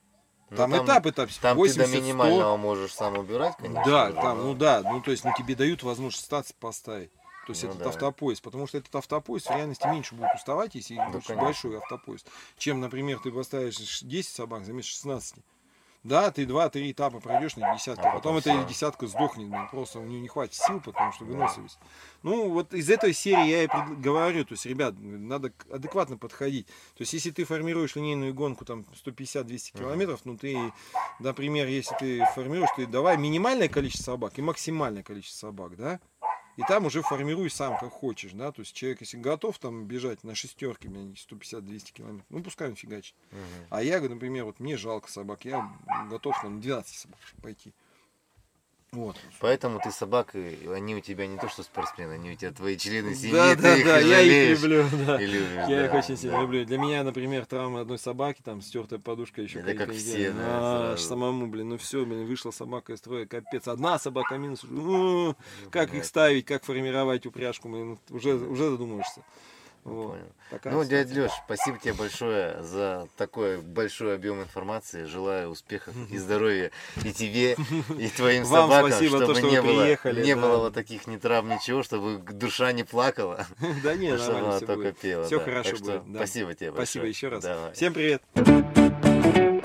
[0.51, 2.01] Ну, Там, этапы там, Там 80, ты до 100.
[2.01, 3.85] минимального можешь сам убирать, конечно.
[3.85, 7.13] Да, там, но- ну да, ну то есть ну, тебе дают возможность статься поставить.
[7.47, 7.89] То есть Ну этот да.
[7.91, 12.29] автопоезд, потому что этот автопоезд в реальности меньше будет уставать, если Да, большой автопоезд,
[12.59, 15.37] чем, например, ты поставишь ш- 10 собак, замесишь 16.
[16.03, 19.69] Да, ты 2-3 этапа пройдешь на десятке, А а потом потом эта десятка сдохнет, блин,
[19.69, 21.79] просто у нее не хватит сил, потому что выносливость.
[22.23, 26.67] Ну, вот из этой серии я и говорю, то есть, ребят, надо адекватно подходить.
[26.95, 29.79] То есть, если ты формируешь линейную гонку там 150-200 Мгм.
[29.79, 30.75] километров, ну ты,
[31.19, 36.01] например, если ты формируешь, ты давай минимальное количество собак и максимальное количество собак, да?
[36.61, 40.25] И там уже формируй сам, как хочешь, да, то есть человек, если готов там бежать
[40.25, 43.15] на шестерке, блин, 150-200 километров, ну пускай он фигачит.
[43.31, 43.41] Мгм.
[43.71, 45.73] А я, например, вот мне жалко собак, я
[46.11, 47.73] готов там 12 собак пойти.
[48.93, 49.17] Вот.
[49.39, 52.77] Поэтому ты собак, и они у тебя не то что спортсмены, они у тебя твои
[52.77, 55.23] члены семьи, Да, ты да, их да, я их люблю, да.
[55.23, 56.43] и любишь, Я их да, очень сильно да.
[56.43, 56.65] люблю.
[56.65, 60.97] Для меня, например, травма одной собаки, там стертая подушка еще Это как все, да, А,
[60.99, 63.69] самому, блин, ну все, блин, вышла собака из строя, капец.
[63.69, 64.65] Одна собака минус.
[64.65, 65.37] Ну,
[65.71, 69.23] как их ставить, как формировать упряжку, блин, уже, уже задумаешься.
[69.85, 70.11] Вот.
[70.11, 70.27] Понял.
[70.51, 75.05] Такая Ну, дядь Леш, спасибо тебе большое за такой большой объем информации.
[75.05, 76.71] Желаю успехов и здоровья
[77.05, 77.57] и тебе,
[77.99, 80.41] и твоим Вам собакам, спасибо, то, чтобы что не было, приехали, не да.
[80.41, 83.47] было вот таких ни травм, ничего, чтобы душа не плакала,
[83.83, 84.99] Да не, чтобы она все только будет.
[84.99, 85.25] пела.
[85.25, 85.45] Всё да.
[85.45, 86.19] хорошо Так что будет, да.
[86.19, 87.09] Спасибо тебе Спасибо большое.
[87.09, 87.43] еще раз.
[87.43, 87.73] Давай.
[87.73, 89.60] Всем привет.